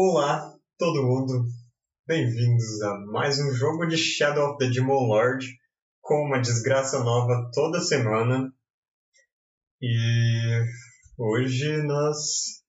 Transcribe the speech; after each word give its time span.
Olá, 0.00 0.56
todo 0.78 1.02
mundo. 1.02 1.44
Bem-vindos 2.06 2.80
a 2.82 3.00
mais 3.06 3.40
um 3.40 3.50
jogo 3.50 3.84
de 3.84 3.96
Shadow 3.96 4.50
of 4.50 4.58
the 4.58 4.70
Demon 4.70 5.08
Lord 5.08 5.44
com 6.00 6.24
uma 6.24 6.40
desgraça 6.40 7.02
nova 7.02 7.50
toda 7.52 7.80
semana. 7.80 8.54
E 9.82 10.64
hoje 11.18 11.82
nós 11.82 12.62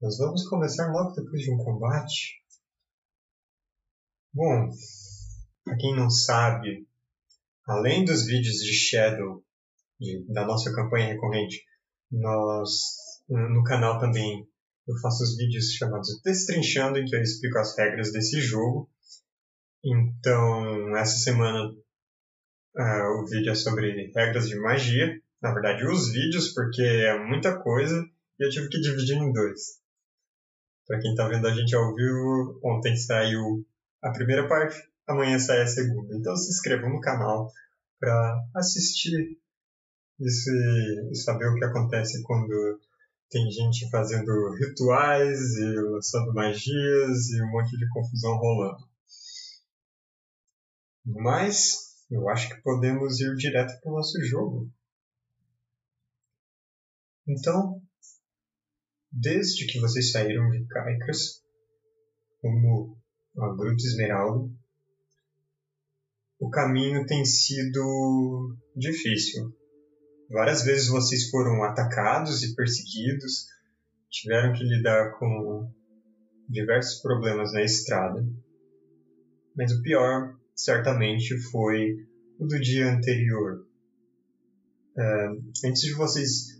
nós 0.00 0.16
vamos 0.16 0.48
começar 0.48 0.90
logo 0.90 1.12
depois 1.12 1.42
de 1.42 1.52
um 1.52 1.58
combate. 1.58 2.42
Bom, 4.32 4.70
para 5.64 5.76
quem 5.76 5.94
não 5.94 6.08
sabe, 6.08 6.88
além 7.66 8.06
dos 8.06 8.24
vídeos 8.24 8.56
de 8.56 8.72
Shadow 8.72 9.44
de, 10.00 10.24
da 10.32 10.46
nossa 10.46 10.74
campanha 10.74 11.08
recorrente, 11.08 11.62
nós 12.10 12.70
no 13.28 13.62
canal 13.64 14.00
também 14.00 14.48
eu 14.88 14.96
faço 15.02 15.22
os 15.22 15.36
vídeos 15.36 15.72
chamados 15.74 16.20
Destrinchando, 16.24 16.98
em 16.98 17.04
que 17.04 17.14
eu 17.14 17.20
explico 17.20 17.58
as 17.58 17.76
regras 17.76 18.10
desse 18.10 18.40
jogo. 18.40 18.88
Então, 19.84 20.96
essa 20.96 21.18
semana 21.18 21.70
uh, 22.76 23.22
o 23.22 23.26
vídeo 23.26 23.52
é 23.52 23.54
sobre 23.54 24.10
regras 24.14 24.48
de 24.48 24.56
magia. 24.56 25.20
Na 25.42 25.52
verdade, 25.52 25.86
os 25.86 26.10
vídeos, 26.10 26.54
porque 26.54 26.82
é 26.82 27.18
muita 27.18 27.60
coisa 27.60 28.02
e 28.40 28.44
eu 28.44 28.50
tive 28.50 28.68
que 28.68 28.80
dividir 28.80 29.16
em 29.16 29.32
dois. 29.32 29.78
Para 30.86 31.00
quem 31.00 31.10
está 31.10 31.28
vendo 31.28 31.46
a 31.46 31.54
gente 31.54 31.76
ao 31.76 31.94
vivo, 31.94 32.58
ontem 32.64 32.96
saiu 32.96 33.66
a 34.02 34.10
primeira 34.10 34.48
parte, 34.48 34.82
amanhã 35.06 35.38
sai 35.38 35.60
a 35.60 35.66
segunda. 35.66 36.16
Então 36.16 36.34
se 36.34 36.50
inscrevam 36.50 36.88
no 36.88 37.00
canal 37.00 37.52
para 38.00 38.42
assistir 38.56 39.38
isso 40.18 40.50
e 41.12 41.14
saber 41.14 41.46
o 41.46 41.54
que 41.54 41.64
acontece 41.64 42.22
quando 42.22 42.80
tem 43.30 43.50
gente 43.50 43.90
fazendo 43.90 44.50
rituais 44.54 45.38
e 45.56 45.80
lançando 45.90 46.32
magias 46.32 47.30
e 47.30 47.42
um 47.42 47.50
monte 47.50 47.76
de 47.76 47.88
confusão 47.90 48.36
rolando. 48.36 48.88
Mas 51.04 52.06
eu 52.10 52.28
acho 52.28 52.48
que 52.48 52.62
podemos 52.62 53.20
ir 53.20 53.34
direto 53.36 53.78
para 53.80 53.92
o 53.92 53.96
nosso 53.96 54.20
jogo. 54.24 54.70
Então, 57.26 57.82
desde 59.12 59.66
que 59.66 59.78
vocês 59.80 60.10
saíram 60.10 60.50
de 60.50 60.64
Caicras, 60.66 61.42
como 62.40 62.98
a 63.36 63.54
Gruta 63.54 63.82
Esmeralda, 63.84 64.50
o 66.40 66.48
caminho 66.48 67.04
tem 67.04 67.24
sido 67.24 68.56
difícil. 68.74 69.54
Várias 70.30 70.62
vezes 70.62 70.88
vocês 70.88 71.30
foram 71.30 71.62
atacados 71.64 72.42
e 72.42 72.54
perseguidos, 72.54 73.46
tiveram 74.10 74.52
que 74.52 74.62
lidar 74.62 75.12
com 75.18 75.72
diversos 76.48 77.00
problemas 77.00 77.52
na 77.52 77.62
estrada. 77.62 78.26
Mas 79.56 79.72
o 79.72 79.82
pior, 79.82 80.36
certamente, 80.54 81.38
foi 81.50 82.06
o 82.38 82.46
do 82.46 82.60
dia 82.60 82.92
anterior. 82.92 83.66
Uh, 84.96 85.66
antes 85.66 85.80
de 85.82 85.94
vocês 85.94 86.58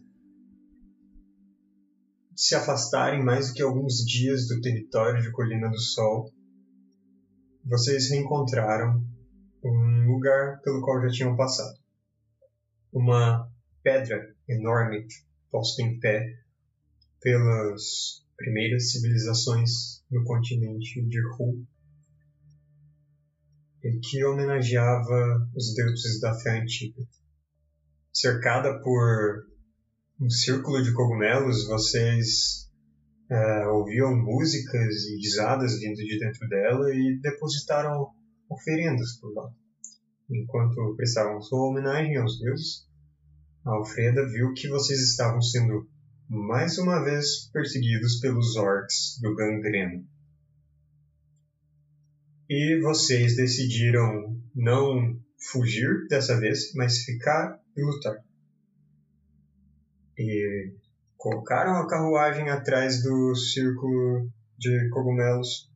se 2.34 2.54
afastarem 2.54 3.22
mais 3.22 3.48
do 3.48 3.54
que 3.54 3.62
alguns 3.62 3.96
dias 4.06 4.46
do 4.48 4.60
território 4.60 5.20
de 5.20 5.30
Colina 5.32 5.68
do 5.68 5.78
Sol, 5.78 6.32
vocês 7.64 8.08
reencontraram 8.10 9.04
um 9.62 10.06
lugar 10.06 10.60
pelo 10.62 10.80
qual 10.80 11.02
já 11.02 11.08
tinham 11.08 11.36
passado. 11.36 11.76
Uma 12.92 13.50
pedra 13.82 14.34
enorme 14.48 15.06
posta 15.50 15.82
em 15.82 15.98
pé 15.98 16.38
pelas 17.20 18.24
primeiras 18.36 18.92
civilizações 18.92 20.04
no 20.10 20.24
continente 20.24 21.02
de 21.02 21.20
Hu, 21.20 21.66
e 23.82 23.98
que 23.98 24.24
homenageava 24.24 25.48
os 25.54 25.74
deuses 25.74 26.20
da 26.20 26.34
fé 26.38 26.60
antiga. 26.60 27.02
Cercada 28.12 28.80
por 28.82 29.46
um 30.20 30.30
círculo 30.30 30.82
de 30.82 30.92
cogumelos, 30.92 31.66
vocês 31.66 32.68
uh, 33.30 33.68
ouviam 33.70 34.16
músicas 34.16 35.04
e 35.06 35.16
risadas 35.16 35.78
vindo 35.78 35.96
de 35.96 36.18
dentro 36.18 36.48
dela 36.48 36.92
e 36.92 37.18
depositaram 37.20 38.10
oferendas 38.48 39.16
por 39.20 39.32
lá. 39.32 39.50
Enquanto 40.30 40.94
prestavam 40.96 41.40
sua 41.40 41.68
homenagem 41.68 42.16
aos 42.16 42.38
deuses, 42.38 42.87
Alfreda 43.68 44.26
viu 44.26 44.54
que 44.54 44.66
vocês 44.68 45.00
estavam 45.00 45.42
sendo 45.42 45.86
mais 46.28 46.78
uma 46.78 47.04
vez 47.04 47.50
perseguidos 47.52 48.18
pelos 48.18 48.56
orcs 48.56 49.18
do 49.20 49.34
Gangreno. 49.34 50.06
E 52.48 52.80
vocês 52.80 53.36
decidiram 53.36 54.40
não 54.54 55.20
fugir 55.50 56.06
dessa 56.08 56.40
vez, 56.40 56.72
mas 56.74 57.04
ficar 57.04 57.60
e 57.76 57.82
lutar. 57.82 58.24
E 60.18 60.72
colocaram 61.18 61.76
a 61.76 61.86
carruagem 61.86 62.48
atrás 62.48 63.02
do 63.02 63.34
círculo 63.34 64.30
de 64.56 64.88
cogumelos. 64.88 65.70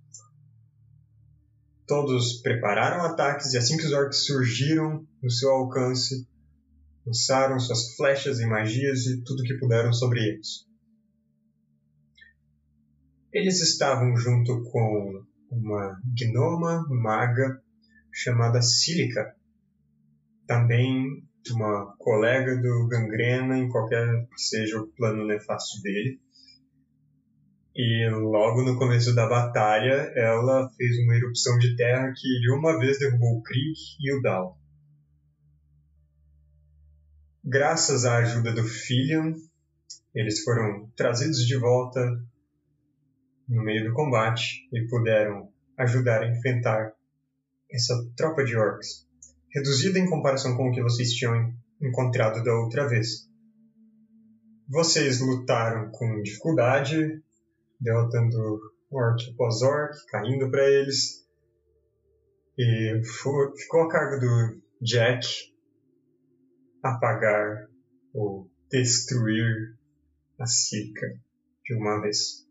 Todos 1.87 2.41
prepararam 2.41 3.05
ataques 3.05 3.53
e 3.53 3.59
assim 3.59 3.77
que 3.77 3.85
os 3.85 3.93
orcs 3.93 4.25
surgiram 4.25 5.07
no 5.23 5.31
seu 5.31 5.51
alcance, 5.51 6.27
lançaram 7.07 7.59
suas 7.59 7.95
flechas 7.97 8.41
e 8.41 8.47
magias 8.47 9.07
e 9.07 9.23
tudo 9.23 9.43
que 9.43 9.59
puderam 9.59 9.93
sobre 9.93 10.21
eles. 10.21 10.67
Eles 13.33 13.61
estavam 13.61 14.17
junto 14.17 14.63
com 14.65 15.25
uma 15.51 16.01
gnoma 16.05 16.87
maga 16.89 17.63
chamada 18.13 18.61
Sílica, 18.61 19.35
também 20.47 21.25
uma 21.51 21.97
colega 21.99 22.57
do 22.57 22.87
Gangrena 22.89 23.59
em 23.59 23.69
qualquer 23.69 24.27
que 24.27 24.41
seja 24.41 24.79
o 24.79 24.87
plano 24.89 25.27
nefasto 25.27 25.83
dele. 25.83 26.21
E 27.75 28.09
logo 28.11 28.63
no 28.63 28.79
começo 28.79 29.15
da 29.15 29.27
batalha, 29.27 30.13
ela 30.15 30.71
fez 30.77 30.99
uma 30.99 31.17
erupção 31.17 31.59
de 31.59 31.75
terra 31.75 32.13
que 32.15 32.41
de 32.41 32.53
uma 32.53 32.79
vez 32.79 32.99
derrubou 32.99 33.39
o 33.39 33.43
Krieg 33.43 33.79
e 33.99 34.15
o 34.15 34.21
Dal. 34.21 34.62
Graças 37.45 38.05
à 38.05 38.19
ajuda 38.19 38.53
do 38.53 38.63
Filion, 38.63 39.35
eles 40.15 40.45
foram 40.45 40.89
trazidos 40.95 41.45
de 41.45 41.57
volta 41.57 42.01
no 43.49 43.65
meio 43.65 43.89
do 43.89 43.95
combate 43.95 44.69
e 44.73 44.87
puderam 44.87 45.51
ajudar 45.77 46.23
a 46.23 46.29
enfrentar 46.29 46.93
essa 47.69 47.95
tropa 48.17 48.45
de 48.45 48.57
orcs, 48.57 49.09
reduzida 49.53 49.99
em 49.99 50.09
comparação 50.09 50.57
com 50.57 50.69
o 50.69 50.73
que 50.73 50.81
vocês 50.81 51.13
tinham 51.15 51.53
encontrado 51.81 52.45
da 52.45 52.55
outra 52.55 52.87
vez. 52.87 53.29
Vocês 54.69 55.21
lutaram 55.21 55.91
com 55.91 56.23
dificuldade, 56.23 57.21
derrotando 57.81 58.61
orc 58.89 59.31
após 59.33 59.63
orc, 59.63 59.97
caindo 60.07 60.49
para 60.49 60.65
eles, 60.71 61.27
e 62.57 63.03
ficou 63.57 63.83
a 63.83 63.89
cargo 63.89 64.21
do 64.21 64.63
Jack 64.81 65.52
apagar 66.83 67.69
ou 68.13 68.51
destruir 68.71 69.77
a 70.39 70.47
Sika 70.47 71.07
de 71.65 71.75
uma 71.75 72.01
vez. 72.01 72.47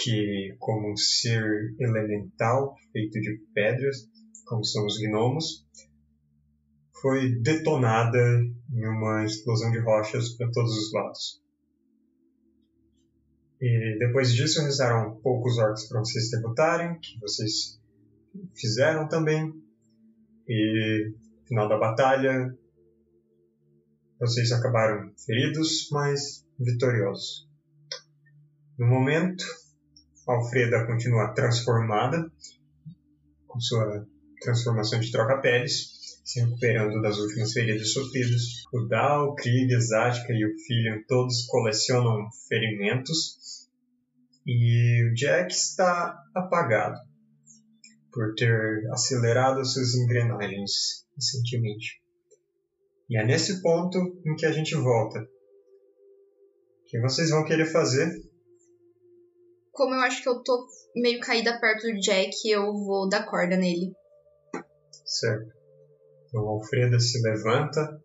Que, 0.00 0.54
como 0.60 0.92
um 0.92 0.96
ser 0.96 1.74
elemental 1.80 2.76
feito 2.92 3.20
de 3.20 3.42
pedras, 3.52 4.08
como 4.46 4.64
são 4.64 4.86
os 4.86 4.96
gnomos, 5.00 5.66
foi 7.00 7.34
detonada 7.40 8.18
em 8.72 8.86
uma 8.86 9.24
explosão 9.24 9.72
de 9.72 9.80
rochas 9.80 10.36
para 10.36 10.50
todos 10.52 10.70
os 10.70 10.92
lados. 10.92 11.42
E 13.60 13.98
depois 13.98 14.32
disso 14.32 14.62
restaram 14.62 15.16
poucos 15.16 15.58
orcs 15.58 15.88
para 15.88 15.98
vocês 15.98 16.30
derrotarem, 16.30 16.98
que 17.00 17.18
vocês 17.20 17.80
fizeram 18.54 19.08
também. 19.08 19.52
E 20.46 21.12
no 21.40 21.46
final 21.46 21.68
da 21.68 21.76
batalha, 21.76 22.56
vocês 24.18 24.50
acabaram 24.52 25.12
feridos, 25.16 25.88
mas 25.92 26.44
vitoriosos. 26.58 27.48
No 28.78 28.86
momento, 28.86 29.44
Alfreda 30.26 30.86
continua 30.86 31.32
transformada, 31.34 32.30
com 33.46 33.60
sua 33.60 34.06
transformação 34.40 35.00
de 35.00 35.10
troca-peles, 35.10 36.20
se 36.24 36.40
recuperando 36.40 37.00
das 37.00 37.18
últimas 37.18 37.52
feridas 37.52 37.92
sofridas. 37.92 38.64
O 38.72 38.86
Dal, 38.86 39.34
Krieg, 39.34 39.74
Zatka 39.80 40.32
e 40.32 40.44
o 40.44 40.58
filho 40.66 41.04
todos 41.06 41.46
colecionam 41.46 42.28
ferimentos. 42.48 43.68
E 44.46 45.10
o 45.10 45.14
Jack 45.14 45.52
está 45.52 46.22
apagado 46.34 46.98
por 48.12 48.34
ter 48.34 48.86
acelerado 48.92 49.64
suas 49.64 49.94
engrenagens 49.94 51.06
recentemente. 51.14 52.00
E 53.08 53.16
é 53.16 53.24
nesse 53.24 53.62
ponto 53.62 53.98
em 54.24 54.36
que 54.36 54.46
a 54.46 54.52
gente 54.52 54.74
volta. 54.74 55.20
O 55.20 56.84
que 56.86 57.00
vocês 57.00 57.30
vão 57.30 57.44
querer 57.44 57.66
fazer 57.66 58.10
como 59.78 59.94
eu 59.94 60.00
acho 60.00 60.20
que 60.20 60.28
eu 60.28 60.42
tô 60.42 60.66
meio 60.96 61.20
caída 61.20 61.60
perto 61.60 61.86
do 61.86 62.00
Jack, 62.00 62.34
eu 62.50 62.74
vou 62.74 63.08
dar 63.08 63.24
corda 63.24 63.56
nele. 63.56 63.94
Certo. 65.06 65.54
Então 66.26 66.42
o 66.42 66.48
Alfredo 66.48 66.98
se 66.98 67.22
levanta, 67.22 68.02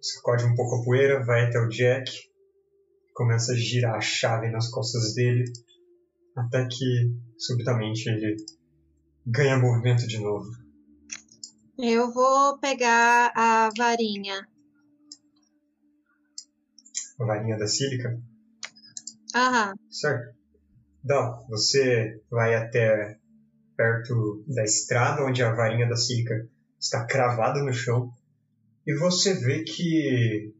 sacode 0.00 0.46
um 0.46 0.54
pouco 0.54 0.76
a 0.76 0.82
poeira, 0.82 1.22
vai 1.22 1.44
até 1.44 1.60
o 1.60 1.68
Jack, 1.68 2.10
começa 3.12 3.52
a 3.52 3.54
girar 3.54 3.96
a 3.96 4.00
chave 4.00 4.50
nas 4.50 4.70
costas 4.70 5.14
dele, 5.14 5.44
até 6.34 6.66
que 6.66 7.12
subitamente 7.36 8.08
ele 8.08 8.36
ganha 9.26 9.58
movimento 9.58 10.06
de 10.06 10.18
novo. 10.18 10.48
Eu 11.78 12.10
vou 12.10 12.58
pegar 12.58 13.32
a 13.36 13.70
varinha. 13.76 14.48
A 17.20 17.24
varinha 17.24 17.58
da 17.58 17.66
sílica? 17.66 18.18
Aham. 19.34 19.74
Certo. 19.90 20.34
Dal, 21.04 21.46
você 21.48 22.20
vai 22.30 22.54
até 22.54 23.18
perto 23.76 24.42
da 24.46 24.64
estrada 24.64 25.22
onde 25.22 25.42
a 25.42 25.54
varinha 25.54 25.86
da 25.86 25.96
sílica 25.96 26.48
está 26.80 27.04
cravada 27.04 27.62
no 27.62 27.72
chão 27.72 28.10
e 28.86 28.94
você 28.94 29.34
vê 29.34 29.62
que 29.62 30.54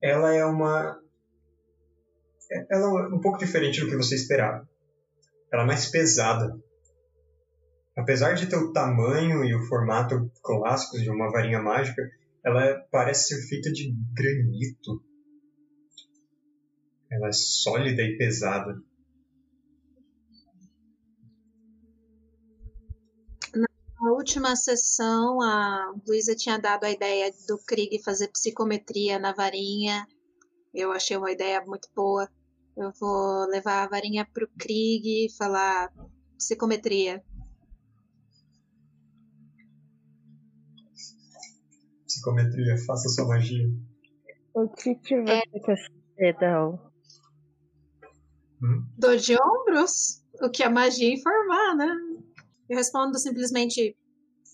ela 0.00 0.32
é 0.32 0.44
uma 0.46 0.98
ela 2.70 2.86
é 2.86 3.14
um 3.14 3.20
pouco 3.20 3.38
diferente 3.38 3.80
do 3.80 3.88
que 3.88 3.96
você 3.96 4.14
esperava. 4.14 4.66
Ela 5.52 5.62
é 5.62 5.66
mais 5.66 5.90
pesada. 5.90 6.58
Apesar 7.96 8.34
de 8.34 8.48
ter 8.48 8.56
o 8.56 8.72
tamanho 8.72 9.44
e 9.44 9.54
o 9.54 9.66
formato 9.68 10.30
clássicos 10.42 11.02
de 11.02 11.10
uma 11.10 11.30
varinha 11.30 11.62
mágica, 11.62 12.02
ela 12.44 12.84
parece 12.90 13.28
ser 13.28 13.48
feita 13.48 13.70
de 13.70 13.94
granito. 14.12 15.02
Ela 17.10 17.28
é 17.28 17.32
sólida 17.32 18.02
e 18.02 18.18
pesada. 18.18 18.76
Na 23.54 24.12
última 24.12 24.56
sessão, 24.56 25.40
a 25.40 25.94
Luísa 26.06 26.34
tinha 26.34 26.58
dado 26.58 26.84
a 26.84 26.90
ideia 26.90 27.32
do 27.48 27.56
Krieg 27.58 28.02
fazer 28.02 28.28
psicometria 28.28 29.18
na 29.18 29.32
varinha. 29.32 30.06
Eu 30.74 30.90
achei 30.90 31.16
uma 31.16 31.30
ideia 31.30 31.64
muito 31.64 31.88
boa. 31.94 32.28
Eu 32.76 32.92
vou 33.00 33.46
levar 33.46 33.84
a 33.84 33.88
varinha 33.88 34.28
pro 34.34 34.48
Krieg 34.58 35.26
e 35.26 35.32
falar 35.38 35.90
psicometria. 36.36 37.22
Psicometria, 42.14 42.76
faça 42.86 43.08
sua 43.08 43.26
magia. 43.26 43.68
O 44.54 44.68
que 44.68 44.94
que 44.94 45.20
vai 45.22 45.40
acontecer, 45.40 46.38
Dal? 46.38 46.92
Hum? 48.62 48.86
Dor 48.96 49.16
de 49.16 49.34
ombros? 49.34 50.22
O 50.40 50.48
que 50.48 50.62
a 50.62 50.70
magia 50.70 51.12
informar, 51.12 51.74
né? 51.76 51.92
Eu 52.68 52.76
respondo 52.76 53.18
simplesmente 53.18 53.96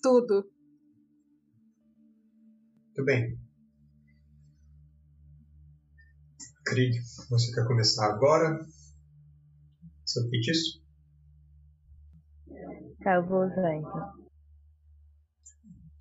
tudo. 0.02 0.50
Muito 2.86 3.04
bem. 3.04 3.38
Krieg, 6.64 6.98
você 7.28 7.54
quer 7.54 7.66
começar 7.66 8.06
agora? 8.06 8.58
Seu 10.06 10.26
feitiço? 10.30 10.82
Tá, 13.02 13.16
eu 13.16 13.26
vou 13.26 13.44
usar 13.44 13.74
então. 13.74 14.19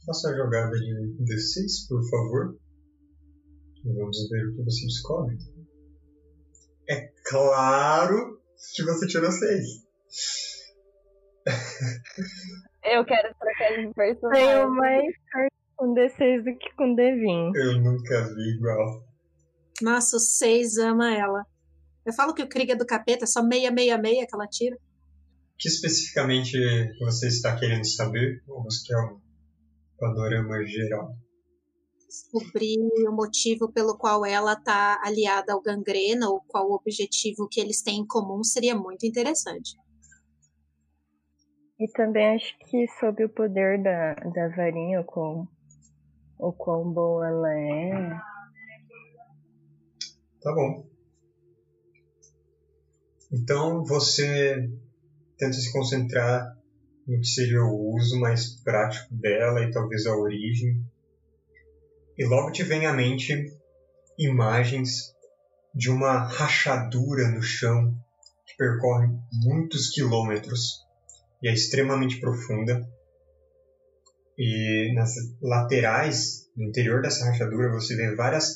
Faça 0.09 0.31
a 0.31 0.35
jogada 0.35 0.71
de 0.71 1.15
D6, 1.23 1.87
por 1.87 2.01
favor. 2.09 2.57
Vamos 3.85 4.27
ver 4.31 4.47
o 4.47 4.55
que 4.55 4.63
você 4.63 4.87
descobre. 4.87 5.37
É 6.89 7.11
claro 7.25 8.41
que 8.75 8.83
você 8.85 9.05
tirou 9.05 9.31
6. 9.31 9.87
Eu 12.91 13.05
quero 13.05 13.35
trocar 13.39 13.85
de 13.85 13.93
personagem. 13.93 14.45
Tenho 14.47 14.71
mais 14.71 15.05
sorte 15.31 15.55
com 15.77 15.93
D6 15.93 16.43
do 16.43 16.57
que 16.57 16.75
com 16.75 16.95
D20. 16.95 17.55
Eu 17.55 17.79
nunca 17.79 18.33
vi 18.33 18.55
igual. 18.55 19.07
Nossa, 19.79 20.17
o 20.17 20.19
6 20.19 20.79
ama 20.79 21.15
ela. 21.15 21.45
Eu 22.03 22.13
falo 22.13 22.33
que 22.33 22.41
o 22.41 22.49
Krieg 22.49 22.71
é 22.71 22.75
do 22.75 22.83
capeta, 22.83 23.25
é 23.25 23.27
só 23.27 23.43
meia, 23.43 23.69
meia, 23.69 23.95
meia 23.95 24.25
que 24.25 24.33
ela 24.33 24.47
tira. 24.47 24.75
O 24.75 24.79
que 25.59 25.67
especificamente 25.67 26.57
você 26.99 27.27
está 27.27 27.55
querendo 27.55 27.85
saber? 27.85 28.41
Ou 28.47 28.63
você 28.63 28.87
quer 28.87 28.97
um 28.97 29.28
panorama 29.99 30.65
geral? 30.65 31.15
Descobrir 32.07 32.79
o 33.07 33.11
motivo 33.11 33.71
pelo 33.71 33.97
qual 33.97 34.25
ela 34.25 34.55
tá 34.55 34.99
aliada 35.03 35.53
ao 35.53 35.61
gangrena 35.61 36.29
ou 36.29 36.41
qual 36.41 36.69
o 36.69 36.73
objetivo 36.73 37.47
que 37.47 37.59
eles 37.59 37.83
têm 37.83 37.99
em 37.99 38.07
comum 38.07 38.43
seria 38.43 38.75
muito 38.75 39.05
interessante. 39.05 39.77
E 41.79 41.87
também 41.91 42.35
acho 42.35 42.57
que 42.69 42.87
sobre 42.99 43.25
o 43.25 43.29
poder 43.29 43.81
da, 43.81 44.13
da 44.15 44.49
varinha, 44.49 45.01
o 45.01 45.05
quão, 45.05 45.47
o 46.37 46.51
quão 46.51 46.91
boa 46.91 47.27
ela 47.27 47.53
é. 47.53 48.19
Tá 50.41 50.53
bom. 50.53 50.89
Então 53.31 53.83
você 53.85 54.69
tenta 55.37 55.53
se 55.53 55.71
concentrar 55.71 56.58
no 57.09 57.19
que 57.19 57.27
seria 57.27 57.63
o 57.63 57.95
uso 57.95 58.19
mais 58.19 58.61
prático 58.61 59.15
dela 59.15 59.63
e 59.63 59.71
talvez 59.71 60.05
a 60.05 60.15
origem. 60.15 60.79
E 62.15 62.23
logo 62.23 62.51
te 62.51 62.61
vem 62.63 62.85
à 62.85 62.93
mente 62.93 63.51
imagens 64.17 65.15
de 65.73 65.89
uma 65.89 66.19
rachadura 66.19 67.29
no 67.29 67.41
chão 67.41 67.95
que 68.45 68.55
percorre 68.57 69.07
muitos 69.31 69.89
quilômetros 69.89 70.85
e 71.41 71.49
é 71.49 71.53
extremamente 71.53 72.19
profunda. 72.19 72.87
E 74.37 74.93
nas 74.93 75.13
laterais, 75.41 76.47
no 76.55 76.65
interior 76.65 77.01
dessa 77.01 77.25
rachadura, 77.25 77.71
você 77.71 77.95
vê 77.95 78.15
várias 78.15 78.53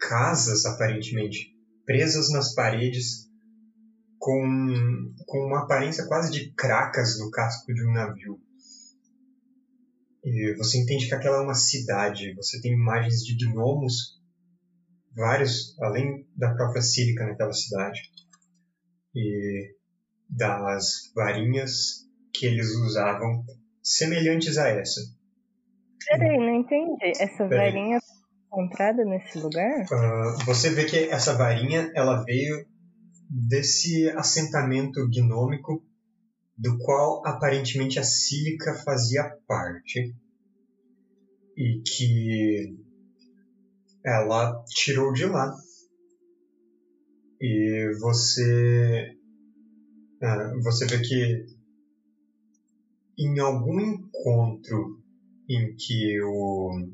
casas, 0.00 0.66
aparentemente, 0.66 1.54
presas 1.86 2.30
nas 2.30 2.54
paredes, 2.54 3.28
com, 4.22 5.12
com 5.26 5.38
uma 5.48 5.64
aparência 5.64 6.06
quase 6.06 6.30
de 6.30 6.52
cracas 6.52 7.18
no 7.18 7.28
casco 7.28 7.74
de 7.74 7.84
um 7.84 7.92
navio. 7.92 8.40
E 10.24 10.54
você 10.56 10.78
entende 10.78 11.08
que 11.08 11.14
aquela 11.14 11.38
é 11.38 11.40
uma 11.40 11.56
cidade, 11.56 12.32
você 12.36 12.60
tem 12.60 12.72
imagens 12.72 13.24
de 13.24 13.36
gnomos, 13.36 14.22
vários, 15.12 15.76
além 15.80 16.24
da 16.36 16.54
própria 16.54 16.80
sílica 16.80 17.26
naquela 17.26 17.52
cidade. 17.52 18.00
E 19.12 19.74
das 20.30 21.12
varinhas 21.16 22.06
que 22.32 22.46
eles 22.46 22.68
usavam, 22.76 23.44
semelhantes 23.82 24.56
a 24.56 24.68
essa. 24.68 25.00
Peraí, 26.06 26.38
não 26.38 26.60
entendi. 26.60 27.12
Essa 27.18 27.48
Peraí. 27.48 27.72
varinha 27.72 27.98
encontrada 28.46 29.04
nesse 29.04 29.40
lugar? 29.40 29.84
Ah, 29.90 30.38
você 30.46 30.70
vê 30.70 30.84
que 30.84 31.08
essa 31.10 31.36
varinha 31.36 31.90
ela 31.96 32.22
veio 32.22 32.64
desse 33.34 34.10
assentamento 34.10 35.08
gnômico 35.08 35.82
do 36.56 36.76
qual 36.78 37.26
aparentemente 37.26 37.98
a 37.98 38.04
sílica 38.04 38.74
fazia 38.84 39.24
parte 39.48 40.14
e 41.56 41.80
que 41.80 42.76
ela 44.04 44.62
tirou 44.68 45.14
de 45.14 45.24
lá. 45.24 45.56
E 47.40 47.96
você 48.00 49.16
ah, 50.20 50.52
você 50.62 50.86
vê 50.86 51.00
que 51.00 51.46
em 53.18 53.38
algum 53.38 53.80
encontro 53.80 55.02
em 55.48 55.74
que 55.74 56.20
o 56.22 56.86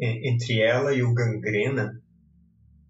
en- 0.00 0.32
entre 0.32 0.60
ela 0.60 0.94
e 0.94 1.02
o 1.02 1.12
gangrena 1.12 2.02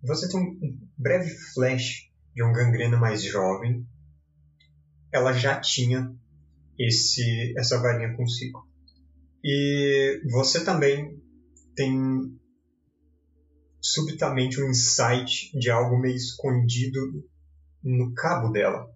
você 0.02 0.28
tem 0.28 0.40
um 0.40 0.78
breve 0.96 1.28
flash 1.52 2.11
de 2.34 2.42
um 2.42 2.52
gangrena 2.52 2.96
mais 2.96 3.22
jovem 3.22 3.86
ela 5.12 5.32
já 5.32 5.60
tinha 5.60 6.10
esse 6.78 7.54
essa 7.56 7.78
varinha 7.78 8.16
consigo. 8.16 8.66
E 9.44 10.22
você 10.32 10.64
também 10.64 11.20
tem 11.76 12.38
subitamente 13.80 14.60
um 14.62 14.70
insight 14.70 15.50
de 15.58 15.70
algo 15.70 15.98
meio 15.98 16.16
escondido 16.16 16.98
no 17.82 18.14
cabo 18.14 18.50
dela 18.50 18.88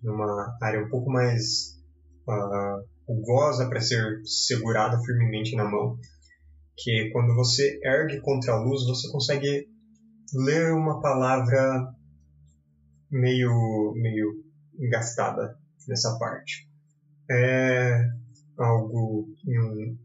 numa 0.00 0.56
área 0.62 0.84
um 0.84 0.88
pouco 0.88 1.10
mais 1.10 1.80
ah, 2.28 2.80
rugosa 3.06 3.68
para 3.68 3.80
ser 3.80 4.20
segurada 4.24 5.00
firmemente 5.02 5.56
na 5.56 5.64
mão 5.64 5.98
que 6.76 7.10
quando 7.12 7.34
você 7.34 7.80
ergue 7.82 8.20
contra 8.20 8.52
a 8.52 8.60
luz 8.60 8.86
você 8.86 9.10
consegue 9.10 9.68
ler 10.32 10.72
uma 10.72 11.00
palavra 11.00 11.92
meio 13.12 13.92
meio 13.94 14.42
engastada 14.80 15.56
nessa 15.86 16.18
parte 16.18 16.68
é 17.30 18.08
algo 18.58 19.28
em, 19.46 19.98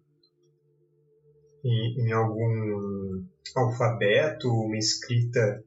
em, 1.63 2.05
em 2.05 2.11
algum 2.11 3.25
alfabeto 3.55 4.49
uma 4.49 4.77
escrita 4.77 5.63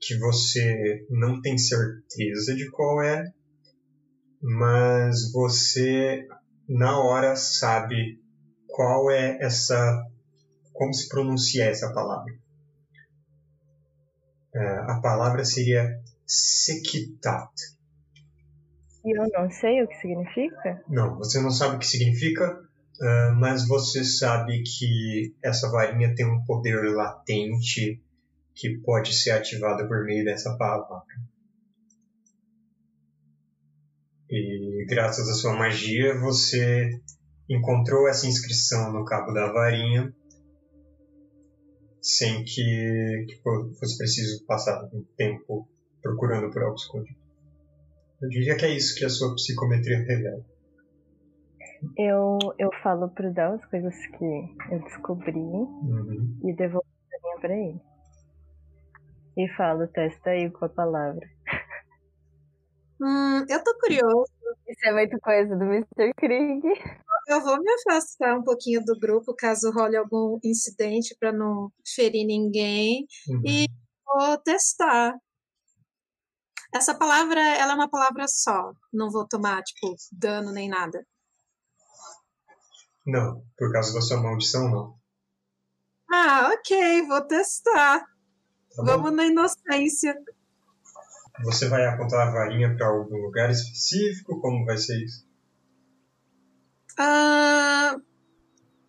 que 0.00 0.16
você 0.16 1.06
não 1.10 1.40
tem 1.42 1.58
certeza 1.58 2.54
de 2.54 2.70
qual 2.70 3.02
é, 3.02 3.30
mas 4.40 5.30
você 5.30 6.26
na 6.66 6.98
hora 6.98 7.36
sabe 7.36 8.18
qual 8.66 9.10
é 9.10 9.38
essa. 9.42 10.02
como 10.72 10.94
se 10.94 11.08
pronuncia 11.08 11.66
essa 11.66 11.92
palavra. 11.92 12.32
É, 14.54 14.78
a 14.90 15.00
palavra 15.02 15.44
seria 15.44 16.00
Sekitat. 16.32 17.50
E 19.04 19.18
eu 19.18 19.28
não 19.30 19.50
sei 19.50 19.82
o 19.82 19.88
que 19.88 19.96
significa? 19.96 20.84
Não, 20.88 21.18
você 21.18 21.40
não 21.40 21.50
sabe 21.50 21.74
o 21.74 21.78
que 21.80 21.86
significa, 21.86 22.52
uh, 22.54 23.34
mas 23.34 23.66
você 23.66 24.04
sabe 24.04 24.62
que 24.62 25.34
essa 25.42 25.68
varinha 25.68 26.14
tem 26.14 26.24
um 26.24 26.44
poder 26.44 26.94
latente 26.94 28.00
que 28.54 28.78
pode 28.78 29.12
ser 29.12 29.32
ativado 29.32 29.88
por 29.88 30.04
meio 30.04 30.24
dessa 30.24 30.56
palavra. 30.56 31.04
E 34.30 34.86
graças 34.88 35.28
à 35.28 35.34
sua 35.34 35.54
magia, 35.54 36.16
você 36.20 37.00
encontrou 37.48 38.06
essa 38.06 38.28
inscrição 38.28 38.92
no 38.92 39.04
cabo 39.04 39.32
da 39.32 39.50
varinha 39.50 40.14
sem 42.00 42.44
que, 42.44 43.26
que 43.28 43.42
fosse 43.42 43.98
preciso 43.98 44.44
passar 44.44 44.84
um 44.94 45.04
tempo 45.16 45.68
procurando 46.02 46.50
por 46.50 46.62
algo 46.62 46.76
escondido. 46.76 47.18
Eu 48.22 48.28
diria 48.28 48.56
que 48.56 48.66
é 48.66 48.70
isso 48.76 48.94
que 48.96 49.04
a 49.04 49.08
sua 49.08 49.34
psicometria 49.34 49.98
revela. 49.98 50.44
Eu, 51.96 52.38
eu 52.58 52.70
falo 52.82 53.08
pro 53.08 53.32
Dal 53.32 53.54
as 53.54 53.64
coisas 53.66 53.94
que 54.06 54.24
eu 54.70 54.80
descobri 54.84 55.38
Uhum. 55.38 56.38
e 56.44 56.52
devolvo 56.54 56.84
a 56.86 57.22
minha 57.22 57.40
pra 57.40 57.54
ele. 57.56 57.80
E 59.38 59.48
falo, 59.56 59.86
testa 59.88 60.30
aí 60.30 60.50
com 60.50 60.64
a 60.64 60.68
palavra. 60.68 61.26
Hum, 63.02 63.46
eu 63.48 63.64
tô 63.64 63.78
curioso. 63.78 64.30
Isso 64.68 64.86
é 64.86 64.92
muito 64.92 65.18
coisa 65.20 65.56
do 65.56 65.64
Mr. 65.64 66.12
Krieg. 66.18 66.60
Eu 67.28 67.40
vou 67.40 67.58
me 67.58 67.72
afastar 67.72 68.36
um 68.38 68.42
pouquinho 68.42 68.84
do 68.84 68.98
grupo 68.98 69.34
caso 69.34 69.70
role 69.72 69.96
algum 69.96 70.38
incidente 70.44 71.16
para 71.18 71.32
não 71.32 71.72
ferir 71.94 72.26
ninguém. 72.26 73.06
Uhum. 73.26 73.42
E 73.46 73.66
vou 74.04 74.36
testar. 74.42 75.14
Essa 76.72 76.94
palavra, 76.94 77.40
ela 77.40 77.72
é 77.72 77.74
uma 77.74 77.90
palavra 77.90 78.28
só. 78.28 78.72
Não 78.92 79.10
vou 79.10 79.26
tomar, 79.26 79.62
tipo, 79.62 79.96
dano 80.12 80.52
nem 80.52 80.68
nada. 80.68 81.04
Não, 83.04 83.42
por 83.56 83.72
causa 83.72 83.92
da 83.92 84.00
sua 84.00 84.22
maldição, 84.22 84.70
não. 84.70 84.94
Ah, 86.10 86.50
ok, 86.54 87.06
vou 87.06 87.20
testar. 87.22 88.00
Tá? 88.00 88.82
Vamos 88.84 89.12
na 89.12 89.26
inocência. 89.26 90.16
Você 91.42 91.68
vai 91.68 91.86
apontar 91.86 92.28
a 92.28 92.30
varinha 92.30 92.76
para 92.76 92.86
algum 92.86 93.16
lugar 93.16 93.50
específico? 93.50 94.40
Como 94.40 94.64
vai 94.64 94.76
ser 94.76 95.02
isso? 95.02 95.26
Ah, 96.98 97.96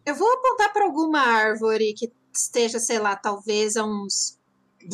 eu 0.05 0.15
vou 0.15 0.31
apontar 0.33 0.73
para 0.73 0.85
alguma 0.85 1.19
árvore 1.19 1.93
que 1.93 2.11
esteja, 2.33 2.79
sei 2.79 2.99
lá, 2.99 3.15
talvez 3.15 3.77
a 3.77 3.85
uns 3.85 4.37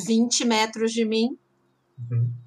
20 0.06 0.46
metros 0.46 0.92
de 0.94 1.04
mim. 1.04 1.38
Uhum. 1.98 2.47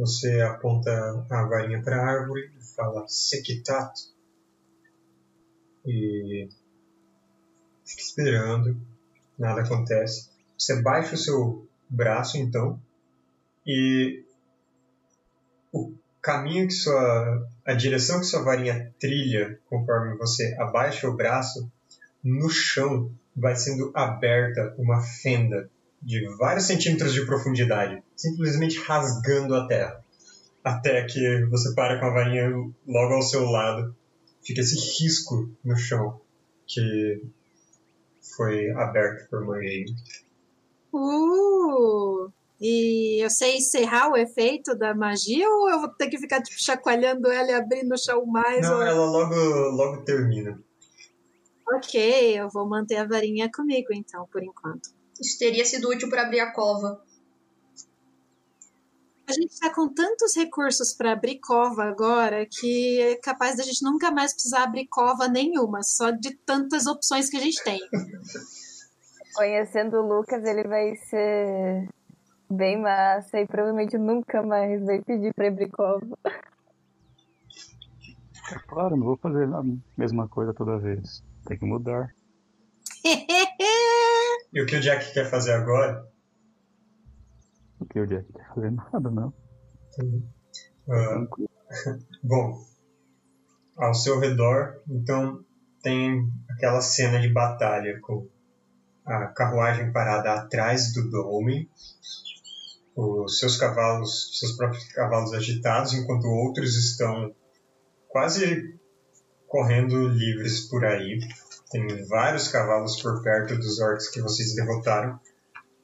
Você 0.00 0.40
aponta 0.40 0.90
a 1.28 1.44
varinha 1.44 1.82
para 1.82 1.94
a 1.94 2.06
árvore 2.06 2.50
e 2.58 2.74
fala 2.74 3.06
Sekitat. 3.06 3.92
E 5.84 6.48
fica 7.84 8.00
esperando, 8.00 8.80
nada 9.38 9.60
acontece. 9.60 10.30
Você 10.56 10.80
baixa 10.80 11.14
o 11.14 11.18
seu 11.18 11.68
braço 11.86 12.38
então 12.38 12.80
e 13.66 14.24
o 15.70 15.92
caminho 16.22 16.66
que 16.66 16.72
sua. 16.72 17.46
a 17.66 17.74
direção 17.74 18.20
que 18.20 18.26
sua 18.26 18.42
varinha 18.42 18.94
trilha 18.98 19.60
conforme 19.68 20.16
você 20.16 20.56
abaixa 20.58 21.10
o 21.10 21.16
braço, 21.16 21.70
no 22.24 22.48
chão 22.48 23.12
vai 23.36 23.54
sendo 23.54 23.92
aberta 23.94 24.74
uma 24.78 25.02
fenda 25.02 25.68
de 26.02 26.26
vários 26.36 26.64
centímetros 26.66 27.12
de 27.12 27.24
profundidade, 27.26 28.02
simplesmente 28.16 28.78
rasgando 28.78 29.54
a 29.54 29.66
terra. 29.66 30.02
Até 30.64 31.04
que 31.04 31.44
você 31.46 31.74
para 31.74 31.98
com 31.98 32.06
a 32.06 32.10
varinha 32.10 32.48
logo 32.86 33.14
ao 33.14 33.22
seu 33.22 33.44
lado, 33.44 33.94
fica 34.42 34.60
esse 34.60 34.76
risco 35.02 35.50
no 35.64 35.76
chão 35.76 36.20
que 36.66 37.22
foi 38.36 38.70
aberto 38.70 39.28
por 39.28 39.44
mangueiro. 39.44 39.92
Uh! 40.92 42.30
E 42.60 43.24
eu 43.24 43.30
sei 43.30 43.56
encerrar 43.56 44.10
o 44.10 44.16
efeito 44.16 44.76
da 44.76 44.94
magia 44.94 45.48
ou 45.48 45.70
eu 45.70 45.80
vou 45.80 45.88
ter 45.88 46.08
que 46.08 46.18
ficar 46.18 46.42
tipo, 46.42 46.62
chacoalhando 46.62 47.30
ela 47.30 47.50
e 47.50 47.54
abrindo 47.54 47.92
o 47.94 47.98
chão 47.98 48.26
mais? 48.26 48.60
Não, 48.60 48.76
ou- 48.76 48.82
ela 48.82 49.06
logo, 49.06 49.34
logo 49.70 50.02
termina. 50.02 50.60
Ok, 51.72 52.38
eu 52.38 52.48
vou 52.50 52.68
manter 52.68 52.96
a 52.96 53.06
varinha 53.06 53.50
comigo 53.50 53.88
então, 53.92 54.26
por 54.30 54.42
enquanto. 54.42 54.90
Isso 55.20 55.38
teria 55.38 55.64
sido 55.64 55.88
útil 55.88 56.08
para 56.08 56.22
abrir 56.22 56.40
a 56.40 56.52
cova. 56.52 57.02
A 59.28 59.32
gente 59.32 59.60
tá 59.60 59.72
com 59.72 59.86
tantos 59.88 60.34
recursos 60.34 60.92
para 60.92 61.12
abrir 61.12 61.38
cova 61.38 61.84
agora 61.84 62.44
que 62.46 63.00
é 63.00 63.16
capaz 63.16 63.56
da 63.56 63.62
gente 63.62 63.84
nunca 63.84 64.10
mais 64.10 64.32
precisar 64.32 64.64
abrir 64.64 64.88
cova 64.88 65.28
nenhuma, 65.28 65.84
só 65.84 66.10
de 66.10 66.34
tantas 66.38 66.86
opções 66.86 67.30
que 67.30 67.36
a 67.36 67.40
gente 67.40 67.62
tem. 67.62 67.78
Conhecendo 69.34 69.98
o 69.98 70.18
Lucas, 70.18 70.42
ele 70.44 70.64
vai 70.64 70.96
ser 70.96 71.88
bem 72.50 72.80
massa 72.80 73.38
e 73.38 73.46
provavelmente 73.46 73.96
nunca 73.96 74.42
mais 74.42 74.84
vai 74.84 75.00
pedir 75.00 75.32
pra 75.32 75.46
abrir 75.46 75.70
cova. 75.70 76.18
É 78.52 78.58
claro, 78.66 78.96
não 78.96 79.06
vou 79.06 79.16
fazer 79.16 79.44
a 79.44 79.62
mesma 79.96 80.26
coisa 80.26 80.52
toda 80.52 80.76
vez. 80.78 81.22
Tem 81.46 81.56
que 81.56 81.64
mudar. 81.64 82.12
E 84.52 84.62
o 84.62 84.66
que 84.66 84.76
o 84.76 84.80
Jack 84.80 85.12
quer 85.12 85.30
fazer 85.30 85.52
agora? 85.52 86.06
O 87.78 87.86
que 87.86 88.00
o 88.00 88.06
Jack 88.06 88.32
quer 88.32 88.48
fazer 88.54 88.70
nada, 88.92 89.10
não. 89.10 89.32
ah, 90.88 91.12
Tranquilo. 91.14 91.50
Bom, 92.22 92.64
ao 93.76 93.94
seu 93.94 94.18
redor, 94.18 94.82
então, 94.88 95.44
tem 95.82 96.28
aquela 96.50 96.80
cena 96.80 97.20
de 97.20 97.28
batalha 97.32 97.98
com 98.00 98.28
a 99.06 99.26
carruagem 99.28 99.92
parada 99.92 100.32
atrás 100.34 100.92
do 100.92 101.08
Dolmen, 101.10 101.68
os 102.94 103.38
seus 103.38 103.56
cavalos, 103.56 104.38
seus 104.38 104.56
próprios 104.56 104.84
cavalos 104.92 105.32
agitados, 105.32 105.94
enquanto 105.94 106.26
outros 106.26 106.76
estão 106.76 107.34
quase 108.08 108.78
correndo 109.46 110.08
livres 110.08 110.68
por 110.68 110.84
aí. 110.84 111.20
Tem 111.70 111.86
vários 112.08 112.48
cavalos 112.48 113.00
por 113.00 113.22
perto 113.22 113.54
dos 113.56 113.78
orcs 113.78 114.10
que 114.10 114.20
vocês 114.20 114.54
derrotaram, 114.54 115.20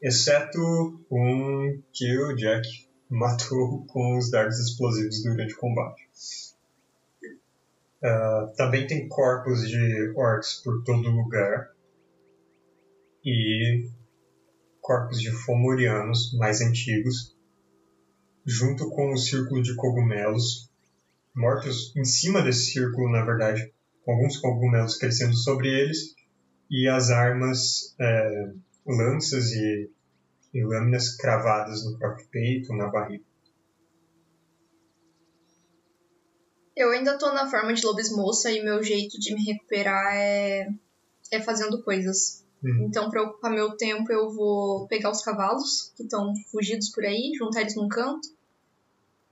exceto 0.03 0.59
um 1.11 1.81
que 1.93 2.19
o 2.19 2.35
Jack 2.35 2.69
matou 3.09 3.87
com 3.87 4.19
os 4.19 4.31
dardos 4.31 4.59
explosivos 4.59 5.23
durante 5.23 5.55
o 5.55 5.59
combate. 5.59 6.09
Ah, 8.03 8.53
também 8.57 8.87
tem 8.87 9.09
corpos 9.09 9.69
de 9.69 10.13
orcs 10.17 10.61
por 10.63 10.83
todo 10.85 11.11
lugar 11.11 11.71
e 13.25 13.89
corpos 14.81 15.21
de 15.21 15.31
fomorianos 15.31 16.33
mais 16.35 16.61
antigos, 16.61 17.37
junto 18.45 18.89
com 18.91 19.13
o 19.13 19.19
círculo 19.19 19.63
de 19.63 19.75
cogumelos, 19.75 20.71
mortos 21.35 21.95
em 21.97 22.05
cima 22.05 22.43
desse 22.43 22.73
círculo, 22.73 23.11
na 23.11 23.25
verdade, 23.25 23.73
com 24.07 24.13
alguns 24.13 24.39
cogumelos 24.39 24.97
crescendo 24.97 25.37
sobre 25.37 25.69
eles, 25.69 26.15
e 26.71 26.89
as 26.89 27.11
armas, 27.11 27.95
eh, 28.01 28.53
lanças 28.87 29.51
e, 29.51 29.91
e 30.55 30.65
lâminas 30.65 31.17
cravadas 31.17 31.85
no 31.85 31.99
próprio 31.99 32.27
peito, 32.29 32.73
na 32.73 32.87
barriga. 32.87 33.25
Eu 36.77 36.91
ainda 36.91 37.19
tô 37.19 37.33
na 37.33 37.51
forma 37.51 37.75
de 37.75 37.85
lobismoça 37.85 38.51
e 38.53 38.63
meu 38.63 38.81
jeito 38.83 39.19
de 39.19 39.35
me 39.35 39.43
recuperar 39.43 40.15
é, 40.15 40.69
é 41.33 41.41
fazendo 41.41 41.83
coisas. 41.83 42.45
Uhum. 42.63 42.87
Então, 42.89 43.11
pra 43.11 43.23
ocupar 43.23 43.51
meu 43.51 43.77
tempo, 43.77 44.13
eu 44.13 44.31
vou 44.31 44.87
pegar 44.87 45.11
os 45.11 45.23
cavalos 45.23 45.93
que 45.97 46.05
estão 46.05 46.33
fugidos 46.53 46.91
por 46.91 47.05
aí, 47.05 47.33
juntar 47.37 47.63
eles 47.63 47.75
num 47.75 47.89
canto. 47.89 48.29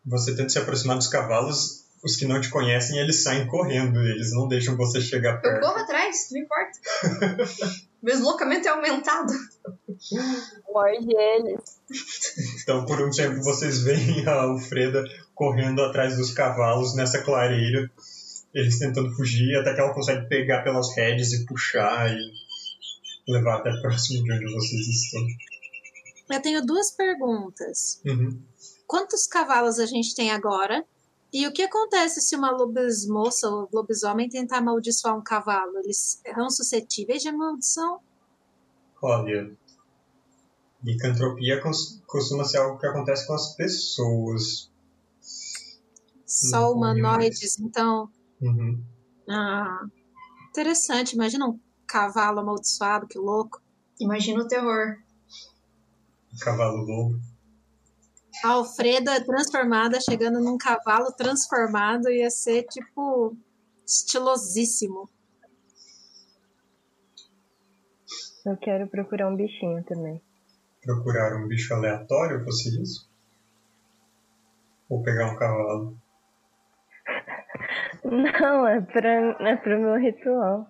Você 0.05 0.35
tenta 0.35 0.49
se 0.49 0.59
aproximar 0.59 0.97
dos 0.97 1.09
cavalos, 1.09 1.84
os 2.05 2.17
que 2.17 2.27
não 2.27 2.41
te 2.41 2.51
conhecem, 2.51 2.99
eles 2.99 3.23
saem 3.23 3.47
correndo, 3.47 3.99
eles 4.01 4.31
não 4.33 4.47
deixam 4.47 4.77
você 4.77 5.01
chegar 5.01 5.37
Eu 5.37 5.41
perto. 5.41 5.61
corro 5.61 5.79
atrás, 5.79 6.29
não 6.31 6.41
importa. 6.41 6.79
meu 8.03 8.15
deslocamento 8.15 8.69
é 8.69 8.71
aumentado. 8.71 9.33
Morde 10.71 11.17
eles. 11.17 11.81
Então, 12.63 12.85
por 12.85 13.01
um 13.01 13.11
tempo, 13.11 13.43
vocês 13.43 13.83
veem 13.83 14.25
a 14.29 14.43
Alfreda 14.43 15.03
correndo 15.35 15.81
atrás 15.83 16.17
dos 16.17 16.33
cavalos 16.33 16.95
nessa 16.95 17.23
clareira, 17.23 17.91
eles 18.53 18.79
tentando 18.79 19.11
fugir, 19.17 19.57
até 19.57 19.75
que 19.75 19.81
ela 19.81 19.95
consegue 19.95 20.29
pegar 20.29 20.63
pelas 20.63 20.95
rédeas 20.95 21.33
e 21.33 21.47
puxar 21.47 22.13
e 22.13 23.33
levar 23.33 23.57
até 23.61 23.71
próximo 23.81 24.23
de 24.23 24.33
onde 24.33 24.53
vocês 24.53 24.87
estão. 24.89 25.23
Eu 26.31 26.43
tenho 26.43 26.65
duas 26.65 26.91
perguntas. 26.95 28.01
Uhum. 28.05 28.43
Quantos 28.87 29.27
cavalos 29.27 29.79
a 29.79 29.87
gente 29.87 30.15
tem 30.15 30.31
agora? 30.31 30.85
E 31.35 31.49
o 31.49 31.53
que 31.53 31.63
acontece 31.63 32.21
se 32.21 32.37
uma 32.37 32.53
lobismoça 32.53 33.49
ou 33.51 33.69
lobisomem 33.73 34.29
tentar 34.29 34.59
amaldiçoar 34.59 35.19
um 35.19 35.21
cavalo? 35.21 35.79
Eles 35.83 36.21
são 36.33 36.49
suscetíveis 36.49 37.23
de 37.23 37.33
maldição? 37.33 37.99
Olha, 39.03 39.53
licantropia 40.81 41.61
cos- 41.61 42.01
costuma 42.07 42.45
ser 42.45 42.59
algo 42.59 42.79
que 42.79 42.87
acontece 42.87 43.27
com 43.27 43.35
as 43.35 43.53
pessoas. 43.57 44.71
Só 46.25 46.61
Não, 46.61 46.73
humanoides, 46.75 47.59
então. 47.59 48.09
Uhum. 48.41 48.81
Ah, 49.29 49.81
interessante. 50.51 51.15
Imagina 51.17 51.49
um 51.49 51.59
cavalo 51.85 52.39
amaldiçoado, 52.39 53.09
que 53.09 53.19
louco. 53.19 53.61
Imagina 53.99 54.41
o 54.41 54.47
terror. 54.47 54.99
Cavalo 56.41 56.77
lobo. 56.85 57.34
A 58.43 58.49
Alfreda 58.49 59.25
transformada 59.25 60.01
chegando 60.01 60.41
num 60.41 60.59
cavalo 60.59 61.13
transformado 61.13 62.11
ia 62.11 62.31
ser 62.31 62.65
tipo 62.65 63.37
estilosíssimo. 63.87 65.09
Eu 68.45 68.57
quero 68.57 68.87
procurar 68.89 69.29
um 69.29 69.37
bichinho 69.37 69.83
também. 69.85 70.21
Procurar 70.83 71.37
um 71.37 71.49
bicho 71.49 71.73
aleatório, 71.73 72.45
fosse 72.45 72.83
isso? 72.83 73.09
Ou 74.89 75.03
pegar 75.03 75.33
um 75.33 75.37
cavalo? 75.37 75.97
Não, 78.05 78.67
é 78.67 78.81
pra, 78.83 79.49
é 79.49 79.57
pro 79.57 79.81
meu 79.81 79.97
ritual. 79.97 80.69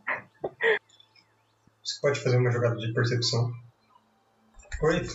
Você 1.82 2.00
pode 2.00 2.20
fazer 2.20 2.36
uma 2.36 2.52
jogada 2.52 2.76
de 2.76 2.92
percepção. 2.92 3.50
Oito. 4.82 5.12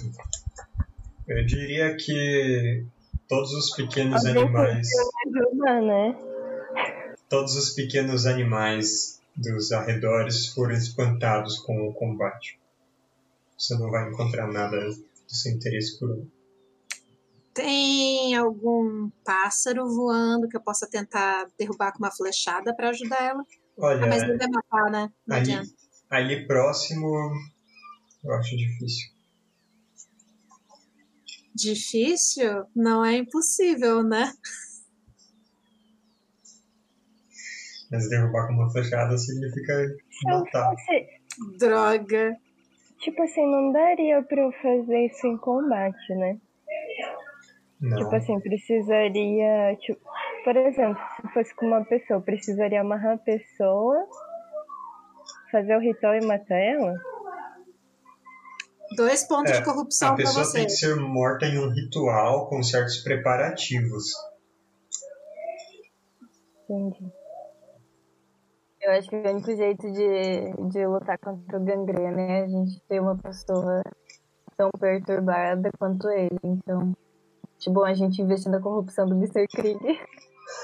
Eu 1.30 1.46
diria 1.46 1.96
que 1.96 2.84
todos 3.28 3.54
os 3.54 3.76
pequenos 3.76 4.26
Alguém 4.26 4.42
animais. 4.42 4.90
Ajuda, 5.28 5.82
né? 5.82 6.18
Todos 7.30 7.56
os 7.56 7.70
pequenos 7.76 8.26
animais 8.26 9.22
dos 9.36 9.72
arredores 9.72 10.48
foram 10.48 10.74
espantados 10.74 11.60
com 11.60 11.88
o 11.88 11.94
combate. 11.94 12.60
Você 13.56 13.78
não 13.78 13.92
vai 13.92 14.10
encontrar 14.10 14.48
nada 14.48 14.80
do 14.80 15.36
seu 15.36 15.52
interesse 15.52 16.00
por 16.00 16.10
um. 16.10 16.28
Tem 17.54 18.36
algum 18.36 19.12
pássaro 19.24 19.86
voando 19.86 20.48
que 20.50 20.58
eu 20.58 20.62
possa 20.62 20.90
tentar 20.90 21.48
derrubar 21.60 21.92
com 21.92 22.00
uma 22.00 22.12
flechada 22.12 22.76
pra 22.76 22.90
ajudar 22.90 23.22
ela? 23.22 23.44
Olha, 23.78 24.04
Ah, 24.04 24.08
mas 24.08 24.28
não 24.28 24.36
vai 24.36 24.48
matar, 24.48 24.92
né? 24.92 25.12
Não 25.28 25.38
ali, 25.38 25.62
ali 26.10 26.48
próximo 26.48 27.32
eu 28.24 28.34
acho 28.34 28.58
difícil. 28.58 29.19
Difícil? 31.60 32.66
Não 32.75 33.04
é 33.04 33.18
impossível, 33.18 34.04
né? 34.04 34.32
Mas 37.92 38.08
derrubar 38.10 38.48
com 38.48 38.54
uma 38.54 38.72
flechada 38.72 39.18
significa 39.18 39.74
matar. 40.25 40.70
fosse. 40.70 41.08
Droga. 41.58 42.38
Tipo 43.00 43.22
assim, 43.24 43.46
não 43.46 43.72
daria 43.72 44.22
pra 44.22 44.42
eu 44.42 44.51
fazer 44.62 45.06
isso 45.06 45.25
em 45.25 45.38
combate, 45.38 46.13
né? 46.16 46.38
Não. 47.82 47.98
Tipo 47.98 48.16
assim, 48.16 48.39
precisaria. 48.42 49.75
Tipo, 49.80 50.01
por 50.44 50.56
exemplo, 50.56 51.01
se 51.22 51.34
fosse 51.34 51.56
com 51.56 51.66
uma 51.68 51.84
pessoa, 51.86 52.22
precisaria 52.22 52.82
amarrar 52.82 53.13
a 53.13 53.18
pessoa, 53.18 54.06
fazer 55.51 55.75
o 55.75 55.80
ritual 55.80 56.16
e 56.16 56.25
matar 56.25 56.58
ela? 56.58 56.94
Dois 58.96 59.24
pontos 59.27 59.51
É, 59.51 59.60
de 59.60 59.63
corrupção 59.65 60.10
A 60.10 60.15
pra 60.15 60.25
pessoa 60.25 60.46
você. 60.46 60.58
tem 60.60 60.65
que 60.65 60.72
ser 60.74 60.96
morta 60.96 61.46
em 61.46 61.58
um 61.60 61.69
ritual 61.69 62.48
com 62.50 62.62
certos 62.63 62.98
preparativos. 62.98 64.05
Entendi. 66.69 67.12
Eu 68.82 68.91
acho 68.93 69.10
que 69.10 69.15
o 69.15 69.30
único 69.30 69.56
jeito 69.56 69.91
de, 69.91 70.69
de 70.69 70.86
lutar 70.88 71.17
contra 71.19 71.58
o 71.58 71.63
gangrena 71.63 72.21
é 72.21 72.43
a 72.43 72.47
gente 72.47 72.80
ter 72.88 73.02
uma 73.02 73.17
pessoa 73.17 73.84
tão 74.56 74.69
perturbada 74.80 75.69
quanto 75.78 76.10
ele. 76.10 76.39
Então, 76.43 76.93
acho 77.60 77.71
bom 77.71 77.84
a 77.84 77.93
gente 77.93 78.21
investir 78.21 78.52
na 78.52 78.62
corrupção 78.62 79.06
do 79.06 79.15
Mr. 79.15 79.47
Krieg. 79.47 79.80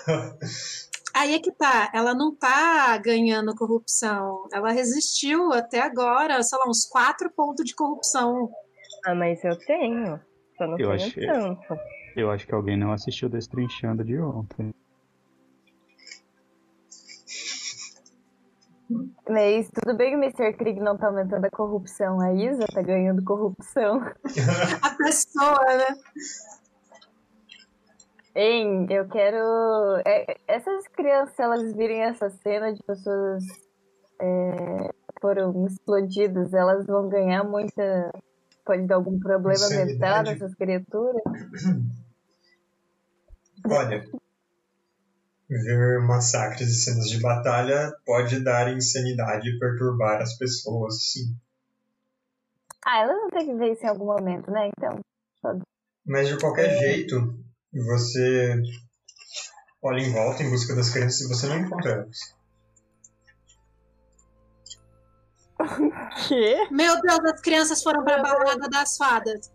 Aí 1.16 1.34
é 1.34 1.40
que 1.40 1.50
tá, 1.50 1.90
ela 1.94 2.14
não 2.14 2.36
tá 2.36 2.98
ganhando 2.98 3.56
corrupção. 3.56 4.50
Ela 4.52 4.72
resistiu 4.72 5.54
até 5.54 5.80
agora, 5.80 6.44
sei 6.44 6.60
lá, 6.60 6.68
uns 6.68 6.86
quatro 6.86 7.32
pontos 7.32 7.64
de 7.64 7.74
corrupção. 7.74 8.52
Ah, 9.06 9.16
mas 9.16 9.42
eu 9.46 9.58
tenho. 9.60 10.20
Só 10.58 10.68
não 10.68 10.78
Eu 10.78 10.90
tenho 10.90 10.92
achei. 10.92 11.26
tanto. 11.26 11.80
Eu 12.18 12.30
acho 12.32 12.46
que 12.46 12.54
alguém 12.54 12.78
não 12.78 12.92
assistiu 12.92 13.30
Destrinchando 13.30 14.04
de 14.04 14.20
ontem. 14.20 14.74
Mas 19.30 19.70
tudo 19.74 19.96
bem 19.96 20.12
que 20.12 20.18
o 20.18 20.24
Mr. 20.24 20.54
Krieg 20.58 20.82
não 20.82 20.98
tá 20.98 21.08
aumentando 21.08 21.46
a 21.46 21.50
corrupção. 21.50 22.20
A 22.20 22.34
Isa 22.34 22.66
tá 22.68 22.82
ganhando 22.82 23.24
corrupção. 23.24 24.02
A 24.84 24.90
pessoa, 24.92 25.66
né? 25.66 25.96
Hein, 28.36 28.86
eu 28.90 29.08
quero. 29.08 29.38
é, 30.06 30.38
essas 30.46 30.88
crianças, 30.90 31.40
elas 31.40 31.74
virem 31.74 32.02
essa 32.02 32.30
cena 32.30 32.74
de 32.74 32.84
pessoas 32.84 33.44
é, 34.20 34.94
foram 35.22 35.66
explodidas, 35.66 36.54
elas 36.54 36.86
vão 36.86 37.08
ganhar 37.08 37.44
muita. 37.46 38.12
Pode 38.66 38.86
dar 38.88 38.96
algum 38.96 39.20
problema 39.20 39.70
mental 39.70 40.22
Insanidade. 40.22 40.32
nessas 40.32 40.56
criaturas. 40.56 41.22
Olha, 43.70 44.04
ver 45.48 46.02
massacres 46.02 46.70
e 46.70 46.84
cenas 46.84 47.08
de 47.08 47.22
batalha 47.22 47.92
pode 48.06 48.44
dar 48.44 48.74
insanidade 48.74 49.50
e 49.50 49.60
perturbar 49.60 50.22
as 50.22 50.38
pessoas, 50.38 51.12
sim. 51.12 51.36
Ah, 52.84 53.00
elas 53.02 53.18
vão 53.18 53.30
ter 53.30 53.46
que 53.46 53.54
ver 53.54 53.72
isso 53.74 53.86
em 53.86 53.90
algum 53.90 54.06
momento, 54.06 54.52
né? 54.52 54.70
Então. 54.78 55.00
Mas 56.06 56.28
de 56.28 56.38
qualquer 56.40 56.78
jeito, 56.78 57.45
você 57.84 58.56
olha 59.84 60.00
em 60.02 60.12
volta 60.12 60.44
em 60.44 60.50
busca 60.50 60.76
das 60.76 60.90
crianças 60.90 61.22
e 61.22 61.28
você 61.28 61.48
não 61.48 61.60
encontra 61.60 61.92
elas. 61.92 62.18
Quê? 66.28 66.68
Meu 66.72 67.02
Deus, 67.02 67.20
as 67.34 67.42
crianças 67.42 67.82
foram 67.84 68.04
pra 68.04 68.22
balada 68.22 68.68
das 68.70 68.98
fadas. 68.98 69.52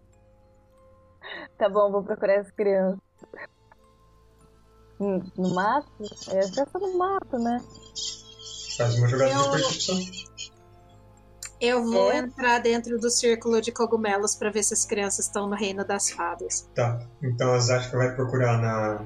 Tá 1.59 1.69
bom, 1.69 1.91
vou 1.93 2.03
procurar 2.03 2.41
as 2.41 2.51
crianças. 2.51 2.99
No, 4.99 5.19
no 5.37 5.55
mato? 5.55 5.91
É 6.31 6.43
festa 6.43 6.79
no 6.79 6.99
mato, 6.99 7.39
né? 7.39 7.59
Faz 8.77 8.95
uma 8.97 9.09
jogada 9.09 9.31
Eu- 9.33 9.43
de 9.45 9.51
percepção. 9.63 9.97
Eu 11.61 11.85
vou 11.85 12.11
É? 12.11 12.19
entrar 12.19 12.59
dentro 12.59 12.99
do 12.99 13.11
círculo 13.11 13.61
de 13.61 13.71
cogumelos 13.71 14.35
pra 14.35 14.51
ver 14.51 14.63
se 14.63 14.73
as 14.73 14.85
crianças 14.85 15.27
estão 15.27 15.47
no 15.49 15.55
reino 15.55 15.85
das 15.85 16.11
fadas. 16.11 16.69
Tá. 16.75 17.01
Então 17.23 17.53
a 17.53 17.59
Zatka 17.59 17.97
vai 17.97 18.15
procurar 18.15 18.59
na, 18.59 19.01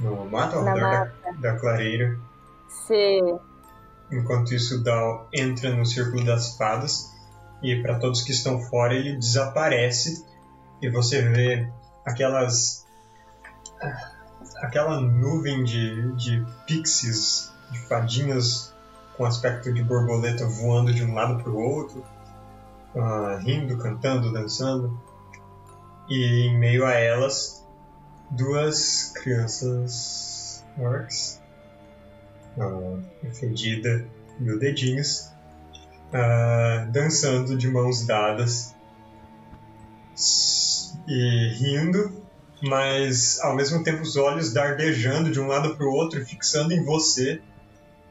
no 0.00 0.24
mato 0.26 0.56
ao 0.56 0.64
Na 0.64 0.74
redor 0.74 1.12
da, 1.22 1.52
da 1.52 1.58
clareira. 1.58 2.18
Se. 2.86 3.20
Enquanto 4.10 4.52
isso, 4.52 4.82
Dal 4.82 5.28
entra 5.32 5.74
no 5.74 5.86
círculo 5.86 6.24
das 6.24 6.56
fadas 6.56 7.12
e 7.62 7.80
para 7.82 7.98
todos 7.98 8.22
que 8.22 8.32
estão 8.32 8.60
fora 8.60 8.94
ele 8.94 9.16
desaparece 9.16 10.24
e 10.82 10.90
você 10.90 11.22
vê 11.22 11.68
aquelas 12.04 12.84
aquela 14.62 15.00
nuvem 15.00 15.64
de, 15.64 16.12
de 16.16 16.46
pixies, 16.66 17.52
de 17.70 17.78
fadinhas 17.88 18.74
com 19.16 19.24
aspecto 19.24 19.72
de 19.72 19.82
borboleta 19.82 20.46
voando 20.46 20.92
de 20.92 21.04
um 21.04 21.14
lado 21.14 21.42
para 21.42 21.50
o 21.50 21.58
outro, 21.58 22.04
ah, 22.94 23.38
rindo, 23.42 23.78
cantando, 23.78 24.32
dançando 24.32 24.98
e 26.08 26.46
em 26.46 26.58
meio 26.58 26.84
a 26.84 26.92
elas 26.92 27.66
duas 28.30 29.12
crianças 29.14 30.64
orcs 30.78 31.40
a 32.58 33.34
fedida 33.34 34.06
mil 34.38 34.58
dedinhos, 34.58 35.30
ah, 36.12 36.86
dançando 36.90 37.56
de 37.56 37.68
mãos 37.68 38.06
dadas 38.06 38.74
e 41.06 41.54
rindo, 41.58 42.12
mas 42.62 43.38
ao 43.40 43.54
mesmo 43.54 43.82
tempo 43.82 44.02
os 44.02 44.16
olhos 44.16 44.52
dardejando 44.52 45.30
de 45.30 45.38
um 45.38 45.46
lado 45.46 45.76
para 45.76 45.86
o 45.86 45.90
outro 45.90 46.20
e 46.20 46.24
fixando 46.24 46.72
em 46.72 46.82
você. 46.82 47.40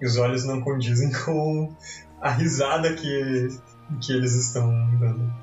E 0.02 0.06
os 0.06 0.18
olhos 0.18 0.44
não 0.46 0.62
condizem 0.62 1.12
com 1.24 1.74
a 2.22 2.32
risada 2.32 2.94
que, 2.94 3.60
que 4.02 4.14
eles 4.14 4.34
estão 4.36 4.70
dando. 5.00 5.34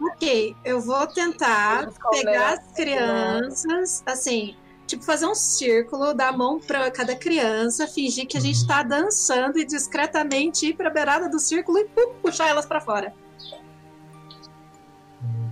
Ok, 0.00 0.56
eu 0.64 0.80
vou 0.80 1.06
tentar 1.06 1.90
pegar 2.10 2.54
as 2.54 2.72
crianças, 2.72 4.02
assim, 4.04 4.56
tipo, 4.86 5.04
fazer 5.04 5.26
um 5.26 5.34
círculo, 5.34 6.12
dar 6.12 6.30
a 6.30 6.36
mão 6.36 6.58
pra 6.58 6.90
cada 6.90 7.14
criança, 7.14 7.86
fingir 7.86 8.26
que 8.26 8.36
a 8.36 8.40
gente 8.40 8.66
tá 8.66 8.82
dançando 8.82 9.58
e 9.58 9.64
discretamente 9.64 10.66
ir 10.66 10.74
pra 10.74 10.90
beirada 10.90 11.28
do 11.28 11.38
círculo 11.38 11.78
e 11.78 11.84
pum, 11.84 12.14
puxar 12.20 12.48
elas 12.48 12.66
pra 12.66 12.80
fora. 12.80 13.14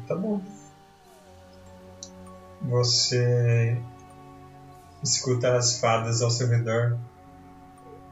Tá 0.09 0.17
bom. 0.17 0.43
Você 2.63 3.81
escuta 5.03 5.57
as 5.57 5.79
fadas 5.79 6.21
ao 6.21 6.31
seu 6.31 6.49
redor 6.49 6.99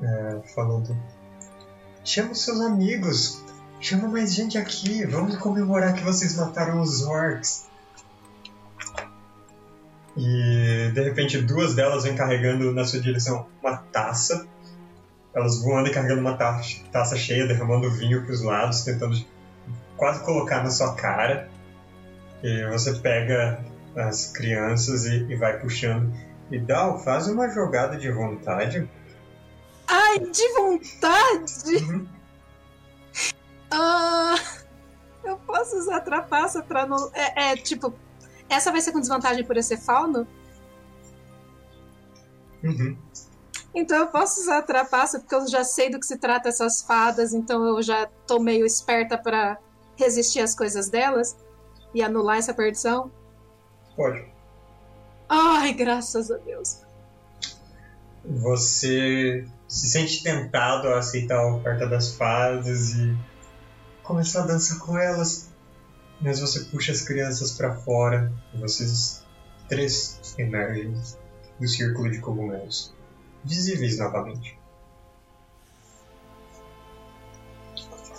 é, 0.02 0.40
falando: 0.54 0.96
Chama 2.04 2.32
os 2.32 2.42
seus 2.42 2.61
amigos, 2.61 3.44
chama 3.80 4.08
mais 4.08 4.34
gente 4.34 4.56
aqui, 4.56 5.04
vamos 5.04 5.37
comemorar 5.37 5.94
que 5.94 6.02
vocês 6.02 6.37
mataram 6.37 6.80
os 6.80 7.02
orcs. 7.02 7.66
E 10.16 10.90
de 10.92 11.00
repente 11.02 11.40
duas 11.40 11.74
delas 11.74 12.02
vêm 12.02 12.16
carregando 12.16 12.72
na 12.72 12.84
sua 12.84 13.00
direção 13.00 13.46
uma 13.62 13.76
taça. 13.76 14.46
Elas 15.32 15.62
voando 15.62 15.88
e 15.88 15.92
carregando 15.92 16.20
uma 16.20 16.37
taça, 16.37 17.16
cheia, 17.16 17.46
derramando 17.46 17.88
vinho 17.90 18.24
para 18.24 18.32
os 18.32 18.42
lados, 18.42 18.82
tentando 18.82 19.16
quase 19.96 20.24
colocar 20.24 20.64
na 20.64 20.70
sua 20.70 20.94
cara. 20.94 21.48
E 22.42 22.66
você 22.70 22.94
pega 22.94 23.62
as 23.94 24.32
crianças 24.32 25.04
e, 25.04 25.26
e 25.28 25.37
vai 25.37 25.58
puxando. 25.61 26.12
E 26.50 26.58
Dal, 26.58 26.98
faz 26.98 27.28
uma 27.28 27.48
jogada 27.50 27.96
de 27.96 28.11
vontade. 28.11 28.88
Ai, 30.20 30.31
de 30.31 30.52
vontade? 30.54 31.76
Uhum. 31.76 32.09
Ah, 33.70 34.37
eu 35.24 35.37
posso 35.38 35.76
usar 35.76 36.00
trapaça 36.00 36.62
pra 36.62 36.87
não. 36.87 37.11
É, 37.12 37.52
é, 37.52 37.57
tipo. 37.57 37.92
Essa 38.48 38.72
vai 38.72 38.81
ser 38.81 38.92
com 38.92 39.00
desvantagem 39.00 39.44
por 39.44 39.57
eu 39.57 39.62
ser 39.62 39.76
fauno? 39.76 40.26
Uhum. 42.64 42.96
Então 43.74 43.98
eu 43.98 44.07
posso 44.07 44.40
usar 44.40 44.62
trapaça 44.62 45.20
porque 45.20 45.35
eu 45.35 45.46
já 45.46 45.62
sei 45.62 45.90
do 45.90 46.00
que 46.00 46.07
se 46.07 46.16
trata 46.16 46.48
essas 46.48 46.83
fadas, 46.83 47.35
então 47.35 47.64
eu 47.64 47.83
já 47.83 48.07
tô 48.26 48.40
meio 48.40 48.64
esperta 48.64 49.18
pra 49.18 49.59
resistir 49.96 50.40
às 50.40 50.54
coisas 50.54 50.88
delas 50.88 51.37
e 51.94 52.02
anular 52.02 52.38
essa 52.38 52.54
perdição. 52.54 53.11
Pode. 53.94 54.24
Ai, 55.28 55.72
graças 55.74 56.31
a 56.31 56.38
Deus. 56.38 56.81
Você 58.24 59.46
se 59.68 59.88
sente 59.88 60.22
tentado 60.22 60.88
a 60.88 60.98
aceitar 60.98 61.38
a 61.38 61.54
oferta 61.54 61.87
das 61.87 62.14
fadas 62.14 62.94
e 62.94 63.16
começar 64.02 64.44
a 64.44 64.46
dançar 64.46 64.78
com 64.78 64.98
elas. 64.98 65.50
Mas 66.20 66.40
você 66.40 66.61
puxa 66.64 66.90
as 66.90 67.02
crianças 67.02 67.52
para 67.52 67.76
fora 67.76 68.33
e 68.52 68.59
vocês 68.59 69.22
três 69.68 70.35
emergem 70.38 71.00
do 71.61 71.68
círculo 71.68 72.11
de 72.11 72.18
cogumelos, 72.18 72.94
visíveis 73.44 73.98
novamente. 73.98 74.59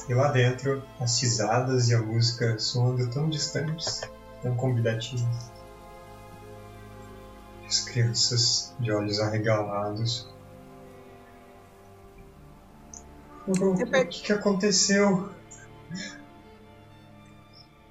E 0.08 0.14
lá 0.14 0.32
dentro, 0.32 0.82
as 1.00 1.22
risadas 1.22 1.90
e 1.90 1.96
a 1.96 2.02
música 2.02 2.58
soando 2.58 3.10
tão 3.12 3.30
distantes, 3.30 4.02
tão 4.42 4.56
convidativas. 4.56 5.52
As 7.68 7.82
crianças 7.82 8.74
de 8.80 8.92
olhos 8.92 9.20
arregalados. 9.20 10.28
O 13.50 13.76
que, 13.76 14.22
que 14.22 14.34
aconteceu? 14.34 15.28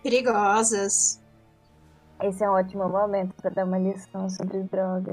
Perigosas. 0.04 1.20
Esse 2.22 2.44
é 2.44 2.48
um 2.48 2.52
ótimo 2.52 2.88
momento 2.88 3.34
para 3.34 3.50
dar 3.50 3.64
uma 3.64 3.78
lição 3.78 4.30
sobre 4.30 4.62
droga. 4.62 5.12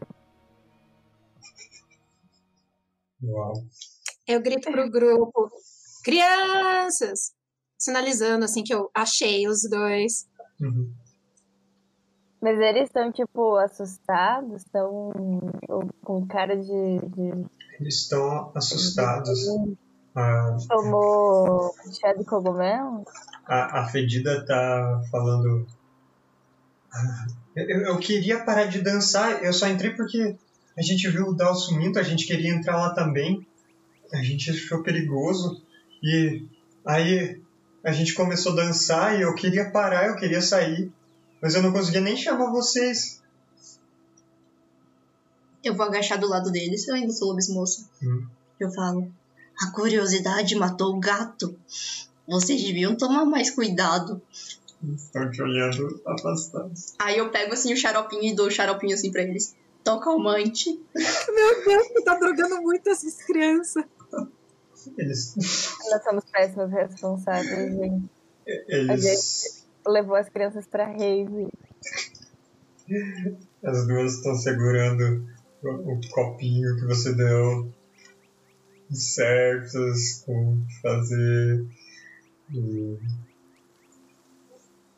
Uau. 3.24 3.54
Eu 4.28 4.40
grito 4.40 4.72
pro 4.72 4.90
grupo: 4.90 5.50
Crianças! 6.04 7.34
Sinalizando 7.78 8.46
assim 8.46 8.64
que 8.64 8.74
eu 8.74 8.90
achei 8.94 9.48
os 9.48 9.68
dois. 9.68 10.28
Uhum. 10.62 10.94
Mas 12.40 12.60
eles 12.60 12.84
estão, 12.84 13.12
tipo, 13.12 13.56
assustados? 13.56 14.62
Estão 14.62 15.12
com 16.04 16.28
cara 16.28 16.56
de. 16.56 17.00
de... 17.10 17.46
Eles 17.80 18.02
estão 18.02 18.52
assustados. 18.56 19.40
A, 20.16 20.58
Tomou 20.70 21.76
chá 22.00 22.14
de 22.14 22.24
cogumelo? 22.24 23.04
a, 23.46 23.82
a 23.82 23.88
Fedida 23.88 24.46
tá 24.46 25.02
falando. 25.12 25.68
"Ah, 26.94 27.28
Eu, 27.56 27.82
eu 27.82 27.98
queria 28.00 28.44
parar 28.44 28.66
de 28.66 28.82
dançar, 28.82 29.44
eu 29.44 29.52
só 29.54 29.68
entrei 29.68 29.92
porque 29.92 30.36
a 30.78 30.82
gente 30.82 31.08
viu 31.10 31.28
o 31.28 31.34
Dal 31.34 31.54
sumindo, 31.56 32.00
a 32.00 32.04
gente 32.04 32.26
queria 32.26 32.54
entrar 32.54 32.78
lá 32.78 32.94
também. 32.94 33.46
A 34.14 34.18
gente 34.22 34.50
achou 34.52 34.84
perigoso. 34.84 35.62
E 36.04 36.46
aí 36.86 37.42
a 37.84 37.92
gente 37.92 38.14
começou 38.14 38.54
a 38.54 38.56
dançar 38.58 39.18
e 39.18 39.22
eu 39.24 39.34
queria 39.36 39.70
parar, 39.72 40.08
eu 40.08 40.16
queria 40.16 40.42
sair. 40.42 40.92
Mas 41.42 41.56
eu 41.56 41.62
não 41.62 41.72
conseguia 41.74 42.02
nem 42.02 42.16
chamar 42.16 42.52
vocês. 42.52 43.22
Eu 45.64 45.76
vou 45.76 45.86
agachar 45.86 46.20
do 46.20 46.28
lado 46.30 46.52
deles, 46.52 46.88
eu 46.88 46.96
ainda 46.96 47.12
sou 47.12 47.30
lobismoça. 47.30 47.86
Hum. 48.04 48.26
Eu 48.60 48.72
falo, 48.72 49.12
a 49.62 49.72
curiosidade 49.72 50.56
matou 50.56 50.96
o 50.96 51.00
gato. 51.00 51.58
Vocês 52.28 52.62
deviam 52.62 52.96
tomar 52.96 53.26
mais 53.26 53.52
cuidado. 53.52 54.22
Estão 54.94 55.30
te 55.32 55.42
olhando 55.42 56.02
afastados. 56.06 56.94
Aí 57.00 57.18
eu 57.18 57.30
pego 57.30 57.54
assim 57.54 57.74
o 57.74 57.78
xaropinho 57.78 58.24
e 58.24 58.36
dou 58.36 58.48
o 58.48 58.52
xaropinho 58.52 58.94
assim 58.94 59.12
pra 59.12 59.24
eles. 59.24 59.56
Tão 59.84 60.00
calmante. 60.00 60.70
Meu 60.96 61.66
Deus, 61.66 61.88
tu 61.90 62.04
tá 62.04 62.16
drogando 62.16 62.62
muito 62.62 62.90
essas 62.90 63.16
crianças. 63.24 63.84
Eles. 64.98 65.36
Nós 65.90 66.04
somos 66.04 66.26
péssimos 66.26 66.72
responsáveis, 66.72 67.74
gente. 67.76 68.10
Eles. 68.46 69.66
Levou 69.88 70.16
as 70.16 70.30
crianças 70.30 70.66
pra 70.66 70.86
rave. 70.86 71.48
As 73.64 73.88
duas 73.88 74.16
estão 74.16 74.36
segurando 74.36 75.28
o 75.64 76.00
copinho 76.12 76.76
que 76.76 76.86
você 76.86 77.14
deu 77.14 77.72
certas 78.92 80.24
com 80.26 80.54
o 80.54 80.66
que 80.66 80.82
fazer 80.82 81.66
e 82.54 83.00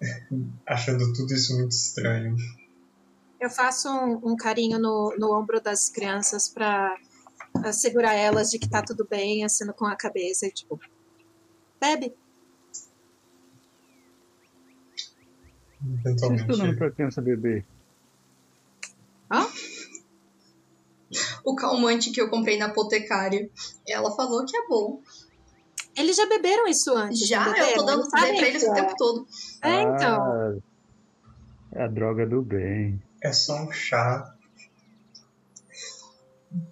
achando 0.65 1.13
tudo 1.13 1.33
isso 1.33 1.57
muito 1.57 1.71
estranho. 1.71 2.35
Eu 3.39 3.49
faço 3.49 3.89
um, 3.89 4.31
um 4.31 4.35
carinho 4.35 4.79
no, 4.79 5.15
no 5.17 5.37
ombro 5.37 5.61
das 5.61 5.89
crianças 5.89 6.49
pra 6.49 6.95
assegurar 7.63 8.15
elas 8.15 8.49
de 8.49 8.59
que 8.59 8.69
tá 8.69 8.81
tudo 8.81 9.05
bem, 9.07 9.43
acendo 9.43 9.73
com 9.73 9.85
a 9.85 9.95
cabeça 9.95 10.47
e 10.47 10.51
tipo, 10.51 10.79
bebe. 11.79 12.13
Você 15.79 16.09
está 16.09 16.27
dando 16.27 16.41
Eventualmente, 16.41 16.77
pra 16.77 16.91
criança 16.91 17.21
beber? 17.21 17.65
Calmante 21.77 22.11
que 22.11 22.21
eu 22.21 22.29
comprei 22.29 22.57
na 22.57 22.65
apotecária. 22.65 23.49
Ela 23.87 24.11
falou 24.15 24.45
que 24.45 24.57
é 24.57 24.67
bom. 24.67 25.01
Eles 25.95 26.15
já 26.15 26.27
beberam 26.27 26.67
isso 26.67 26.93
antes. 26.95 27.27
Já, 27.27 27.45
não 27.45 27.55
eu 27.57 27.75
tô 27.75 27.83
dando 27.83 28.09
pra 28.09 28.27
eles 28.29 28.63
o 28.63 28.73
tempo 28.73 28.93
todo. 28.97 29.27
É, 29.63 29.81
então. 29.83 30.21
Ah, 30.21 30.55
é 31.73 31.83
a 31.83 31.87
droga 31.87 32.25
do 32.25 32.41
bem. 32.41 33.01
é 33.21 33.31
só 33.31 33.63
um 33.63 33.71
chá. 33.71 34.33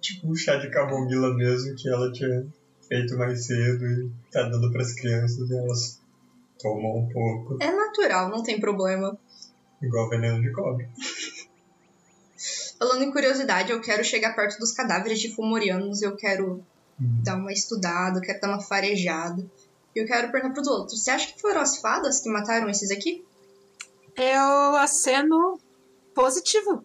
Tipo 0.00 0.30
um 0.30 0.34
chá 0.36 0.56
de 0.56 0.70
camomila 0.70 1.34
mesmo 1.34 1.74
que 1.76 1.88
ela 1.88 2.10
tinha 2.12 2.46
feito 2.88 3.16
mais 3.16 3.46
cedo 3.46 3.84
e 3.84 4.10
tá 4.30 4.42
dando 4.44 4.70
pras 4.72 4.92
crianças 4.94 5.50
e 5.50 5.56
elas 5.56 6.00
tomam 6.58 6.98
um 6.98 7.08
pouco, 7.08 7.58
É 7.60 7.70
natural, 7.70 8.30
não 8.30 8.42
tem 8.42 8.58
problema. 8.58 9.18
igual 9.82 10.08
veneno 10.08 10.40
de 10.40 10.50
cobre. 10.52 10.88
Falando 12.78 13.02
em 13.02 13.10
curiosidade, 13.12 13.72
eu 13.72 13.80
quero 13.80 14.04
chegar 14.04 14.34
perto 14.34 14.58
dos 14.58 14.72
cadáveres 14.72 15.18
de 15.20 15.34
fumorianos, 15.34 16.02
eu 16.02 16.14
quero 16.16 16.64
Uhum. 17.00 17.22
dar 17.22 17.36
uma 17.36 17.52
estudada, 17.52 18.18
eu 18.18 18.22
quero 18.22 18.40
dar 18.40 18.48
uma 18.48 18.60
farejada. 18.62 19.44
E 19.94 19.98
eu 20.00 20.06
quero 20.06 20.30
perguntar 20.30 20.54
pros 20.54 20.68
outros, 20.68 21.02
você 21.02 21.10
acha 21.10 21.32
que 21.32 21.40
foram 21.40 21.60
as 21.60 21.78
fadas 21.78 22.20
que 22.20 22.28
mataram 22.30 22.68
esses 22.68 22.90
aqui? 22.90 23.24
Eu 24.16 24.76
aceno 24.76 25.58
positivo. 26.14 26.84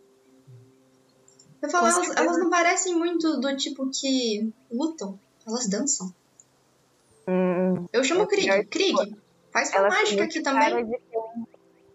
Eu 1.62 1.70
falo, 1.70 1.88
elas, 1.88 2.10
elas 2.18 2.38
não 2.40 2.50
parecem 2.50 2.96
muito 2.96 3.40
do 3.40 3.56
tipo 3.56 3.90
que 3.90 4.52
lutam, 4.72 5.20
elas 5.48 5.70
dançam. 5.70 6.14
Hum, 7.28 7.86
Eu 7.94 8.04
chamo 8.04 8.22
É 8.22 8.24
o 8.24 8.28
Krieg. 8.28 8.66
Krieg, 8.66 9.16
faz 9.54 9.70
sua 9.70 9.88
mágica 9.88 10.24
aqui 10.24 10.42
também. 10.42 10.86
de 10.86 10.98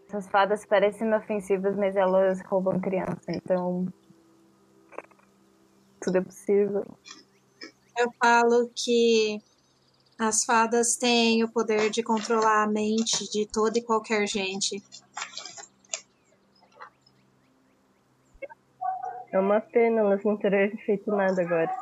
Essas 0.08 0.28
fadas 0.28 0.64
parecem 0.64 1.06
inofensivas, 1.06 1.76
mas 1.76 1.96
elas 1.96 2.40
roubam 2.42 2.80
criança, 2.80 3.24
então. 3.28 3.86
Tudo 6.00 6.18
é 6.18 6.20
possível. 6.20 6.84
Eu 7.98 8.12
falo 8.22 8.70
que 8.74 9.42
as 10.18 10.44
fadas 10.44 10.96
têm 10.96 11.42
o 11.42 11.50
poder 11.50 11.90
de 11.90 12.02
controlar 12.02 12.62
a 12.62 12.68
mente 12.68 13.28
de 13.30 13.46
toda 13.46 13.78
e 13.78 13.82
qualquer 13.82 14.26
gente. 14.28 14.82
É 19.32 19.38
uma 19.38 19.60
pena 19.60 20.00
elas 20.00 20.22
não 20.24 20.36
terem 20.36 20.76
feito 20.78 21.10
nada 21.10 21.42
agora. 21.42 21.74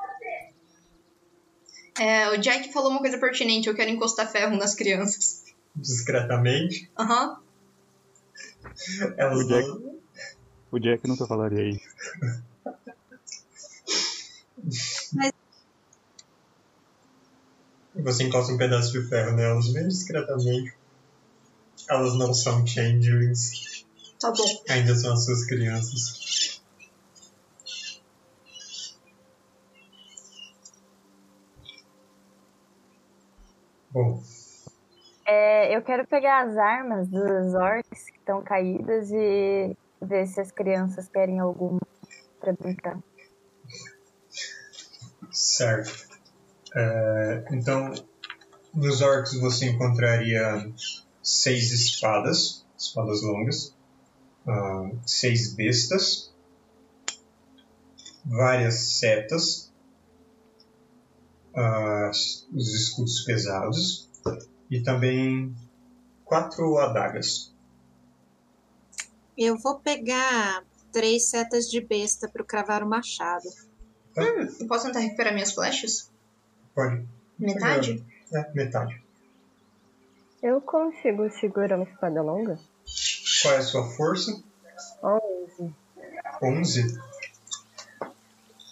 É, 2.00 2.30
o 2.30 2.38
Jack 2.38 2.72
falou 2.72 2.90
uma 2.90 3.00
coisa 3.00 3.18
pertinente, 3.18 3.68
eu 3.68 3.74
quero 3.74 3.90
encostar 3.90 4.30
ferro 4.30 4.56
nas 4.56 4.74
crianças. 4.74 5.44
Discretamente, 5.76 6.90
Aham. 6.98 7.43
Elas 9.16 9.38
O 9.40 9.48
Jack- 9.48 9.68
não- 9.68 9.98
O 10.72 10.78
Jack 10.78 11.06
nunca 11.08 11.26
falaria 11.26 11.70
isso. 11.70 11.88
Você 17.94 18.24
encosta 18.24 18.52
um 18.52 18.56
pedaço 18.58 18.92
de 18.92 19.08
ferro 19.08 19.32
nelas 19.36 19.72
bem 19.72 19.86
discretamente. 19.88 20.74
Elas 21.88 22.14
não 22.18 22.32
são 22.34 22.66
changelings. 22.66 23.84
Tá 24.20 24.30
bom. 24.32 24.62
Ainda 24.68 24.94
são 24.94 25.12
as 25.12 25.24
suas 25.24 25.44
crianças. 25.46 26.60
Bom, 33.90 34.22
É, 35.26 35.74
eu 35.76 35.82
quero 35.82 36.06
pegar 36.06 36.44
as 36.46 36.56
armas 36.58 37.08
dos 37.08 37.54
orcs 37.54 38.06
estão 38.24 38.42
caídas 38.42 39.10
e 39.12 39.76
ver 40.00 40.26
se 40.26 40.40
as 40.40 40.50
crianças 40.50 41.06
querem 41.08 41.38
alguma 41.38 41.80
pra 42.40 42.54
brincar. 42.54 42.98
certo. 45.30 46.08
É, 46.74 47.44
então, 47.52 47.92
nos 48.72 49.02
orcs 49.02 49.38
você 49.38 49.66
encontraria 49.66 50.72
seis 51.22 51.70
espadas, 51.70 52.64
espadas 52.78 53.22
longas, 53.22 53.76
ah, 54.46 54.90
seis 55.06 55.54
bestas, 55.54 56.32
várias 58.24 58.98
setas, 58.98 59.72
ah, 61.54 62.10
os 62.10 62.74
escudos 62.74 63.22
pesados 63.24 64.10
e 64.70 64.82
também 64.82 65.54
quatro 66.24 66.78
adagas. 66.78 67.53
Eu 69.36 69.58
vou 69.58 69.80
pegar 69.80 70.64
três 70.92 71.28
setas 71.28 71.68
de 71.68 71.80
besta 71.80 72.28
para 72.28 72.44
cravar 72.44 72.82
o 72.82 72.88
machado. 72.88 73.48
Hum, 74.16 74.48
eu 74.60 74.66
posso 74.68 74.86
tentar 74.86 75.00
recuperar 75.00 75.34
minhas 75.34 75.52
flechas? 75.52 76.10
Pode? 76.74 77.04
Metade? 77.38 78.04
É, 78.32 78.52
metade. 78.52 79.02
Eu 80.42 80.60
consigo 80.60 81.28
segurar 81.30 81.76
uma 81.76 81.84
espada 81.84 82.22
longa? 82.22 82.58
Qual 83.42 83.54
é 83.54 83.58
a 83.58 83.62
sua 83.62 83.90
força? 83.90 84.42
11. 85.02 85.74
11? 86.42 87.00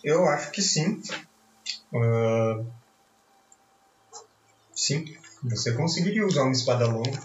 Eu 0.05 0.29
acho 0.29 0.51
que 0.51 0.63
sim. 0.63 1.03
Ah, 1.95 2.65
sim, 4.75 5.17
você 5.43 5.73
conseguiria 5.73 6.27
usar 6.27 6.43
uma 6.43 6.53
espada 6.53 6.87
longa. 6.87 7.21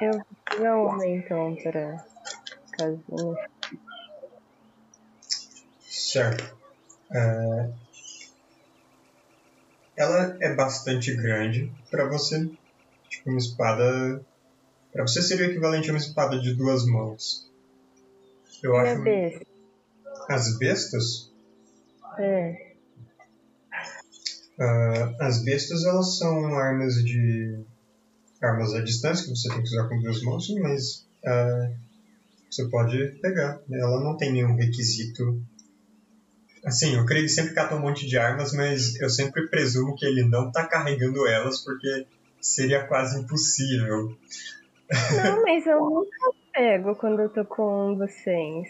Eu 0.00 0.12
vou 0.12 0.26
pegar 0.44 0.76
uma 0.78 1.06
então 1.06 1.56
para 1.62 2.04
caso 2.72 3.02
não 3.08 3.36
Certo. 5.88 6.56
É, 7.12 7.70
Ela 9.96 10.36
é 10.40 10.54
bastante 10.54 11.14
grande 11.14 11.70
para 11.90 12.08
você. 12.08 12.50
Tipo, 13.08 13.30
uma 13.30 13.38
espada. 13.38 14.24
Para 14.92 15.02
você 15.02 15.20
seria 15.20 15.46
o 15.46 15.50
equivalente 15.50 15.90
a 15.90 15.92
uma 15.92 15.98
espada 15.98 16.40
de 16.40 16.54
duas 16.54 16.86
mãos. 16.86 17.50
Eu 18.62 18.76
acho. 18.76 19.02
besta. 19.02 19.46
As 20.28 20.58
bestas. 20.58 21.32
É. 22.18 22.74
ah, 24.58 25.14
as 25.20 25.44
bestas 25.44 25.84
elas 25.84 26.16
são 26.18 26.54
armas 26.54 26.94
de. 27.04 27.62
Armas 28.42 28.74
à 28.74 28.80
distância 28.80 29.24
que 29.24 29.30
você 29.30 29.48
tem 29.48 29.62
que 29.62 29.68
usar 29.68 29.88
com 29.88 30.00
duas 30.00 30.22
mãos, 30.22 30.48
mas. 30.60 31.06
ah, 31.24 31.70
você 32.50 32.68
pode 32.68 32.98
pegar. 33.22 33.60
Ela 33.70 34.02
não 34.02 34.16
tem 34.16 34.32
nenhum 34.32 34.56
requisito. 34.56 35.40
Assim, 36.64 36.98
o 36.98 37.06
Craig 37.06 37.28
sempre 37.28 37.54
cata 37.54 37.76
um 37.76 37.80
monte 37.80 38.06
de 38.06 38.18
armas, 38.18 38.52
mas 38.52 39.00
eu 39.00 39.08
sempre 39.08 39.48
presumo 39.48 39.94
que 39.94 40.04
ele 40.04 40.24
não 40.24 40.50
tá 40.50 40.66
carregando 40.66 41.26
elas 41.26 41.60
porque 41.64 42.06
seria 42.40 42.86
quase 42.86 43.20
impossível. 43.20 44.14
Não, 44.90 45.42
mas 45.42 45.66
eu 45.66 45.78
nunca 45.78 46.32
pego 46.52 46.96
quando 46.96 47.20
eu 47.20 47.28
tô 47.28 47.44
com 47.44 47.96
vocês. 47.96 48.68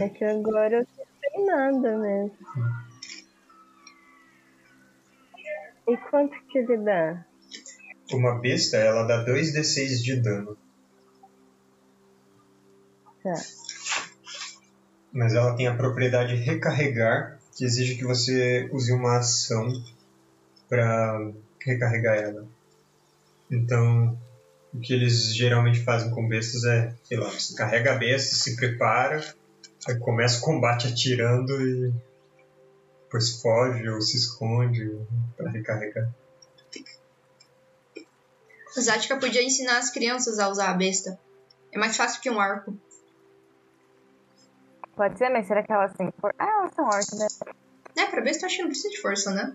É 0.00 0.08
que 0.08 0.24
agora 0.24 0.78
eu 0.78 0.86
não 0.96 1.06
sei 1.20 1.44
nada 1.44 1.98
mesmo. 1.98 2.36
E 5.86 5.96
quanto 6.10 6.34
que 6.46 6.58
ele 6.58 6.78
dá? 6.78 7.24
Uma 8.12 8.38
besta, 8.38 8.76
ela 8.76 9.04
dá 9.04 9.24
2d6 9.24 10.02
de 10.02 10.16
dano, 10.16 10.56
Tá. 13.22 13.34
mas 15.12 15.34
ela 15.34 15.54
tem 15.54 15.66
a 15.66 15.76
propriedade 15.76 16.34
recarregar, 16.34 17.38
que 17.54 17.64
exige 17.64 17.96
que 17.96 18.04
você 18.04 18.68
use 18.72 18.92
uma 18.92 19.18
ação 19.18 19.70
para 20.68 21.30
recarregar 21.60 22.16
ela. 22.16 22.48
Então, 23.50 24.18
o 24.72 24.80
que 24.80 24.92
eles 24.94 25.34
geralmente 25.34 25.80
fazem 25.80 26.10
com 26.10 26.26
bestas 26.26 26.64
é, 26.64 26.94
sei 27.04 27.18
lá, 27.18 27.28
você 27.28 27.54
carrega 27.54 27.92
a 27.92 27.98
besta, 27.98 28.34
se 28.34 28.56
prepara, 28.56 29.20
aí 29.86 29.98
começa 29.98 30.38
o 30.38 30.42
combate 30.42 30.86
atirando 30.88 31.60
e 31.60 31.92
depois 33.04 33.40
foge 33.42 33.88
ou 33.88 34.00
se 34.00 34.16
esconde 34.16 34.96
para 35.36 35.50
recarregar. 35.50 36.08
A 38.80 38.82
Zatka 38.82 39.18
podia 39.18 39.42
ensinar 39.42 39.76
as 39.76 39.90
crianças 39.90 40.38
a 40.38 40.48
usar 40.48 40.70
a 40.70 40.74
besta. 40.74 41.20
É 41.70 41.78
mais 41.78 41.98
fácil 41.98 42.18
que 42.22 42.30
um 42.30 42.40
arco. 42.40 42.74
Pode 44.96 45.18
ser, 45.18 45.28
mas 45.28 45.46
será 45.46 45.62
que 45.62 45.70
elas 45.70 45.92
têm 45.92 46.10
for... 46.18 46.34
Ah, 46.38 46.60
elas 46.60 46.72
são 46.72 46.86
orcs, 46.86 47.12
né? 47.12 47.26
É, 47.94 48.06
pra 48.06 48.22
besta 48.22 48.44
eu 48.44 48.46
acho 48.46 48.56
que 48.56 48.62
não 48.62 48.70
precisa 48.70 48.88
de 48.88 49.02
força, 49.02 49.34
né? 49.34 49.54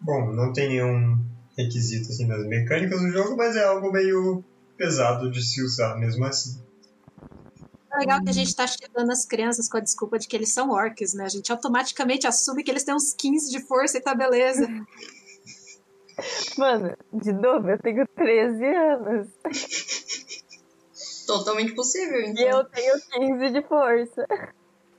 Bom, 0.00 0.32
não 0.32 0.52
tem 0.52 0.68
nenhum 0.68 1.18
requisito 1.56 2.12
assim 2.12 2.26
nas 2.28 2.46
mecânicas 2.46 3.00
do 3.00 3.10
jogo, 3.10 3.36
mas 3.36 3.56
é 3.56 3.64
algo 3.64 3.90
meio 3.90 4.44
pesado 4.76 5.28
de 5.28 5.44
se 5.44 5.60
usar 5.60 5.96
mesmo 5.96 6.24
assim. 6.26 6.62
É 7.92 7.98
legal 7.98 8.22
que 8.22 8.30
a 8.30 8.34
gente 8.34 8.54
tá 8.54 8.68
chegando 8.68 9.10
as 9.10 9.26
crianças 9.26 9.68
com 9.68 9.78
a 9.78 9.80
desculpa 9.80 10.16
de 10.16 10.28
que 10.28 10.36
eles 10.36 10.52
são 10.52 10.70
orcs, 10.70 11.12
né? 11.12 11.24
A 11.24 11.28
gente 11.28 11.50
automaticamente 11.50 12.24
assume 12.24 12.62
que 12.62 12.70
eles 12.70 12.84
têm 12.84 12.94
uns 12.94 13.12
15 13.14 13.50
de 13.50 13.60
força 13.66 13.98
e 13.98 14.00
tá 14.00 14.14
beleza. 14.14 14.64
Mano, 16.56 16.96
de 17.12 17.32
novo, 17.32 17.70
eu 17.70 17.78
tenho 17.78 18.06
13 18.08 18.64
anos. 18.64 19.28
Totalmente 21.26 21.74
possível, 21.74 22.20
E 22.20 22.30
então. 22.30 22.42
eu 22.44 22.64
tenho 22.70 22.94
15 23.10 23.50
de 23.52 23.62
força. 23.68 24.26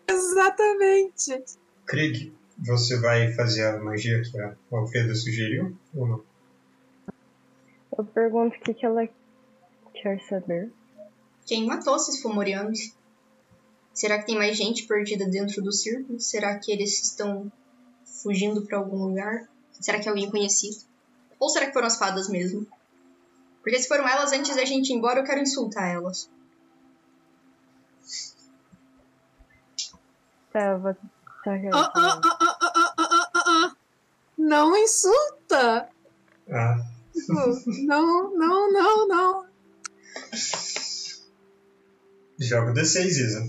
Exatamente. 0.08 1.43
Krieg, 1.86 2.34
você 2.58 2.99
vai 2.99 3.34
fazer 3.34 3.65
a 3.65 3.79
magia 3.79 4.21
que 4.21 4.39
a 4.39 4.55
Alfredo 4.71 5.15
sugeriu 5.15 5.75
ou 5.95 6.08
não? 6.08 6.23
Eu 7.97 8.05
pergunto 8.05 8.55
o 8.55 8.60
que, 8.62 8.73
que 8.73 8.86
ela 8.86 9.08
quer 9.93 10.21
saber. 10.21 10.71
Quem 11.45 11.65
matou 11.65 11.95
esses 11.95 12.21
fomorianos? 12.21 12.93
Será 13.93 14.19
que 14.19 14.27
tem 14.27 14.38
mais 14.38 14.55
gente 14.55 14.86
perdida 14.88 15.25
dentro 15.27 15.62
do 15.62 15.71
círculo? 15.73 16.19
Será 16.19 16.58
que 16.60 16.71
eles 16.71 17.01
estão 17.03 17.51
fugindo 18.23 18.62
pra 18.65 18.77
algum 18.77 18.97
lugar? 19.03 19.49
Será 19.71 19.99
que 19.99 20.08
é 20.08 20.12
alguém 20.12 20.29
conhecido? 20.29 20.77
Ou 21.39 21.49
será 21.49 21.67
que 21.67 21.73
foram 21.73 21.88
as 21.88 21.97
fadas 21.97 22.28
mesmo? 22.28 22.67
Porque 23.62 23.80
se 23.80 23.88
foram 23.88 24.08
elas, 24.08 24.32
antes 24.32 24.56
da 24.56 24.65
gente 24.65 24.89
ir 24.89 24.95
embora, 24.95 25.19
eu 25.19 25.23
quero 25.23 25.41
insultar 25.41 25.89
elas. 25.89 26.30
Tá, 30.52 30.75
vou... 30.78 30.93
Tá, 30.93 31.54
ah, 31.73 31.91
ah, 31.95 32.21
ah, 32.23 32.58
ah, 32.62 32.97
ah, 32.97 33.32
ah, 33.36 33.75
Não 34.38 34.75
insulta! 34.75 35.89
Ah. 36.52 36.78
Tipo, 37.13 37.34
não, 37.86 38.36
não, 38.36 38.71
não, 38.71 39.08
não. 39.08 39.45
Jogo 42.39 42.73
D6, 42.73 43.06
Isa. 43.06 43.47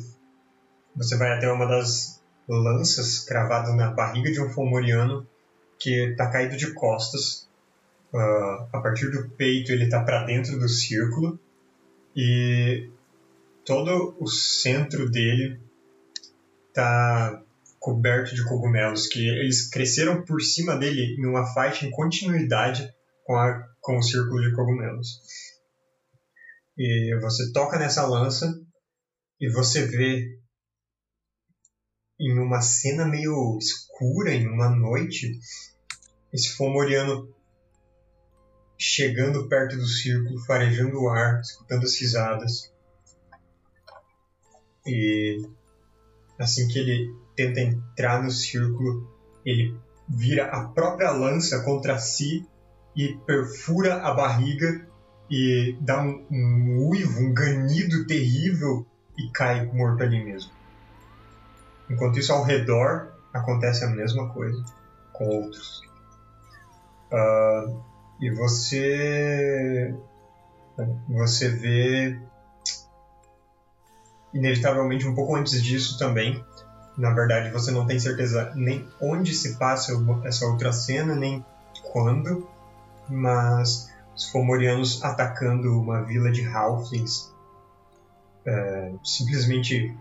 Você 0.97 1.17
vai 1.17 1.33
até 1.33 1.51
uma 1.51 1.67
das 1.67 2.23
lanças 2.49 3.21
cravadas 3.21 3.75
na 3.75 3.91
barriga 3.91 4.31
de 4.31 4.41
um 4.41 4.51
fomoriano 4.51 5.27
que 5.79 6.15
tá 6.17 6.31
caído 6.31 6.57
de 6.57 6.75
costas 6.75 7.50
ah, 8.13 8.69
a 8.73 8.81
partir 8.81 9.11
do 9.11 9.29
peito 9.31 9.71
ele 9.71 9.89
tá 9.89 10.03
para 10.03 10.25
dentro 10.25 10.59
do 10.59 10.69
círculo 10.69 11.39
e 12.17 12.91
todo 13.65 14.17
o 14.19 14.27
centro 14.27 15.09
dele 15.09 15.61
tá 16.75 17.41
coberto 17.79 18.35
de 18.35 18.45
cogumelos 18.45 19.07
que 19.07 19.29
eles 19.29 19.71
cresceram 19.71 20.25
por 20.25 20.41
cima 20.43 20.77
dele 20.77 21.17
em 21.19 21.27
uma 21.27 21.47
faixa 21.55 21.87
em 21.87 21.91
continuidade 21.91 22.93
com, 23.25 23.37
a, 23.37 23.65
com 23.81 23.97
o 23.97 24.03
círculo 24.03 24.43
de 24.43 24.55
cogumelos. 24.55 25.21
E 26.77 27.17
você 27.21 27.53
toca 27.53 27.79
nessa 27.79 28.07
lança 28.07 28.53
e 29.41 29.49
você 29.51 29.87
vê 29.87 30.39
em 32.19 32.39
uma 32.39 32.61
cena 32.61 33.07
meio 33.07 33.57
escura, 33.59 34.35
em 34.35 34.47
uma 34.47 34.69
noite, 34.69 35.39
esse 36.33 36.51
Fomoriano 36.51 37.33
chegando 38.81 39.47
perto 39.47 39.77
do 39.77 39.87
círculo, 39.87 40.41
farejando 40.47 41.03
o 41.03 41.11
ar, 41.11 41.43
escutando 41.43 41.85
as 41.85 42.01
risadas. 42.01 42.73
E 44.87 45.47
assim 46.39 46.67
que 46.67 46.79
ele 46.79 47.15
tenta 47.37 47.61
entrar 47.61 48.23
no 48.23 48.31
círculo, 48.31 49.07
ele 49.45 49.77
vira 50.09 50.47
a 50.47 50.65
própria 50.65 51.11
lança 51.11 51.63
contra 51.63 51.99
si 51.99 52.49
e 52.97 53.15
perfura 53.27 53.97
a 54.03 54.15
barriga 54.15 54.87
e 55.31 55.77
dá 55.83 56.01
um, 56.03 56.27
um 56.31 56.89
uivo, 56.89 57.21
um 57.21 57.35
ganido 57.35 58.07
terrível 58.07 58.87
e 59.17 59.31
cai 59.31 59.67
morto 59.67 60.03
ali 60.03 60.25
mesmo. 60.25 60.51
Enquanto 61.91 62.19
isso, 62.19 62.33
ao 62.33 62.45
redor 62.45 63.13
acontece 63.33 63.85
a 63.85 63.91
mesma 63.91 64.33
coisa 64.33 64.65
com 65.13 65.27
outros. 65.27 65.83
Uh, 67.13 67.90
e 68.21 68.31
você 68.31 69.95
você 71.09 71.49
vê 71.49 72.19
inevitavelmente 74.33 75.07
um 75.07 75.15
pouco 75.15 75.37
antes 75.37 75.63
disso 75.63 75.99
também. 75.99 76.43
Na 76.97 77.13
verdade, 77.13 77.51
você 77.51 77.71
não 77.71 77.87
tem 77.87 77.99
certeza 77.99 78.53
nem 78.55 78.87
onde 79.01 79.35
se 79.35 79.57
passa 79.57 79.93
essa 80.25 80.47
outra 80.47 80.73
cena, 80.73 81.15
nem 81.15 81.45
quando, 81.93 82.49
mas 83.09 83.91
os 84.15 84.29
Fomorianos 84.31 85.03
atacando 85.03 85.81
uma 85.81 86.03
vila 86.03 86.31
de 86.31 86.47
Halflings, 86.47 87.33
é, 88.45 88.93
simplesmente 89.05 89.97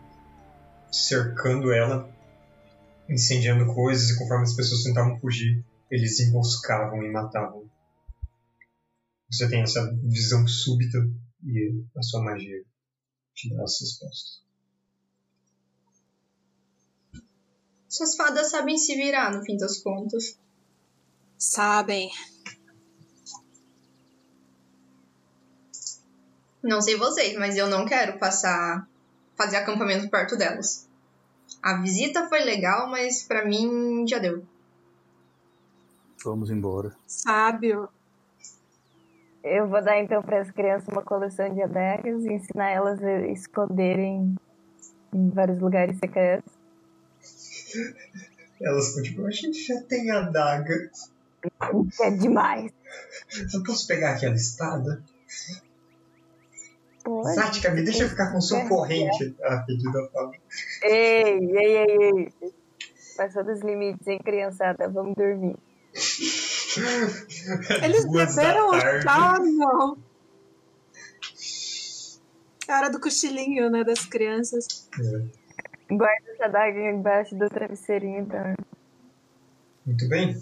cercando 0.91 1.71
ela, 1.71 2.09
incendiando 3.07 3.73
coisas, 3.73 4.09
e 4.09 4.17
conforme 4.17 4.43
as 4.43 4.53
pessoas 4.53 4.83
tentavam 4.83 5.19
fugir, 5.19 5.63
eles 5.89 6.19
emboscavam 6.19 7.03
e 7.03 7.11
matavam. 7.11 7.68
Você 9.31 9.49
tem 9.49 9.61
essa 9.61 9.85
visão 10.03 10.47
súbita 10.47 10.97
e 11.43 11.83
a 11.95 12.01
sua 12.01 12.23
magia 12.23 12.63
te 13.35 13.49
dá 13.49 13.63
as 13.63 13.79
respostas. 13.79 14.43
Suas 17.87 18.15
fadas 18.15 18.49
sabem 18.51 18.77
se 18.77 18.95
virar, 18.95 19.33
no 19.33 19.43
fim 19.43 19.57
das 19.57 19.81
contas. 19.81 20.37
Sabem. 21.37 22.09
Não 26.61 26.81
sei 26.81 26.97
vocês, 26.97 27.37
mas 27.37 27.55
eu 27.55 27.69
não 27.69 27.85
quero 27.85 28.19
passar. 28.19 28.87
fazer 29.35 29.57
acampamento 29.57 30.09
perto 30.09 30.35
delas. 30.35 30.87
A 31.63 31.81
visita 31.81 32.27
foi 32.27 32.41
legal, 32.41 32.89
mas 32.89 33.23
para 33.23 33.45
mim 33.45 34.05
já 34.07 34.19
deu. 34.19 34.45
Vamos 36.23 36.49
embora. 36.49 36.95
Sábio. 37.07 37.89
Eu 39.49 39.67
vou 39.67 39.83
dar 39.83 39.99
então 39.99 40.21
para 40.21 40.41
as 40.41 40.51
crianças 40.51 40.87
uma 40.89 41.01
coleção 41.01 41.51
de 41.53 41.61
adagas 41.61 42.23
e 42.23 42.33
ensinar 42.33 42.69
elas 42.69 43.03
a 43.03 43.19
esconderem 43.27 44.35
em 45.11 45.29
vários 45.29 45.59
lugares 45.59 45.97
secretos. 45.97 46.53
Elas 48.61 48.89
ficam 48.89 49.03
tipo, 49.03 49.25
a 49.25 49.31
gente 49.31 49.59
já 49.65 49.81
tem 49.83 50.11
adaga. 50.11 50.91
É 52.01 52.11
demais. 52.11 52.71
Eu 53.53 53.63
posso 53.63 53.87
pegar 53.87 54.15
aquela 54.15 54.35
espada? 54.35 55.01
Pode. 57.03 57.33
Sática, 57.33 57.71
me 57.71 57.81
deixa 57.83 58.07
ficar 58.07 58.31
com 58.31 58.41
sua 58.41 58.67
corrente. 58.67 59.35
A 59.41 59.57
pedida 59.59 60.07
fala. 60.13 60.31
Ei, 60.83 61.39
ei, 61.39 61.77
ei, 61.77 62.31
ei. 62.41 62.53
Passou 63.17 63.43
dos 63.43 63.61
limites, 63.61 64.05
hein, 64.07 64.19
criançada? 64.23 64.87
Vamos 64.89 65.15
dormir. 65.15 65.55
Eles 67.83 68.05
beberam 68.05 68.71
tarde. 68.71 69.05
Ah, 69.07 69.39
não. 69.39 69.97
É 72.67 72.73
hora 72.73 72.89
do 72.89 72.99
cochilinho, 72.99 73.69
né, 73.71 73.83
das 73.83 74.05
crianças. 74.05 74.87
Guarda 75.89 76.31
essa 76.31 76.45
adaga 76.45 76.79
embaixo 76.91 77.35
do 77.35 77.49
travesseirinho, 77.49 78.19
então. 78.19 78.53
Muito 79.85 80.07
bem. 80.07 80.39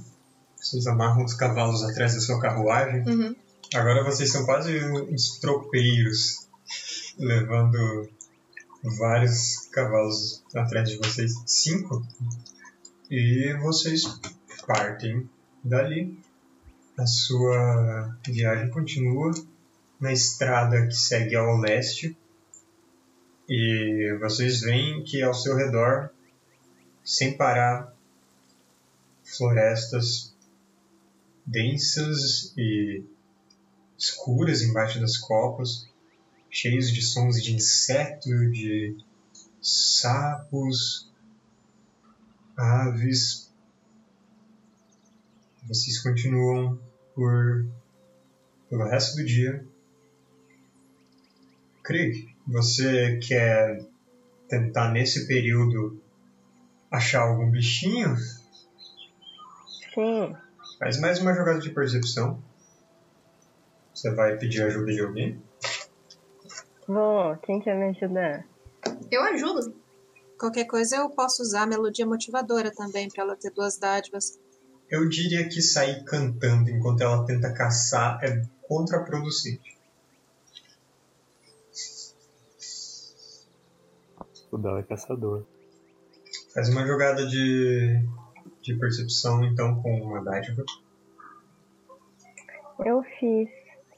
Vocês 0.57 0.85
amarram 0.87 1.23
os 1.23 1.33
cavalos 1.33 1.83
atrás 1.83 2.15
da 2.15 2.19
sua 2.19 2.41
carruagem. 2.41 3.07
Uhum. 3.07 3.35
Agora 3.73 4.03
vocês 4.03 4.31
são 4.31 4.45
quase 4.45 4.83
uns 4.83 5.39
tropeiros, 5.39 6.49
levando 7.17 8.09
vários 8.97 9.67
cavalos 9.71 10.43
atrás 10.53 10.89
de 10.89 10.97
vocês. 10.97 11.33
Cinco. 11.45 12.05
E 13.09 13.53
vocês 13.61 14.03
partem 14.65 15.29
dali. 15.67 16.17
A 16.97 17.05
sua 17.05 18.17
viagem 18.25 18.69
continua 18.69 19.31
na 19.99 20.11
estrada 20.11 20.87
que 20.87 20.95
segue 20.95 21.35
ao 21.35 21.57
leste. 21.57 22.17
E 23.47 24.17
vocês 24.19 24.61
veem 24.61 25.03
que 25.03 25.21
ao 25.21 25.33
seu 25.33 25.55
redor, 25.55 26.09
sem 27.03 27.37
parar, 27.37 27.93
florestas 29.23 30.35
densas 31.45 32.53
e 32.57 33.03
escuras 33.97 34.61
embaixo 34.61 34.99
das 34.99 35.17
copas, 35.17 35.87
cheios 36.49 36.91
de 36.91 37.01
sons 37.01 37.41
de 37.41 37.55
inseto, 37.55 38.29
de 38.51 38.97
sapos, 39.61 41.09
aves. 42.55 43.46
Vocês 45.67 46.01
continuam 46.01 46.79
por 47.13 47.65
pelo 48.69 48.85
resto 48.85 49.17
do 49.17 49.25
dia. 49.25 49.65
Krieg, 51.83 52.33
você 52.47 53.17
quer 53.17 53.85
tentar 54.47 54.91
nesse 54.91 55.27
período 55.27 56.01
achar 56.91 57.21
algum 57.21 57.49
bichinho? 57.49 58.15
Sim. 59.93 60.35
Faz 60.79 60.99
mais 60.99 61.19
uma 61.19 61.33
jogada 61.33 61.59
de 61.59 61.69
percepção. 61.69 62.41
Você 63.93 64.13
vai 64.13 64.37
pedir 64.37 64.61
ajuda 64.63 64.93
de 64.93 65.01
alguém? 65.01 65.41
Vou. 66.87 67.35
Quem 67.37 67.59
quer 67.59 67.75
me 67.75 67.89
ajudar? 67.89 68.45
Eu 69.11 69.21
ajudo. 69.23 69.75
Qualquer 70.39 70.65
coisa 70.65 70.97
eu 70.97 71.09
posso 71.09 71.41
usar 71.41 71.63
a 71.63 71.67
melodia 71.67 72.05
motivadora 72.05 72.71
também, 72.71 73.09
pra 73.09 73.23
ela 73.23 73.35
ter 73.35 73.51
duas 73.51 73.77
dádivas. 73.77 74.39
Eu 74.89 75.09
diria 75.09 75.47
que 75.49 75.61
sair 75.61 76.03
cantando 76.05 76.69
enquanto 76.69 77.01
ela 77.01 77.25
tenta 77.25 77.53
caçar 77.53 78.23
é 78.23 78.45
contraproducente. 78.67 79.77
O 84.49 84.57
Dal 84.57 84.77
é 84.77 84.83
caçador. 84.83 85.45
Faz 86.53 86.69
uma 86.69 86.87
jogada 86.87 87.27
de, 87.27 88.01
de 88.61 88.75
percepção 88.75 89.43
então 89.43 89.81
com 89.81 90.01
uma 90.01 90.23
dádiva. 90.23 90.63
Eu 92.85 93.03
fiz, 93.19 93.49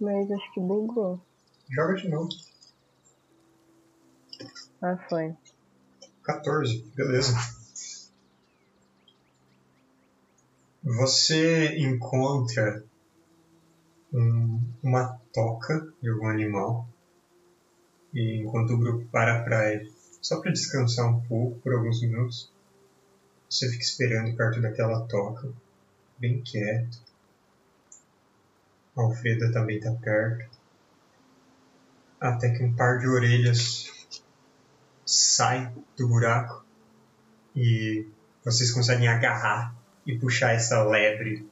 mas 0.02 0.32
acho 0.32 0.54
que 0.54 0.60
bugou. 0.60 1.21
Joga 1.69 1.93
de 1.95 2.10
novo. 2.10 2.30
Ah, 4.82 4.97
foi. 5.08 5.36
14, 6.23 6.84
beleza. 6.95 7.59
Você 10.84 11.78
encontra 11.78 12.84
um- 14.13 14.62
uma 14.82 15.20
toca 15.34 15.94
de 16.02 16.10
algum 16.10 16.28
animal 16.28 16.88
e 18.13 18.42
enquanto 18.42 18.74
o 18.74 18.78
grupo 18.78 19.06
para 19.12 19.44
pra, 19.44 19.60
só 20.22 20.39
para 20.42 20.52
descansar 20.52 21.08
um 21.10 21.20
pouco 21.22 21.60
por 21.60 21.74
alguns 21.74 22.02
minutos, 22.02 22.52
você 23.50 23.70
fica 23.70 23.84
esperando 23.84 24.36
perto 24.38 24.62
daquela 24.62 25.06
toca, 25.08 25.52
bem 26.18 26.42
quieto. 26.42 26.98
A 28.96 29.02
Alfreda 29.02 29.52
também 29.52 29.77
está 29.77 29.92
perto. 29.92 30.58
Até 32.21 32.52
que 32.52 32.63
um 32.63 32.73
par 32.73 33.00
de 33.00 33.08
orelhas 33.08 33.92
sai 35.06 35.73
do 35.98 36.08
buraco 36.08 36.65
e 37.56 38.08
vocês 38.44 38.71
conseguem 38.71 39.08
agarrar 39.08 39.79
e 40.10 40.18
puxar 40.18 40.54
essa 40.54 40.84
lebre 40.84 41.48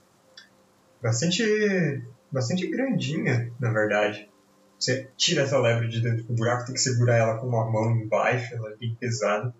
bastante 1.01 2.01
bastante 2.31 2.67
grandinha, 2.67 3.51
na 3.59 3.71
verdade. 3.71 4.29
Você 4.77 5.09
tira 5.15 5.43
essa 5.43 5.57
lebre 5.57 5.87
de 5.87 6.01
dentro 6.01 6.23
do 6.25 6.33
buraco, 6.33 6.65
tem 6.65 6.75
que 6.75 6.81
segurar 6.81 7.17
ela 7.17 7.37
com 7.37 7.47
uma 7.47 7.69
mão 7.69 7.91
embaixo, 7.95 8.53
ela 8.55 8.71
é 8.71 8.75
bem 8.75 8.95
pesada. 8.99 9.53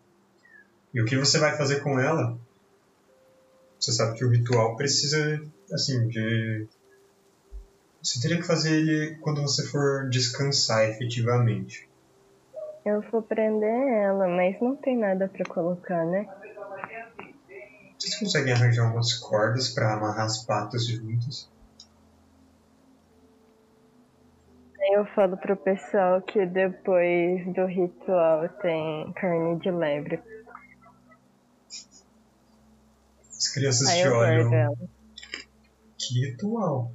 E 0.94 1.02
o 1.02 1.06
que 1.06 1.18
você 1.18 1.40
vai 1.40 1.56
fazer 1.56 1.82
com 1.82 2.00
ela? 2.00 2.38
Você 3.80 3.92
sabe 3.92 4.18
que 4.18 4.26
o 4.26 4.30
ritual 4.30 4.76
precisa, 4.76 5.42
assim, 5.72 6.08
de. 6.08 6.68
Você 8.02 8.22
teria 8.22 8.38
que 8.38 8.48
fazer 8.48 8.76
ele 8.76 9.16
quando 9.18 9.42
você 9.42 9.66
for 9.68 10.10
descansar 10.10 10.90
efetivamente. 10.90 11.88
Eu 12.86 13.02
vou 13.12 13.22
prender 13.22 13.70
ela, 13.70 14.28
mas 14.28 14.60
não 14.62 14.76
tem 14.76 14.98
nada 14.98 15.28
pra 15.28 15.46
colocar, 15.46 16.06
né? 16.06 16.28
Vocês 18.08 18.20
conseguem 18.20 18.54
arranjar 18.54 18.90
umas 18.90 19.16
cordas 19.16 19.68
para 19.68 19.94
amarrar 19.94 20.28
as 20.28 20.46
patas 20.46 20.88
juntas? 20.88 21.50
Eu 24.94 25.06
falo 25.08 25.36
pro 25.36 25.58
pessoal 25.58 26.22
que 26.22 26.46
depois 26.46 27.46
do 27.54 27.66
ritual 27.66 28.48
tem 28.62 29.12
carne 29.12 29.60
de 29.60 29.70
lebre. 29.70 30.24
As 33.30 33.50
crianças 33.50 33.90
Aí 33.90 34.02
te 34.02 34.08
olham. 34.08 34.90
Que 35.98 36.28
ritual. 36.28 36.94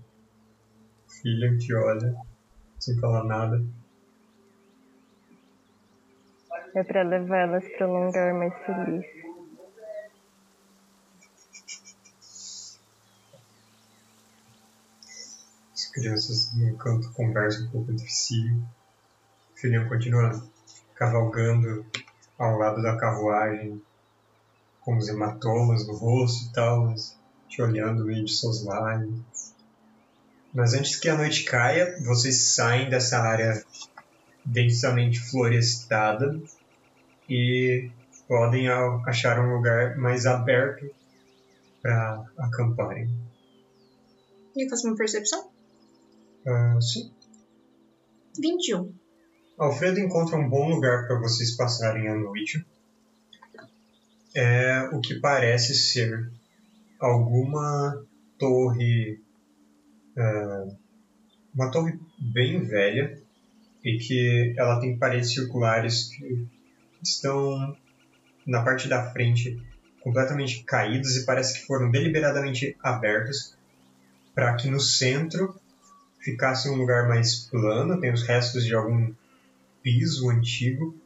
Filha 1.21 1.59
te 1.59 1.75
olha, 1.75 2.17
sem 2.79 2.99
falar 2.99 3.25
nada. 3.25 3.63
É 6.75 6.83
pra 6.83 7.03
levar 7.03 7.41
elas 7.41 7.69
pra 7.77 7.87
um 7.87 8.07
lugar 8.07 8.33
mais 8.33 8.55
feliz. 8.65 9.32
Crianças 15.93 16.53
no 16.55 16.76
canto 16.76 17.12
conversam 17.12 17.66
um 17.66 17.70
pouco 17.70 17.93
entre 17.93 18.09
si. 18.09 18.51
O 19.55 19.61
filhinho 19.61 19.88
continua 19.88 20.43
cavalgando 20.95 21.86
ao 22.38 22.59
lado 22.59 22.82
da 22.82 22.97
carruagem, 22.97 23.80
com 24.80 24.97
os 24.97 25.09
hematomas 25.09 25.86
no 25.86 25.95
rosto 25.95 26.49
e 26.49 26.53
tal, 26.53 26.86
mas 26.86 27.16
te 27.49 27.62
olhando 27.62 28.05
meio 28.05 28.24
de 28.24 28.32
soslaio. 28.32 29.24
Mas 30.53 30.74
antes 30.74 30.97
que 30.97 31.09
a 31.09 31.16
noite 31.16 31.45
caia, 31.45 31.97
vocês 32.05 32.55
saem 32.55 32.90
dessa 32.90 33.18
área 33.20 33.64
densamente 34.45 35.20
florestada 35.20 36.40
e 37.28 37.90
podem 38.26 38.68
achar 39.07 39.38
um 39.38 39.55
lugar 39.55 39.97
mais 39.97 40.26
aberto 40.26 40.90
para 41.80 42.24
acamparem. 42.38 43.09
E 44.57 44.68
faço 44.68 44.88
uma 44.88 44.97
percepção? 44.97 45.52
Ah, 46.47 46.80
sim. 46.80 47.12
21. 48.38 48.93
Alfredo 49.59 50.01
encontra 50.01 50.36
um 50.36 50.49
bom 50.49 50.68
lugar 50.68 51.07
para 51.07 51.18
vocês 51.18 51.57
passarem 51.57 52.09
a 52.09 52.14
noite. 52.16 52.64
É 54.34 54.88
o 54.93 55.01
que 55.01 55.20
parece 55.20 55.74
ser 55.74 56.30
alguma 56.99 58.05
torre. 58.38 59.20
ah, 60.16 60.66
uma 61.55 61.70
torre 61.70 61.99
bem 62.18 62.64
velha 62.64 63.20
e 63.84 63.99
que 63.99 64.55
ela 64.57 64.80
tem 64.80 64.99
paredes 64.99 65.34
circulares 65.34 66.09
que 66.09 66.47
estão 67.03 67.76
na 68.47 68.62
parte 68.62 68.88
da 68.88 69.11
frente 69.12 69.61
completamente 70.01 70.64
caídas 70.64 71.16
e 71.16 71.26
parece 71.26 71.61
que 71.61 71.66
foram 71.66 71.90
deliberadamente 71.90 72.76
abertas 72.82 73.57
para 74.34 74.55
que 74.57 74.68
no 74.68 74.80
centro 74.80 75.55
ficasse 76.23 76.68
um 76.68 76.77
lugar 76.77 77.09
mais 77.09 77.37
plano, 77.37 78.01
tem 78.01 78.12
os 78.12 78.23
restos 78.23 78.64
de 78.64 78.75
algum 78.75 79.12
piso 79.83 80.31
antigo 80.31 80.97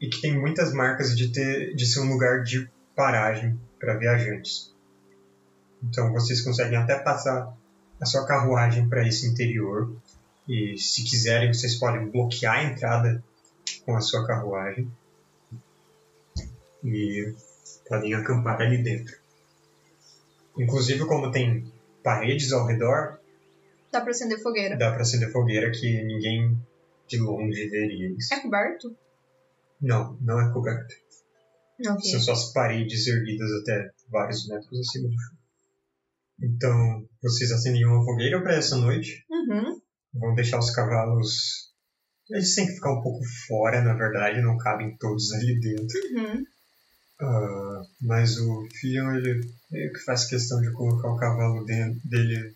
e 0.00 0.08
que 0.08 0.20
tem 0.20 0.38
muitas 0.38 0.72
marcas 0.72 1.16
de 1.16 1.28
ter 1.28 1.74
de 1.74 1.86
ser 1.86 2.00
um 2.00 2.10
lugar 2.10 2.42
de 2.42 2.68
paragem 2.94 3.58
para 3.78 3.96
viajantes. 3.96 4.74
Então 5.82 6.12
vocês 6.12 6.40
conseguem 6.40 6.76
até 6.76 6.98
passar 6.98 7.56
a 8.00 8.06
sua 8.06 8.26
carruagem 8.26 8.88
para 8.88 9.06
esse 9.06 9.26
interior 9.26 9.94
e 10.48 10.76
se 10.76 11.04
quiserem 11.04 11.52
vocês 11.52 11.76
podem 11.76 12.08
bloquear 12.08 12.56
a 12.56 12.64
entrada 12.64 13.22
com 13.84 13.96
a 13.96 14.00
sua 14.00 14.26
carruagem 14.26 14.90
e 16.82 17.34
podem 17.88 18.14
acampar 18.14 18.60
ali 18.60 18.82
dentro. 18.82 19.16
Inclusive 20.58 21.04
como 21.06 21.30
tem 21.30 21.72
paredes 22.02 22.52
ao 22.52 22.66
redor, 22.66 23.19
Dá 23.92 24.00
pra 24.00 24.10
acender 24.10 24.40
fogueira. 24.42 24.76
dá 24.76 24.90
para 24.92 25.02
acender 25.02 25.30
fogueira 25.32 25.70
que 25.70 26.02
ninguém 26.04 26.56
de 27.08 27.18
longe 27.18 27.68
veria 27.68 28.10
isso. 28.16 28.32
É 28.34 28.40
coberto? 28.40 28.96
Não, 29.80 30.16
não 30.20 30.40
é 30.40 30.52
coberto. 30.52 30.94
Ok. 31.86 32.10
São 32.10 32.20
só 32.20 32.32
as 32.32 32.52
paredes 32.52 33.06
erguidas 33.06 33.50
até 33.62 33.90
vários 34.08 34.46
metros 34.48 34.78
acima 34.80 35.08
do 35.08 35.14
chão. 35.14 35.38
Então, 36.42 37.06
vocês 37.22 37.50
acendem 37.52 37.84
uma 37.86 38.04
fogueira 38.04 38.40
para 38.42 38.54
essa 38.54 38.76
noite. 38.76 39.24
Uhum. 39.30 39.80
Vão 40.14 40.34
deixar 40.34 40.58
os 40.58 40.70
cavalos. 40.70 41.70
Eles 42.30 42.54
têm 42.54 42.66
que 42.66 42.74
ficar 42.74 42.92
um 42.92 43.02
pouco 43.02 43.20
fora, 43.48 43.82
na 43.82 43.94
verdade, 43.94 44.40
não 44.40 44.56
cabem 44.56 44.96
todos 44.98 45.32
ali 45.32 45.58
dentro. 45.60 45.98
Uhum. 46.14 46.44
Ah, 47.20 47.82
mas 48.02 48.38
o 48.38 48.66
filho, 48.80 49.10
ele 49.16 49.40
meio 49.70 49.92
que 49.92 49.98
faz 50.04 50.26
questão 50.26 50.60
de 50.60 50.72
colocar 50.72 51.08
o 51.10 51.16
cavalo 51.18 51.64
den- 51.64 51.98
dele 52.04 52.54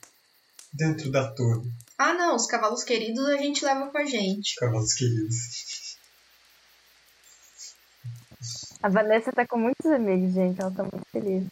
dentro 0.75 1.11
da 1.11 1.31
torre. 1.31 1.71
Ah, 1.97 2.13
não. 2.13 2.37
Os 2.37 2.47
cavalos 2.47 2.83
queridos 2.83 3.25
a 3.27 3.37
gente 3.37 3.65
leva 3.65 3.87
com 3.87 3.99
a 3.99 4.05
gente. 4.05 4.57
Cavalos 4.57 4.93
queridos. 4.93 5.97
A 8.83 8.89
Vanessa 8.89 9.33
tá 9.33 9.47
com 9.47 9.57
muitos 9.57 9.87
amigos, 9.91 10.35
gente. 10.35 10.61
Ela 10.61 10.71
tá 10.71 10.83
muito 10.83 11.07
feliz. 11.11 11.45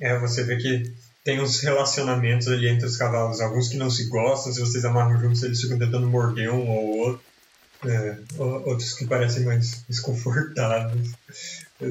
É, 0.00 0.18
você 0.18 0.44
vê 0.44 0.56
que 0.56 0.94
tem 1.24 1.40
uns 1.40 1.60
relacionamentos 1.60 2.48
ali 2.48 2.68
entre 2.68 2.86
os 2.86 2.96
cavalos. 2.96 3.40
Alguns 3.40 3.68
que 3.68 3.76
não 3.76 3.90
se 3.90 4.08
gostam, 4.08 4.52
se 4.52 4.60
vocês 4.60 4.84
amarram 4.84 5.18
juntos, 5.18 5.42
eles 5.42 5.60
ficam 5.60 5.78
tentando 5.78 6.08
morder 6.08 6.52
um 6.52 6.68
ou 6.68 6.98
outro. 6.98 7.32
É, 7.84 8.16
outros 8.38 8.92
que 8.94 9.06
parecem 9.06 9.44
mais 9.44 9.82
desconfortáveis. 9.88 11.10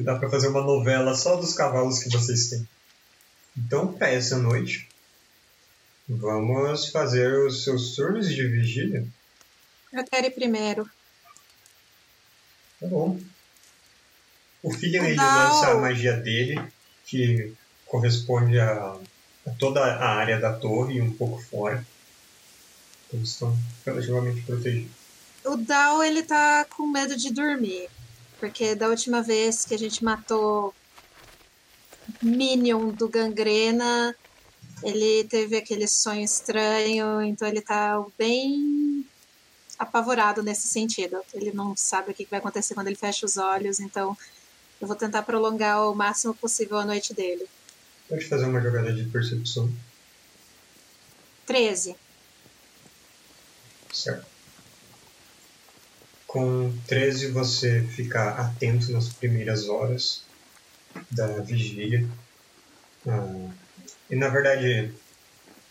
Dá 0.04 0.16
pra 0.16 0.30
fazer 0.30 0.48
uma 0.48 0.62
novela 0.62 1.14
só 1.14 1.36
dos 1.36 1.52
cavalos 1.52 1.98
que 1.98 2.08
vocês 2.08 2.48
têm. 2.48 2.66
Então, 3.54 3.92
pra 3.92 4.08
essa 4.08 4.38
noite, 4.38 4.88
vamos 6.08 6.88
fazer 6.88 7.46
os 7.46 7.64
seus 7.64 7.94
turnos 7.94 8.28
de 8.28 8.46
vigília. 8.48 9.06
Eu 9.92 10.04
quero 10.04 10.26
ir 10.26 10.30
primeiro. 10.30 10.88
Tá 12.80 12.86
bom. 12.86 13.20
O 14.62 14.74
ele 14.74 15.14
Não. 15.14 15.24
lança 15.24 15.72
a 15.72 15.80
magia 15.80 16.16
dele, 16.16 16.60
que 17.04 17.52
corresponde 17.86 18.58
a, 18.58 18.96
a 19.46 19.50
toda 19.58 19.80
a 19.80 20.08
área 20.14 20.38
da 20.38 20.52
torre 20.52 20.94
e 20.96 21.00
um 21.00 21.12
pouco 21.12 21.42
fora. 21.42 21.84
Então 23.06 23.18
eles 23.18 23.30
estão 23.30 23.58
relativamente 23.84 24.40
protegidos. 24.42 24.90
O 25.44 25.56
Dal, 25.56 26.02
ele 26.04 26.22
tá 26.22 26.64
com 26.64 26.86
medo 26.86 27.16
de 27.16 27.32
dormir. 27.32 27.88
Porque 28.38 28.74
da 28.74 28.88
última 28.88 29.22
vez 29.22 29.64
que 29.64 29.74
a 29.74 29.78
gente 29.78 30.02
matou 30.02 30.74
Minion 32.20 32.88
do 32.90 33.08
Gangrena, 33.08 34.14
ele 34.82 35.24
teve 35.24 35.56
aquele 35.56 35.86
sonho 35.86 36.24
estranho, 36.24 37.22
então 37.22 37.46
ele 37.46 37.60
tá 37.60 38.04
bem 38.18 39.06
apavorado 39.78 40.42
nesse 40.42 40.68
sentido. 40.68 41.20
Ele 41.32 41.52
não 41.52 41.76
sabe 41.76 42.10
o 42.10 42.14
que 42.14 42.26
vai 42.30 42.38
acontecer 42.38 42.74
quando 42.74 42.86
ele 42.88 42.96
fecha 42.96 43.26
os 43.26 43.36
olhos, 43.36 43.80
então 43.80 44.16
eu 44.80 44.86
vou 44.86 44.96
tentar 44.96 45.22
prolongar 45.22 45.88
o 45.88 45.94
máximo 45.94 46.34
possível 46.34 46.78
a 46.78 46.84
noite 46.84 47.14
dele. 47.14 47.46
Pode 48.08 48.26
fazer 48.26 48.46
uma 48.46 48.60
jogada 48.60 48.92
de 48.92 49.04
percepção, 49.04 49.72
13. 51.46 51.96
certo? 53.92 54.26
Com 56.26 56.72
13 56.86 57.28
você 57.28 57.82
fica 57.82 58.30
atento 58.30 58.90
nas 58.92 59.08
primeiras 59.10 59.68
horas 59.68 60.22
da 61.10 61.26
vigília. 61.40 62.08
Ah, 63.06 63.50
e 64.12 64.16
na 64.16 64.28
verdade 64.28 64.94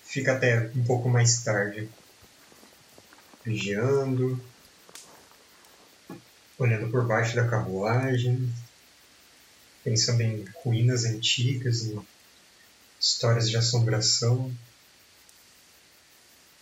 fica 0.04 0.34
até 0.34 0.72
um 0.76 0.84
pouco 0.84 1.08
mais 1.08 1.44
tarde 1.44 1.88
vigiando, 3.46 4.44
olhando 6.58 6.89
por 6.89 7.08
baixo 7.08 7.36
da 7.36 7.48
carruagem, 7.48 8.52
pensando 9.84 10.22
em 10.22 10.44
ruínas 10.64 11.06
antigas, 11.06 11.84
em 11.84 12.04
histórias 13.00 13.48
de 13.48 13.58
assombração. 13.58 14.52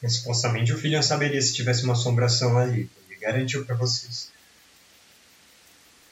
Mas, 0.02 0.16
supostamente 0.16 0.74
o 0.74 0.78
filho 0.78 0.96
não 0.96 1.04
saberia 1.04 1.42
se 1.42 1.54
tivesse 1.54 1.84
uma 1.84 1.94
assombração 1.94 2.58
ali. 2.58 2.90
Ele 3.08 3.20
garantiu 3.20 3.66
para 3.66 3.76
vocês. 3.76 4.30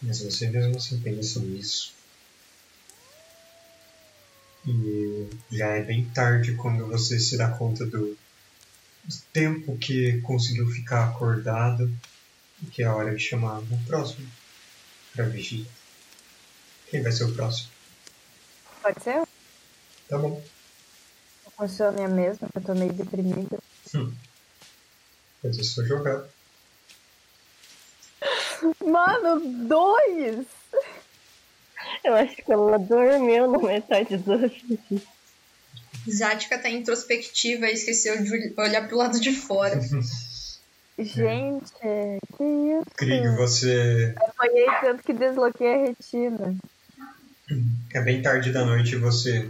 Mas 0.02 0.22
você 0.22 0.50
mesmo 0.50 0.78
assim 0.78 1.00
pensa 1.00 1.40
nisso. 1.40 1.97
E 4.66 5.30
já 5.52 5.68
é 5.68 5.84
bem 5.84 6.06
tarde 6.10 6.56
quando 6.56 6.88
você 6.88 7.20
se 7.20 7.38
dá 7.38 7.50
conta 7.50 7.86
do, 7.86 8.18
do 9.04 9.16
tempo 9.32 9.78
que 9.78 10.20
conseguiu 10.22 10.68
ficar 10.70 11.10
acordado 11.10 11.92
e 12.62 12.66
que 12.68 12.84
é 12.84 12.86
a 12.86 12.96
hora 12.96 13.16
de 13.16 13.22
chamar 13.22 13.60
o 13.60 13.86
próximo 13.86 14.28
para 15.14 15.26
vigília. 15.26 15.70
Quem 16.90 17.02
vai 17.02 17.12
ser 17.12 17.26
o 17.26 17.34
próximo? 17.34 17.70
Pode 18.82 19.04
ser? 19.04 19.24
Tá 20.08 20.18
bom. 20.18 20.44
Funciona 21.58 22.06
a 22.06 22.08
mesma, 22.08 22.48
eu 22.54 22.62
tô 22.62 22.76
meio 22.76 22.94
deprimida. 22.94 23.58
Fazer 25.42 25.64
sua 25.64 25.86
jogada. 25.86 26.30
Mano, 28.86 29.68
dois! 29.68 30.57
Eu 32.04 32.14
acho 32.16 32.36
que 32.36 32.52
ela 32.52 32.78
dormiu 32.78 33.52
na 33.52 33.58
metade 33.60 34.18
do 34.18 34.38
vídeo. 34.38 35.02
Zática 36.10 36.58
tá 36.58 36.70
introspectiva 36.70 37.68
e 37.68 37.74
esqueceu 37.74 38.22
de 38.24 38.54
olhar 38.58 38.88
pro 38.88 38.98
lado 38.98 39.20
de 39.20 39.34
fora. 39.34 39.80
Gente, 41.00 41.72
que 41.76 42.44
isso? 42.44 42.86
Krieg, 42.96 43.28
você 43.36 44.16
Apanhei 44.18 44.66
tanto 44.82 45.04
que 45.04 45.14
desloquei 45.14 45.74
a 45.74 45.78
retina. 45.78 46.56
é 47.94 48.02
bem 48.02 48.22
tarde 48.22 48.52
da 48.52 48.66
noite 48.66 48.94
e 48.96 48.98
você 48.98 49.48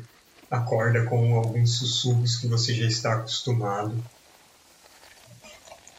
acorda 0.51 1.05
com 1.05 1.35
alguns 1.35 1.77
sussurros 1.77 2.35
que 2.35 2.47
você 2.47 2.73
já 2.73 2.85
está 2.85 3.13
acostumado. 3.13 4.03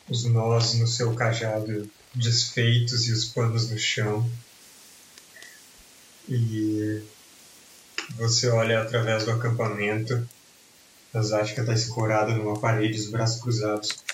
Os 0.07 0.25
nós 0.25 0.75
no 0.75 0.87
seu 0.87 1.15
cajado 1.15 1.91
desfeitos 2.15 3.07
e 3.09 3.13
os 3.13 3.25
panos 3.25 3.71
no 3.71 3.79
chão. 3.79 4.29
E 6.29 7.03
você 8.17 8.49
olha 8.49 8.83
através 8.83 9.25
do 9.25 9.31
acampamento. 9.31 10.29
A 11.15 11.23
Zatka 11.23 11.63
está 11.63 11.73
escorada 11.73 12.35
numa 12.35 12.59
parede, 12.59 12.99
os 12.99 13.09
braços 13.11 13.41
cruzados. 13.41 14.05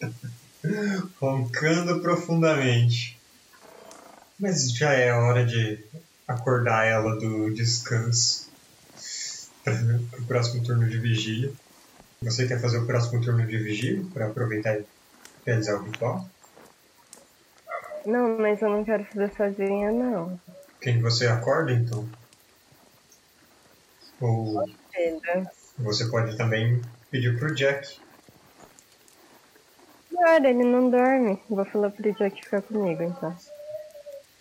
Roncando 1.20 2.00
profundamente. 2.00 3.16
Mas 4.40 4.72
já 4.72 4.92
é 4.92 5.12
hora 5.12 5.46
de 5.46 5.84
acordar 6.26 6.84
ela 6.84 7.16
do 7.16 7.54
descanso 7.54 8.50
para 9.62 9.74
o 10.18 10.24
próximo 10.26 10.64
turno 10.64 10.88
de 10.88 10.98
vigília. 10.98 11.52
Você 12.20 12.48
quer 12.48 12.60
fazer 12.60 12.78
o 12.78 12.86
próximo 12.86 13.20
turno 13.20 13.46
de 13.46 13.56
vigília 13.58 14.04
para 14.12 14.26
aproveitar 14.26 14.80
e 14.80 14.84
realizar 15.46 15.76
o 15.76 15.84
ritual? 15.84 16.28
Não, 18.06 18.38
mas 18.38 18.60
eu 18.60 18.70
não 18.70 18.84
quero 18.84 19.04
fazer 19.04 19.32
sozinha, 19.34 19.92
não. 19.92 20.40
Quem 20.80 21.00
você 21.00 21.26
acorda 21.26 21.72
então? 21.72 22.08
Ou 24.20 24.64
você 25.78 26.08
pode 26.08 26.36
também 26.36 26.80
pedir 27.10 27.38
pro 27.38 27.54
Jack. 27.54 27.98
Cara, 30.12 30.48
ele 30.48 30.64
não 30.64 30.90
dorme. 30.90 31.40
Vou 31.48 31.64
falar 31.64 31.90
pro 31.90 32.12
Jack 32.14 32.42
ficar 32.42 32.62
comigo, 32.62 33.02
então. 33.02 33.36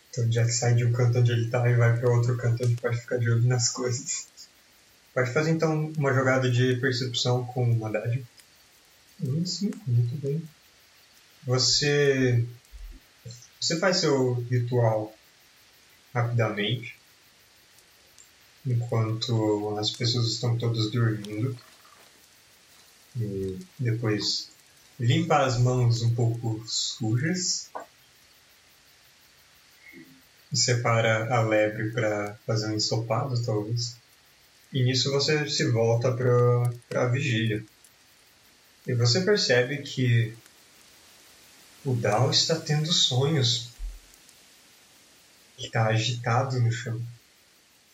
Então 0.09 0.25
o 0.25 0.29
Jack 0.29 0.51
sai 0.51 0.75
de 0.75 0.85
um 0.85 0.91
canto 0.91 1.19
onde 1.19 1.31
ele 1.31 1.49
tá 1.49 1.67
e 1.69 1.73
vai 1.73 1.97
para 1.97 2.11
outro 2.11 2.37
canto 2.37 2.63
onde 2.63 2.75
pode 2.75 2.97
ficar 2.99 3.17
de 3.17 3.29
olho 3.29 3.47
nas 3.47 3.69
coisas. 3.69 4.27
Pode 5.13 5.31
fazer 5.31 5.51
então 5.51 5.91
uma 5.97 6.13
jogada 6.13 6.49
de 6.49 6.75
percepção 6.77 7.45
com 7.45 7.63
uma 7.63 7.89
dádiva. 7.89 8.25
Hum, 9.23 9.45
sim, 9.45 9.71
muito 9.87 10.15
bem. 10.21 10.43
Você. 11.45 12.45
Você 13.61 13.77
faz 13.77 13.97
seu 13.97 14.33
ritual 14.49 15.15
rapidamente. 16.13 16.97
Enquanto 18.65 19.77
as 19.77 19.91
pessoas 19.91 20.27
estão 20.27 20.57
todas 20.57 20.89
dormindo. 20.89 21.55
E 23.15 23.59
depois 23.77 24.49
limpa 24.99 25.45
as 25.45 25.59
mãos 25.59 26.01
um 26.01 26.15
pouco 26.15 26.63
sujas. 26.65 27.69
E 30.51 30.57
separa 30.57 31.33
a 31.33 31.41
lebre 31.43 31.91
para 31.91 32.35
fazer 32.47 32.67
um 32.67 32.75
ensopado, 32.75 33.41
talvez. 33.43 33.95
E 34.73 34.83
nisso 34.83 35.11
você 35.11 35.47
se 35.47 35.69
volta 35.69 36.11
para 36.11 37.03
a 37.03 37.05
vigília. 37.05 37.63
E 38.87 38.93
você 38.95 39.21
percebe 39.21 39.83
que 39.83 40.35
o 41.85 41.95
Dal 41.95 42.29
está 42.29 42.59
tendo 42.59 42.91
sonhos. 42.91 43.71
Ele 45.57 45.67
está 45.67 45.87
agitado 45.87 46.59
no 46.59 46.71
chão, 46.71 46.99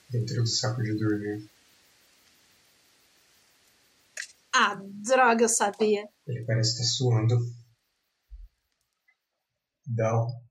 dentro 0.09 0.35
do 0.41 0.47
saco 0.47 0.81
de 0.81 0.97
dormir. 0.97 1.49
Ah, 4.53 4.81
droga, 4.81 5.43
eu 5.43 5.49
sabia. 5.49 6.07
Ele 6.25 6.43
parece 6.45 6.71
estar 6.71 6.83
suando. 6.83 7.37
Dal. 9.85 10.41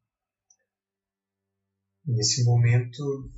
Nesse 2.04 2.44
momento, 2.44 3.30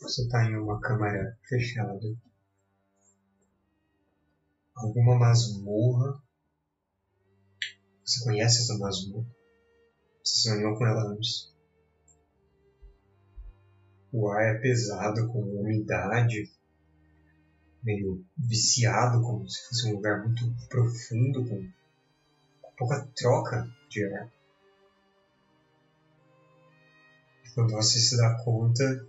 você 0.00 0.22
está 0.22 0.44
em 0.44 0.56
uma 0.56 0.80
câmara 0.80 1.36
fechada. 1.48 2.16
Alguma 4.76 5.18
masmorra. 5.18 6.22
Você 8.08 8.24
conhece 8.24 8.62
essa 8.62 8.78
masmorra? 8.78 9.26
Você 10.24 10.48
sonhou 10.48 10.78
com 10.78 10.86
ela 10.86 11.10
antes? 11.10 11.52
O 14.10 14.30
ar 14.30 14.56
é 14.56 14.58
pesado, 14.58 15.28
com 15.28 15.42
umidade, 15.42 16.50
meio 17.82 18.24
viciado, 18.34 19.20
como 19.20 19.46
se 19.46 19.62
fosse 19.68 19.88
um 19.88 19.96
lugar 19.96 20.24
muito 20.24 20.42
profundo, 20.70 21.46
com 21.46 21.70
pouca 22.78 23.06
troca 23.14 23.70
de 23.90 24.02
ar. 24.06 24.32
Quando 27.54 27.72
você 27.72 27.98
se 27.98 28.16
dá 28.16 28.42
conta, 28.42 29.06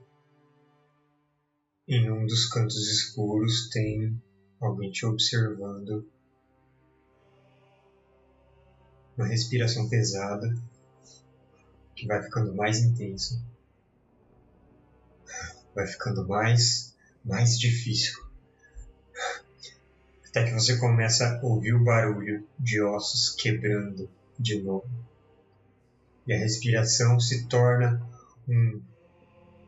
em 1.87 2.11
um 2.11 2.25
dos 2.25 2.49
cantos 2.49 2.85
escuros 2.91 3.69
tem 3.69 4.21
alguém 4.59 4.91
te 4.91 5.05
observando. 5.05 6.05
Uma 9.19 9.27
respiração 9.27 9.89
pesada 9.89 10.55
que 11.93 12.07
vai 12.07 12.23
ficando 12.23 12.55
mais 12.55 12.79
intensa. 12.79 13.37
Vai 15.75 15.85
ficando 15.85 16.25
mais, 16.25 16.95
mais 17.25 17.59
difícil. 17.59 18.17
Até 20.25 20.45
que 20.45 20.53
você 20.53 20.77
começa 20.77 21.27
a 21.27 21.45
ouvir 21.45 21.73
o 21.73 21.83
barulho 21.83 22.47
de 22.57 22.81
ossos 22.81 23.35
quebrando 23.35 24.09
de 24.39 24.61
novo. 24.61 24.89
E 26.25 26.31
a 26.31 26.37
respiração 26.37 27.19
se 27.19 27.45
torna 27.47 28.01
um, 28.47 28.81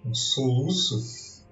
um 0.06 0.16
soluço, 0.16 1.44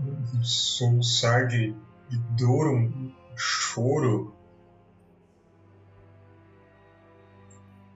um 0.00 0.44
soluçar 0.44 1.48
de, 1.48 1.74
de 2.08 2.18
dor, 2.36 2.72
um 2.72 3.12
choro. 3.34 4.37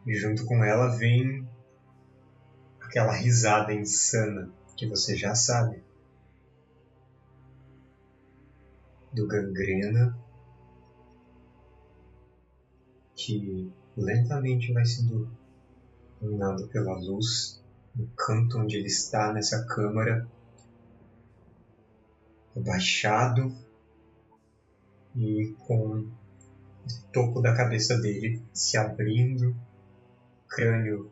E 0.07 0.15
junto 0.15 0.45
com 0.45 0.63
ela 0.65 0.97
vem 0.97 1.49
aquela 2.81 3.13
risada 3.13 3.73
insana 3.73 4.51
que 4.77 4.87
você 4.87 5.17
já 5.17 5.35
sabe. 5.35 5.83
Do 9.13 9.27
gangrena 9.27 10.19
que 13.15 13.71
lentamente 13.97 14.73
vai 14.73 14.85
sendo 14.85 15.31
iluminado 16.21 16.67
pela 16.69 16.99
luz 16.99 17.63
no 17.95 18.07
canto 18.17 18.59
onde 18.59 18.77
ele 18.77 18.87
está 18.87 19.33
nessa 19.33 19.65
câmara, 19.67 20.27
abaixado 22.57 23.55
e 25.15 25.55
com 25.67 26.01
o 26.01 26.13
topo 27.13 27.41
da 27.41 27.55
cabeça 27.55 27.99
dele 28.01 28.43
se 28.53 28.77
abrindo, 28.77 29.55
crânio 30.55 31.11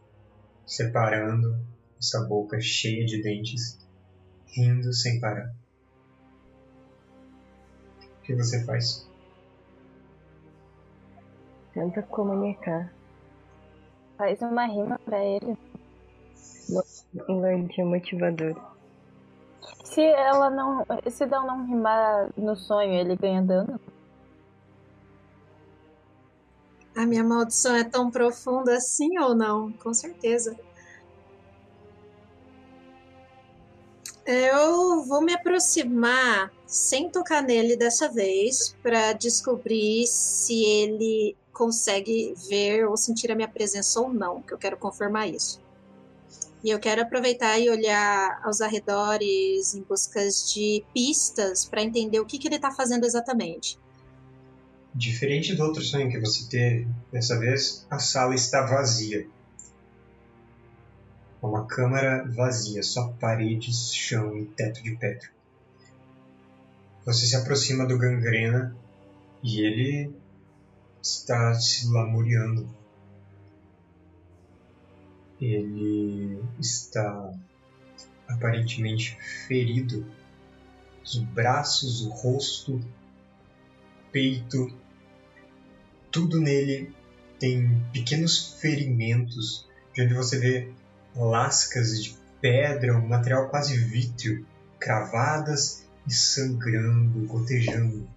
separando, 0.67 1.59
essa 1.99 2.25
boca 2.27 2.61
cheia 2.61 3.05
de 3.05 3.23
dentes, 3.23 3.79
rindo 4.47 4.93
sem 4.93 5.21
parar. 5.21 5.53
O 8.01 8.23
que 8.23 8.35
você 8.35 8.65
faz? 8.65 9.09
Tenta 11.73 12.03
comunicar. 12.03 12.93
Faz 14.17 14.41
uma 14.43 14.67
rima 14.67 14.99
pra 15.05 15.25
ele. 15.25 15.57
Um 17.29 17.41
lordinho 17.41 17.87
motivador. 17.89 18.55
Se 19.85 20.03
ela 20.03 20.51
não. 20.51 20.87
Se 21.11 21.27
Dal 21.27 21.47
não 21.47 21.67
rimar 21.67 22.31
no 22.37 22.55
sonho, 22.57 22.93
ele 22.93 23.17
ganha 23.17 23.43
dano? 23.43 23.81
A 27.01 27.07
minha 27.07 27.25
maldição 27.25 27.75
é 27.75 27.83
tão 27.83 28.11
profunda 28.11 28.77
assim 28.77 29.19
ou 29.19 29.35
não? 29.35 29.73
Com 29.73 29.95
certeza. 29.95 30.55
Eu 34.27 35.03
vou 35.07 35.23
me 35.23 35.33
aproximar 35.33 36.53
sem 36.67 37.09
tocar 37.09 37.43
nele 37.43 37.75
dessa 37.75 38.07
vez 38.11 38.77
para 38.83 39.15
descobrir 39.15 40.07
se 40.07 40.63
ele 40.63 41.35
consegue 41.55 42.35
ver 42.51 42.87
ou 42.87 42.99
sentir 42.99 43.33
a 43.33 43.35
minha 43.35 43.49
presença 43.49 43.99
ou 43.99 44.13
não, 44.13 44.43
que 44.43 44.53
eu 44.53 44.59
quero 44.59 44.77
confirmar 44.77 45.27
isso. 45.27 45.59
E 46.63 46.69
eu 46.69 46.79
quero 46.79 47.01
aproveitar 47.01 47.59
e 47.59 47.71
olhar 47.71 48.43
aos 48.45 48.61
arredores 48.61 49.75
em 49.75 49.81
busca 49.81 50.21
de 50.53 50.85
pistas 50.93 51.65
para 51.65 51.83
entender 51.83 52.21
o 52.21 52.27
que, 52.27 52.39
que 52.39 52.47
ele 52.47 52.57
está 52.57 52.71
fazendo 52.71 53.07
exatamente. 53.07 53.80
Diferente 54.95 55.55
do 55.55 55.63
outro 55.63 55.83
sonho 55.83 56.11
que 56.11 56.19
você 56.19 56.49
teve, 56.49 56.89
dessa 57.13 57.39
vez 57.39 57.87
a 57.89 57.99
sala 57.99 58.35
está 58.35 58.67
vazia. 58.67 59.27
É 61.43 61.47
uma 61.47 61.65
câmara 61.65 62.25
vazia, 62.29 62.83
só 62.83 63.09
paredes, 63.21 63.95
chão 63.95 64.37
e 64.37 64.45
teto 64.47 64.83
de 64.83 64.97
pedra. 64.97 65.29
Você 67.07 67.25
se 67.25 67.37
aproxima 67.37 67.87
do 67.87 67.97
gangrena 67.97 68.77
e 69.43 69.61
ele 69.61 70.13
está 71.01 71.55
se 71.55 71.89
lamuriando. 71.89 72.69
Ele 75.41 76.43
está 76.59 77.33
aparentemente 78.29 79.17
ferido. 79.47 80.05
Os 81.03 81.17
braços, 81.17 82.05
o 82.05 82.11
rosto, 82.11 82.79
peito, 84.13 84.71
tudo 86.11 86.41
nele 86.41 86.93
tem 87.39 87.83
pequenos 87.93 88.55
ferimentos, 88.61 89.67
de 89.95 90.03
onde 90.03 90.15
você 90.15 90.39
vê 90.39 90.73
lascas 91.17 92.03
de 92.03 92.17
pedra, 92.41 92.97
um 92.97 93.07
material 93.07 93.49
quase 93.49 93.77
vítreo, 93.77 94.47
cravadas 94.79 95.85
e 96.07 96.13
sangrando, 96.13 97.27
gotejando. 97.27 98.09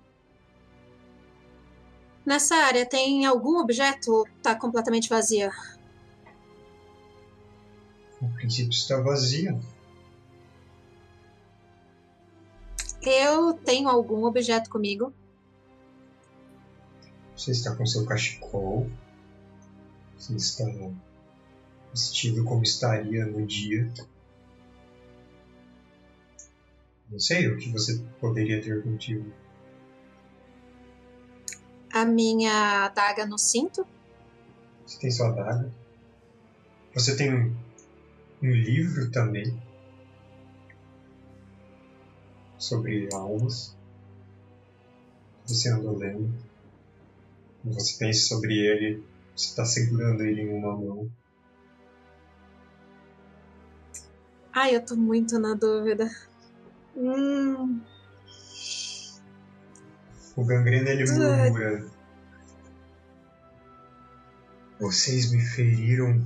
Nessa 2.25 2.55
área 2.55 2.85
tem 2.85 3.25
algum 3.25 3.57
objeto 3.57 4.11
ou 4.11 4.27
tá 4.41 4.55
completamente 4.55 5.09
vazia? 5.09 5.51
A 8.21 8.25
princípio 8.35 8.71
está 8.71 8.99
vazia. 9.01 9.59
Eu 13.01 13.53
tenho 13.53 13.89
algum 13.89 14.23
objeto 14.23 14.69
comigo. 14.69 15.13
Você 17.35 17.51
está 17.51 17.75
com 17.75 17.85
seu 17.85 18.05
cachecol. 18.05 18.89
Você 20.17 20.35
está 20.35 20.65
vestido 21.91 22.43
como 22.43 22.63
estaria 22.63 23.25
no 23.25 23.45
dia. 23.45 23.91
Não 27.09 27.19
sei 27.19 27.47
o 27.47 27.57
que 27.57 27.69
você 27.69 28.01
poderia 28.19 28.61
ter 28.61 28.81
contigo. 28.81 29.31
A 31.91 32.05
minha 32.05 32.85
adaga 32.85 33.25
no 33.25 33.37
cinto. 33.37 33.85
Você 34.85 34.99
tem 34.99 35.11
sua 35.11 35.29
adaga. 35.29 35.71
Você 36.95 37.15
tem 37.15 37.33
um, 37.33 37.55
um 38.41 38.51
livro 38.51 39.11
também 39.11 39.61
sobre 42.57 43.09
almas. 43.13 43.75
Você 45.45 45.69
andou 45.69 45.97
lendo. 45.97 46.33
Você 47.63 47.97
pensa 47.97 48.27
sobre 48.27 48.53
ele, 48.57 49.03
você 49.35 49.47
está 49.49 49.65
segurando 49.65 50.21
ele 50.23 50.41
em 50.41 50.53
uma 50.53 50.75
mão. 50.75 51.09
Ai, 54.53 54.75
eu 54.75 54.85
tô 54.85 54.95
muito 54.95 55.39
na 55.39 55.53
dúvida. 55.55 56.09
Hum, 56.95 57.81
O 60.35 60.43
gangrena 60.43 60.89
ele 60.89 61.05
murmura. 61.11 61.85
Vocês 64.79 65.31
me 65.31 65.39
feriram 65.41 66.19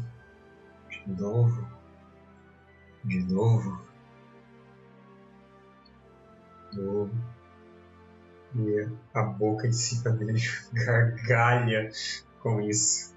de 0.90 1.22
novo. 1.22 1.68
De 3.04 3.20
novo. 3.20 3.82
De 6.72 6.82
novo. 6.82 7.37
E 8.58 8.90
a 9.14 9.22
boca 9.22 9.68
de 9.68 9.76
cima 9.76 10.12
dele 10.18 10.42
gargalha 10.74 11.92
com 12.42 12.60
isso. 12.62 13.16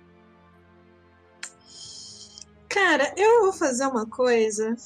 Cara, 2.68 3.12
eu 3.16 3.42
vou 3.42 3.52
fazer 3.52 3.86
uma 3.86 4.06
coisa 4.06 4.76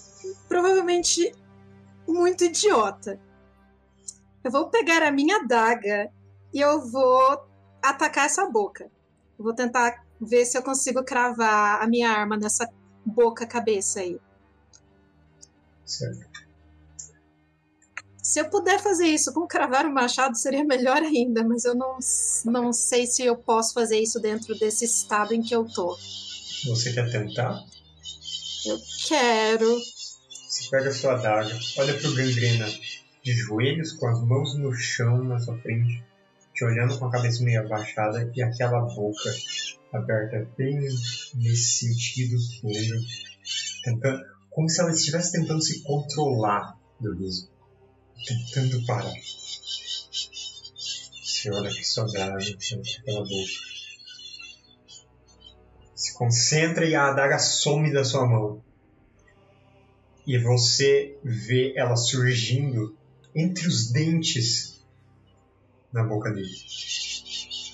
provavelmente 0.49 1.35
muito 2.07 2.45
idiota. 2.45 3.21
Eu 4.43 4.51
vou 4.51 4.69
pegar 4.71 5.03
a 5.03 5.11
minha 5.11 5.39
adaga 5.39 6.11
e 6.53 6.61
eu 6.61 6.81
vou 6.81 7.47
atacar 7.83 8.27
essa 8.27 8.49
boca. 8.49 8.91
Eu 9.39 9.45
vou 9.45 9.55
tentar 9.55 10.05
ver 10.21 10.45
se 10.45 10.57
eu 10.57 10.63
consigo 10.63 11.05
cravar 11.05 11.83
a 11.83 11.87
minha 11.87 12.11
arma 12.11 12.37
nessa 12.37 12.69
boca 13.05 13.47
cabeça 13.47 14.01
aí. 14.01 14.19
Certo. 15.85 16.34
Se 18.35 18.41
eu 18.41 18.51
puder 18.51 18.83
fazer 18.83 19.07
isso 19.07 19.33
com 19.33 19.47
cravar 19.47 19.87
o 19.87 19.95
machado, 19.95 20.37
seria 20.37 20.65
melhor 20.65 20.97
ainda, 20.97 21.45
mas 21.45 21.65
eu 21.65 21.73
não, 21.73 21.99
não 22.47 22.73
sei 22.73 23.07
se 23.07 23.25
eu 23.25 23.37
posso 23.37 23.73
fazer 23.73 24.01
isso 24.01 24.19
dentro 24.19 24.59
desse 24.59 24.87
estado 24.87 25.33
em 25.33 25.41
que 25.41 25.55
eu 25.55 25.65
tô. 25.65 25.97
Você 26.67 26.93
quer 26.93 27.09
tentar? 27.13 27.63
Eu 28.67 28.77
quero. 29.07 29.79
Você 30.49 30.69
pega 30.69 30.89
a 30.89 30.93
sua 30.93 31.13
adaga, 31.13 31.57
olha 31.79 31.95
pro 31.97 32.13
gangrena 32.13 32.67
de 33.23 33.33
joelhos, 33.35 33.93
com 33.93 34.09
as 34.09 34.21
mãos 34.27 34.59
no 34.59 34.75
chão 34.75 35.23
na 35.23 35.39
sua 35.39 35.57
frente, 35.59 36.03
te 36.53 36.65
olhando 36.65 36.99
com 36.99 37.05
a 37.05 37.13
cabeça 37.13 37.41
meio 37.45 37.61
abaixada 37.61 38.33
e 38.35 38.43
aquela 38.43 38.81
boca 38.81 39.33
aberta 39.93 40.45
bem 40.59 40.81
nesse 41.37 41.87
sentido 41.87 42.37
fundo, 42.61 43.01
tentando, 43.85 44.25
como 44.51 44.69
se 44.69 44.81
ela 44.81 44.91
estivesse 44.91 45.31
tentando 45.31 45.63
se 45.63 45.85
controlar 45.85 46.77
do 46.99 47.15
riso, 47.15 47.54
tentando 48.25 48.85
parar. 48.87 49.15
Você 51.23 51.51
olha 51.51 51.71
pra 51.71 51.83
sua 51.83 52.07
pra 52.11 52.39
aquela 53.01 53.25
boca. 53.25 53.53
Se 55.95 56.15
concentra 56.15 56.87
e 56.87 56.95
a 56.95 57.09
adaga 57.09 57.39
some 57.39 57.93
da 57.93 58.05
sua 58.05 58.27
mão 58.27 58.63
e 60.27 60.39
você 60.39 61.19
vê 61.23 61.75
ela 61.77 61.97
surgindo 61.97 62.97
entre 63.35 63.69
os 63.69 63.93
dentes 63.93 64.83
na 65.93 66.03
boca 66.03 66.31
dele. 66.31 66.55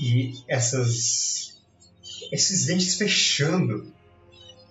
E 0.00 0.42
essas 0.48 1.60
esses 2.32 2.66
dentes 2.66 2.96
fechando 2.96 3.92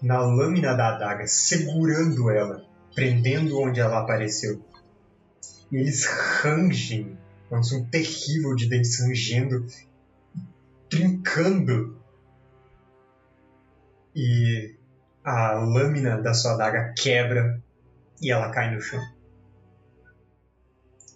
na 0.01 0.21
lâmina 0.21 0.75
da 0.75 0.95
adaga, 0.95 1.27
segurando 1.27 2.29
ela, 2.29 2.65
prendendo 2.95 3.59
onde 3.59 3.79
ela 3.79 3.99
apareceu. 3.99 4.63
E 5.71 5.77
eles 5.77 6.05
rangem, 6.05 7.17
é 7.51 7.55
um 7.55 7.63
som 7.63 7.85
terrível 7.85 8.55
de 8.55 8.67
dentes 8.67 8.99
rangendo, 8.99 9.65
trincando. 10.89 11.99
E 14.15 14.75
a 15.23 15.53
lâmina 15.53 16.21
da 16.21 16.33
sua 16.33 16.53
adaga 16.53 16.93
quebra 16.97 17.61
e 18.21 18.31
ela 18.31 18.51
cai 18.51 18.73
no 18.73 18.81
chão. 18.81 19.01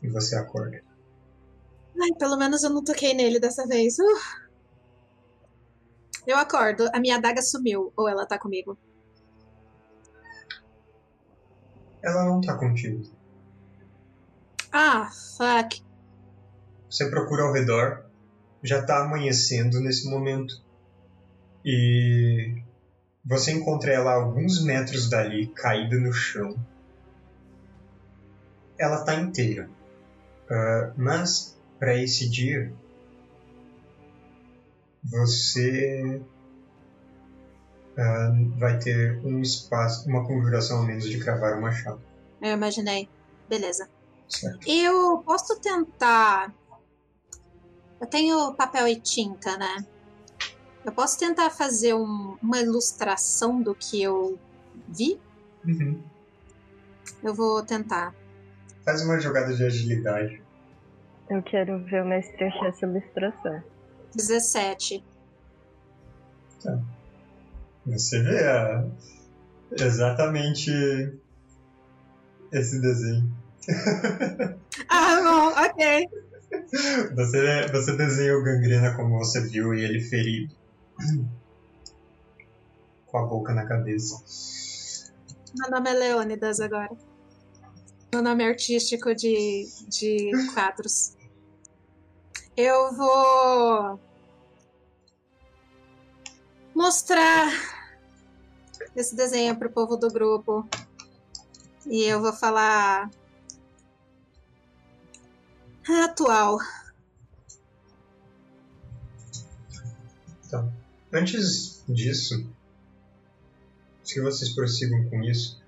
E 0.02 0.08
você 0.10 0.36
acorda. 0.36 0.84
Ai, 2.00 2.10
pelo 2.20 2.38
menos 2.38 2.64
eu 2.64 2.70
não 2.70 2.84
toquei 2.84 3.14
nele 3.14 3.40
dessa 3.40 3.66
vez. 3.66 3.98
Uh. 3.98 4.44
Eu 6.26 6.38
acordo, 6.38 6.90
a 6.94 7.00
minha 7.00 7.18
adaga 7.18 7.42
sumiu, 7.42 7.92
ou 7.98 8.08
ela 8.08 8.26
tá 8.26 8.38
comigo. 8.38 8.78
Ela 12.02 12.26
não 12.26 12.42
tá 12.42 12.58
contigo. 12.58 13.04
Ah, 14.76 15.08
fuck. 15.38 15.84
Você 16.90 17.08
procura 17.08 17.44
ao 17.44 17.54
redor. 17.54 18.06
Já 18.64 18.82
tá 18.82 19.04
amanhecendo 19.04 19.80
nesse 19.80 20.10
momento. 20.10 20.56
E 21.64 22.56
você 23.24 23.52
encontra 23.52 23.94
ela 23.94 24.12
a 24.12 24.16
alguns 24.16 24.64
metros 24.64 25.10
dali, 25.10 25.48
caída 25.48 25.98
no 25.98 26.12
chão. 26.12 26.56
Ela 28.80 29.06
tá 29.06 29.14
inteira. 29.14 29.70
Ah, 30.50 30.92
mas, 30.98 31.56
para 31.78 31.96
esse 31.96 32.28
dia, 32.28 32.74
você 35.04 36.20
ah, 37.96 38.32
vai 38.58 38.80
ter 38.80 39.20
um 39.24 39.40
espaço, 39.40 40.10
uma 40.10 40.26
configuração 40.26 40.82
a 40.82 40.86
menos 40.86 41.08
de 41.08 41.20
cravar 41.20 41.60
o 41.60 41.62
machado. 41.62 42.02
Eu 42.42 42.54
imaginei. 42.54 43.08
Beleza. 43.48 43.88
Certo. 44.30 44.68
Eu 44.68 45.20
posso 45.20 45.60
tentar. 45.60 46.54
Eu 48.02 48.08
tenho 48.08 48.54
papel 48.56 48.88
e 48.88 49.00
tinta, 49.00 49.58
né? 49.58 49.86
Eu 50.84 50.92
posso 50.92 51.18
tentar 51.18 51.50
fazer 51.50 51.94
um- 51.94 52.38
uma 52.42 52.60
ilustração 52.60 53.62
do 53.62 53.74
que 53.74 54.02
eu 54.02 54.38
vi? 54.90 55.20
Uhum. 55.66 56.02
Eu 57.24 57.34
vou 57.34 57.64
tentar. 57.64 58.14
Faz 58.84 59.02
uma 59.02 59.18
jogada 59.20 59.54
de 59.56 59.64
agilidade. 59.64 60.42
Eu 61.30 61.42
quero 61.42 61.80
ver 61.86 62.04
o 62.04 62.06
mestre 62.06 62.44
achar 62.44 62.68
essa 62.68 62.86
ilustração. 62.86 63.64
17. 64.14 65.02
Você 67.86 68.22
vê 68.22 68.44
a- 68.46 68.86
exatamente 69.72 70.70
esse 72.52 72.80
desenho. 72.82 73.32
Ah, 74.90 75.22
bom, 75.22 75.66
ok. 75.66 76.10
Você, 77.16 77.68
você 77.72 77.98
desenha 77.98 78.38
o 78.38 78.44
gangrena 78.44 78.96
como 78.96 79.18
você 79.18 79.42
viu 79.48 79.74
e 79.74 79.84
ele 79.84 80.00
ferido. 80.02 80.54
Com 83.08 83.18
a 83.18 83.26
boca 83.26 83.54
na 83.54 83.66
cabeça. 83.66 84.24
Meu 85.56 85.70
nome 85.70 85.90
é 85.90 85.94
Leônidas 85.94 86.60
agora. 86.60 86.92
no 88.14 88.22
nome 88.22 88.44
artístico 88.44 89.16
de, 89.16 89.68
de 89.88 90.32
quadros. 90.54 91.16
Eu 92.56 92.94
vou 92.96 94.00
mostrar 96.76 97.52
esse 98.96 99.16
desenho 99.16 99.56
pro 99.56 99.72
povo 99.72 99.96
do 99.96 100.10
grupo. 100.10 100.68
E 101.88 102.04
eu 102.04 102.22
vou 102.22 102.34
falar 102.34 103.10
atual. 105.88 106.60
Tá. 110.50 110.68
Antes 111.12 111.84
disso, 111.88 112.48
se 114.04 114.22
vocês 114.22 114.54
prossigam 114.54 115.10
com 115.10 115.24
isso, 115.24 115.62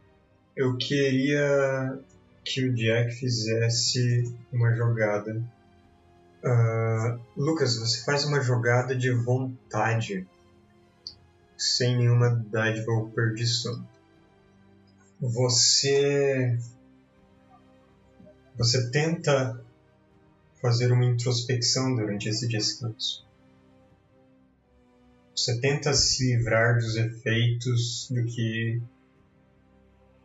eu 0.55 0.77
queria 0.77 1.99
que 2.43 2.63
o 2.63 2.73
Jack 2.73 3.15
fizesse 3.15 4.33
uma 4.51 4.73
jogada. 4.73 5.41
Ah, 6.43 7.17
Lucas, 7.35 7.77
você 7.77 8.03
faz 8.03 8.23
uma 8.25 8.39
jogada 8.41 8.95
de 8.95 9.11
vontade, 9.11 10.27
sem 11.57 11.97
nenhuma 11.97 12.29
dádiva 12.29 12.91
ou 12.91 13.09
perdição. 13.09 13.83
Você. 15.19 16.57
Você 18.57 18.89
tenta 18.91 19.59
fazer 20.65 20.91
uma 20.91 21.05
introspecção 21.05 21.95
durante 21.95 22.27
esse 22.27 22.47
descanso. 22.47 23.23
Você 25.35 25.59
tenta 25.59 25.93
se 25.93 26.35
livrar 26.35 26.79
dos 26.79 26.95
efeitos 26.95 28.07
do 28.09 28.25
que 28.25 28.81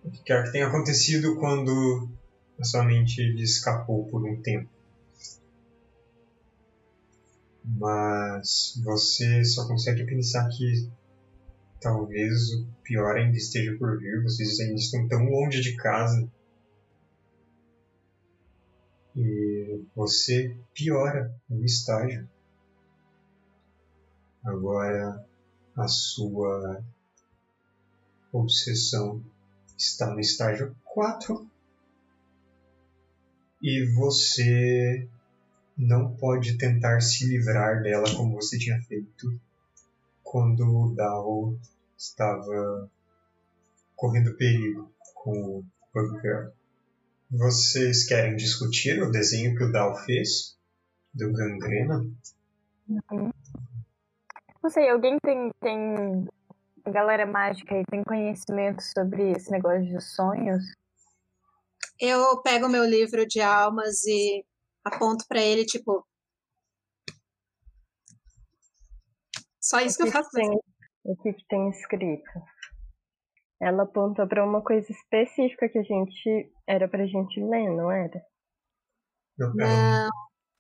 o 0.03 0.11
que 0.11 0.23
quer 0.23 0.45
que 0.45 0.53
tenha 0.53 0.67
acontecido 0.67 1.37
quando 1.37 2.09
a 2.59 2.65
sua 2.65 2.85
mente 2.85 3.21
escapou 3.43 4.07
por 4.07 4.25
um 4.27 4.41
tempo. 4.41 4.71
Mas 7.63 8.81
você 8.83 9.45
só 9.45 9.69
consegue 9.69 10.05
pensar 10.07 10.49
que 10.49 10.89
talvez 11.83 12.55
o 12.55 12.67
pior 12.83 13.15
ainda 13.19 13.37
esteja 13.37 13.77
por 13.77 13.99
vir, 13.99 14.23
vocês 14.23 14.59
ainda 14.59 14.77
estão 14.77 15.07
tão 15.07 15.23
longe 15.27 15.61
de 15.61 15.77
casa. 15.77 16.27
E 19.15 19.60
você 19.95 20.57
piora 20.75 21.35
no 21.49 21.65
estágio. 21.65 22.29
Agora 24.45 25.25
a 25.77 25.89
sua 25.89 26.83
obsessão 28.33 29.23
está 29.77 30.11
no 30.11 30.21
estágio 30.21 30.75
4 30.85 31.47
e 33.63 33.85
você 33.95 35.09
não 35.77 36.15
pode 36.15 36.57
tentar 36.59 37.01
se 37.01 37.27
livrar 37.27 37.83
dela 37.83 38.05
como 38.15 38.35
você 38.35 38.59
tinha 38.59 38.81
feito 38.83 39.41
quando 40.23 40.65
o 40.65 40.95
Dao 40.95 41.59
estava 41.97 42.89
correndo 43.97 44.37
perigo 44.37 44.91
com 45.15 45.59
o 45.59 45.65
Bugbear. 45.93 46.53
Vocês 47.31 48.09
querem 48.09 48.35
discutir 48.35 49.01
o 49.01 49.11
desenho 49.11 49.57
que 49.57 49.63
o 49.63 49.71
Dao 49.71 49.95
fez 49.99 50.59
do 51.15 51.33
Gangrena? 51.33 52.03
Não 54.61 54.69
sei, 54.69 54.91
alguém 54.91 55.17
tem, 55.23 55.51
tem. 55.61 56.27
A 56.85 56.91
galera 56.91 57.25
mágica 57.27 57.77
aí 57.77 57.85
tem 57.89 58.03
conhecimento 58.03 58.83
sobre 58.83 59.31
esse 59.31 59.49
negócio 59.49 59.85
de 59.85 60.01
sonhos? 60.01 60.65
Eu 62.01 62.43
pego 62.43 62.69
meu 62.69 62.85
livro 62.85 63.25
de 63.25 63.41
almas 63.41 64.05
e 64.07 64.45
aponto 64.85 65.25
pra 65.29 65.41
ele, 65.41 65.65
tipo. 65.65 66.05
Só 69.61 69.79
isso 69.81 69.99
que 69.99 70.09
eu 70.09 70.13
faço. 70.13 70.31
tem, 70.31 70.51
o 71.05 71.17
que, 71.17 71.33
que 71.33 71.47
tem 71.47 71.71
escrito? 71.71 72.29
Ela 73.61 73.83
apontou 73.83 74.27
pra 74.27 74.45
uma 74.45 74.63
coisa 74.63 74.91
específica 74.91 75.69
que 75.69 75.79
a 75.79 75.83
gente. 75.83 76.53
Era 76.67 76.89
pra 76.89 77.07
gente 77.07 77.41
ler, 77.41 77.71
não 77.77 77.91
era? 77.91 78.23
Não, 79.39 80.09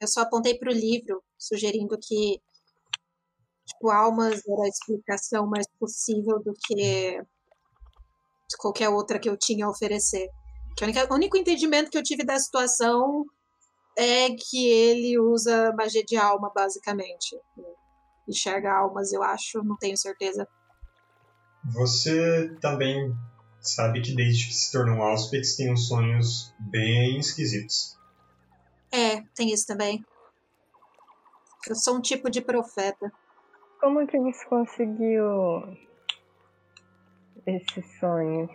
eu 0.00 0.08
só 0.08 0.22
apontei 0.22 0.58
pro 0.58 0.70
livro, 0.70 1.22
sugerindo 1.38 1.98
que 2.00 2.40
tipo, 3.66 3.90
almas 3.90 4.42
era 4.46 4.62
a 4.64 4.68
explicação 4.68 5.46
mais 5.46 5.66
possível 5.78 6.42
do 6.42 6.52
que 6.66 7.22
qualquer 8.58 8.88
outra 8.88 9.18
que 9.18 9.28
eu 9.28 9.36
tinha 9.36 9.66
a 9.66 9.70
oferecer. 9.70 10.28
Que 10.76 10.84
o 10.84 11.14
único 11.14 11.36
entendimento 11.36 11.90
que 11.90 11.98
eu 11.98 12.02
tive 12.02 12.24
da 12.24 12.38
situação 12.38 13.24
é 13.96 14.30
que 14.30 14.68
ele 14.68 15.18
usa 15.18 15.72
magia 15.76 16.04
de 16.04 16.16
alma, 16.16 16.50
basicamente. 16.54 17.36
Enxerga 18.28 18.72
almas, 18.72 19.12
eu 19.12 19.22
acho, 19.22 19.62
não 19.62 19.76
tenho 19.76 19.96
certeza. 19.96 20.46
Você 21.64 22.56
também 22.60 23.14
sabe 23.60 24.00
que 24.00 24.14
desde 24.14 24.46
que 24.46 24.54
se 24.54 24.72
tornou 24.72 25.02
Auspix 25.02 25.56
tem 25.56 25.72
uns 25.72 25.88
sonhos 25.88 26.54
bem 26.58 27.18
esquisitos. 27.18 27.98
É, 28.92 29.20
tem 29.34 29.52
isso 29.52 29.66
também. 29.66 30.04
Eu 31.68 31.76
sou 31.76 31.96
um 31.96 32.00
tipo 32.00 32.30
de 32.30 32.40
profeta. 32.40 33.12
Como 33.80 34.06
que 34.06 34.18
você 34.18 34.44
conseguiu 34.46 35.76
esses 37.46 37.98
sonhos? 37.98 38.50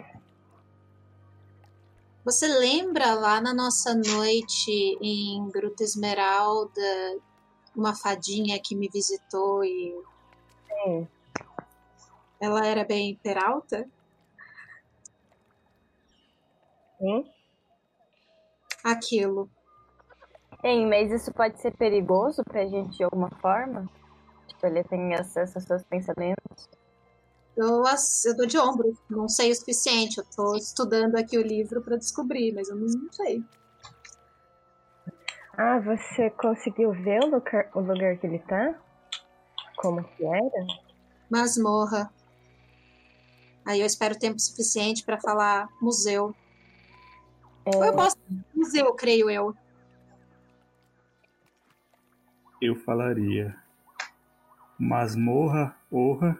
Você 2.25 2.47
lembra 2.47 3.13
lá 3.13 3.39
na 3.39 3.53
nossa 3.53 3.93
noite 3.93 4.71
em 4.99 5.47
Gruta 5.49 5.83
Esmeralda, 5.83 6.81
uma 7.75 7.93
fadinha 7.95 8.59
que 8.63 8.75
me 8.75 8.89
visitou 8.91 9.63
e 9.63 9.93
Sim. 10.67 11.07
Ela 12.45 12.65
era 12.65 12.83
bem 12.83 13.19
peralta? 13.21 13.85
Sim? 16.99 17.25
Aquilo. 18.83 19.49
Hein, 20.63 20.87
mas 20.87 21.11
isso 21.11 21.33
pode 21.33 21.59
ser 21.59 21.75
perigoso 21.75 22.43
pra 22.43 22.65
gente 22.65 22.97
de 22.97 23.03
alguma 23.03 23.29
forma? 23.41 23.89
Tipo, 24.47 24.67
ele 24.67 24.83
tem 24.83 25.13
acesso 25.13 25.57
aos 25.57 25.65
seus 25.65 25.83
pensamentos? 25.83 26.69
Eu, 27.55 27.83
eu 28.25 28.35
dou 28.35 28.45
de 28.45 28.57
ombro, 28.57 28.97
não 29.09 29.29
sei 29.29 29.51
o 29.51 29.55
suficiente. 29.55 30.17
Eu 30.17 30.25
tô 30.35 30.55
estudando 30.55 31.15
aqui 31.15 31.37
o 31.37 31.41
livro 31.41 31.81
para 31.81 31.97
descobrir, 31.97 32.53
mas 32.53 32.69
eu 32.69 32.75
não, 32.75 32.87
não 32.87 33.11
sei. 33.11 33.43
Ah, 35.57 35.79
você 35.79 36.29
conseguiu 36.31 36.91
ver 36.91 37.23
o 37.23 37.27
lugar, 37.27 37.69
o 37.73 37.79
lugar 37.79 38.17
que 38.17 38.27
ele 38.27 38.39
tá? 38.39 38.75
Como 39.77 40.03
que 40.03 40.25
era? 40.25 40.65
Masmorra. 41.29 42.11
Aí 43.65 43.79
eu 43.81 43.85
espero 43.85 44.17
tempo 44.17 44.39
suficiente 44.39 45.03
para 45.03 45.19
falar 45.19 45.67
museu. 45.81 46.35
É, 47.65 47.75
Ou 47.75 47.85
eu 47.85 47.93
posso 47.93 48.15
museu, 48.53 48.93
creio 48.93 49.29
eu. 49.29 49.55
Eu 52.61 52.75
falaria. 52.75 53.55
Masmorra, 54.77 55.75
orra, 55.91 56.39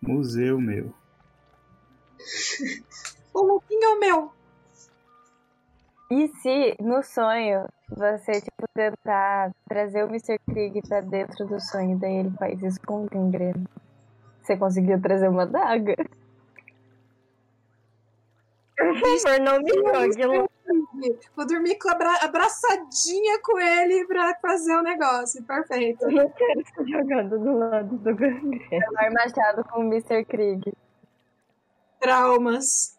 museu 0.00 0.60
meu. 0.60 0.94
O 3.34 3.42
Luquinho 3.42 3.84
é 3.84 3.88
o 3.88 4.00
meu. 4.00 4.32
E 6.10 6.28
se, 6.28 6.74
no 6.80 7.02
sonho, 7.02 7.68
você, 7.86 8.40
tipo, 8.40 8.66
tentar 8.72 9.52
trazer 9.68 10.04
o 10.04 10.08
Mr. 10.08 10.38
Krieg 10.38 10.80
pra 10.88 11.02
dentro 11.02 11.44
do 11.46 11.60
sonho, 11.60 11.98
daí 11.98 12.14
ele 12.14 12.30
faz 12.30 12.62
isso 12.62 12.80
com 12.86 13.04
o? 13.04 13.68
Você 14.40 14.56
conseguiu 14.56 14.98
trazer 15.02 15.28
uma 15.28 15.44
daga? 15.44 15.96
Por 18.76 18.94
favor, 18.98 19.40
não 19.40 19.58
me 19.60 19.72
jogue. 19.72 20.24
Lu. 20.26 20.50
Vou 21.36 21.46
dormir 21.46 21.76
com 21.78 21.88
abra- 21.90 22.18
abraçadinha 22.22 23.40
com 23.42 23.58
ele 23.58 24.06
pra 24.06 24.34
fazer 24.40 24.74
o 24.76 24.82
negócio. 24.82 25.42
Perfeito. 25.44 26.02
Eu 26.04 26.10
não 26.10 26.30
quero 26.30 26.62
ser 26.74 26.86
jogado 26.86 27.38
do 27.38 27.58
lado 27.58 27.96
do 27.96 28.14
gangrena. 28.14 28.58
Levar 28.70 29.10
machado 29.12 29.64
com 29.64 29.80
o 29.80 29.84
Mr. 29.84 30.24
Krieg. 30.24 30.72
Traumas. 32.00 32.96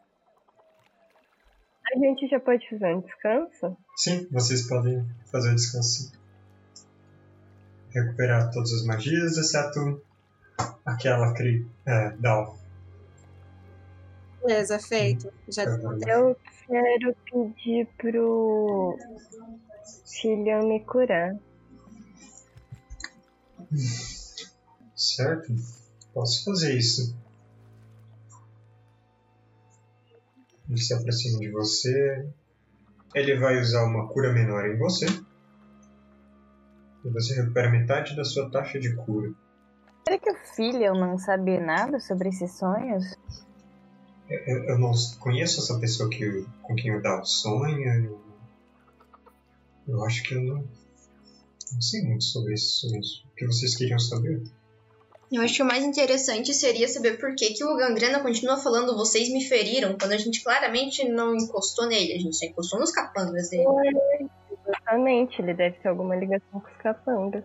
A 1.94 1.98
gente 2.00 2.28
já 2.28 2.40
pode 2.40 2.68
fazer 2.70 2.94
um 2.96 3.02
descanso? 3.02 3.78
Sim, 3.96 4.28
vocês 4.32 4.68
podem 4.68 5.06
fazer 5.32 5.52
o 5.52 5.56
descanso. 5.56 6.12
Recuperar 7.94 8.52
todas 8.52 8.74
as 8.74 8.86
magias, 8.86 9.38
exceto 9.38 10.02
aquela 10.86 11.34
cri... 11.34 11.66
É, 11.86 12.10
Dal. 12.18 12.58
Beleza, 14.48 14.80
feito. 14.80 15.32
Já 15.50 15.64
Eu 15.64 16.38
quero 16.68 17.16
pedir 17.26 17.88
pro 17.98 18.98
filho 20.06 20.68
me 20.68 20.80
curar. 20.86 21.36
Certo? 24.96 25.54
Posso 26.14 26.46
fazer 26.46 26.78
isso. 26.78 27.16
Ele 30.70 30.78
se 30.78 30.94
aproxima 30.94 31.40
de 31.40 31.52
você 31.52 32.28
ele 33.16 33.38
vai 33.40 33.60
usar 33.60 33.84
uma 33.84 34.08
cura 34.08 34.32
menor 34.32 34.66
em 34.66 34.78
você. 34.78 35.06
E 37.06 37.10
você 37.10 37.36
recupera 37.36 37.70
metade 37.70 38.16
da 38.16 38.24
sua 38.24 38.50
taxa 38.52 38.80
de 38.80 38.96
cura. 38.96 39.32
Será 40.08 40.20
que 40.20 40.32
o 40.32 40.36
filho 40.56 40.94
não 40.94 41.18
sabe 41.18 41.60
nada 41.60 42.00
sobre 42.00 42.30
esses 42.30 42.58
sonhos? 42.58 43.18
Eu, 44.30 44.64
eu 44.66 44.80
não 44.80 44.92
conheço 45.20 45.62
essa 45.62 45.80
pessoa 45.80 46.10
que, 46.10 46.46
com 46.62 46.76
quem 46.76 46.96
o 46.96 47.02
Dal 47.02 47.24
sonha. 47.26 47.96
Eu, 47.96 48.20
eu 49.88 50.04
acho 50.04 50.24
que 50.24 50.36
eu 50.36 50.42
não, 50.42 50.68
não 51.74 51.82
sei 51.82 52.02
muito 52.02 52.26
sobre 52.26 52.54
esses 52.54 52.80
sonhos. 52.80 53.26
O 53.32 53.36
que 53.36 53.46
vocês 53.46 53.76
queriam 53.76 54.00
saber? 54.00 54.44
Eu 55.32 55.42
acho 55.42 55.56
que 55.56 55.64
o 55.64 55.66
mais 55.66 55.84
interessante 55.84 56.54
seria 56.54 56.88
saber 56.88 57.20
por 57.20 57.36
que, 57.36 57.54
que 57.54 57.64
o 57.64 57.76
Gangrena 57.76 58.22
continua 58.22 58.58
falando 58.58 58.96
vocês 58.96 59.30
me 59.30 59.44
feriram, 59.44 59.98
quando 59.98 60.14
a 60.14 60.18
gente 60.18 60.42
claramente 60.42 61.08
não 61.08 61.36
encostou 61.36 61.86
nele, 61.86 62.14
a 62.14 62.20
gente 62.20 62.36
só 62.38 62.46
encostou 62.46 62.80
nos 62.80 62.92
capangas 62.92 63.50
dele. 63.50 63.66
Exatamente, 64.66 65.42
ele 65.42 65.54
deve 65.54 65.78
ter 65.80 65.90
alguma 65.90 66.16
ligação 66.16 66.62
com 66.62 66.70
os 66.70 66.78
capangas. 66.78 67.44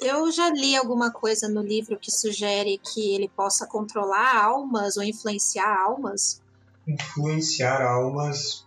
Eu 0.00 0.30
já 0.32 0.50
li 0.50 0.74
alguma 0.76 1.12
coisa 1.12 1.48
no 1.48 1.62
livro 1.62 1.98
que 1.98 2.10
sugere 2.10 2.78
que 2.78 3.14
ele 3.14 3.28
possa 3.28 3.66
controlar 3.66 4.36
almas 4.44 4.96
ou 4.96 5.02
influenciar 5.02 5.84
almas. 5.84 6.42
Influenciar 6.86 7.82
almas, 7.82 8.66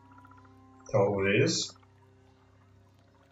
talvez. 0.90 1.76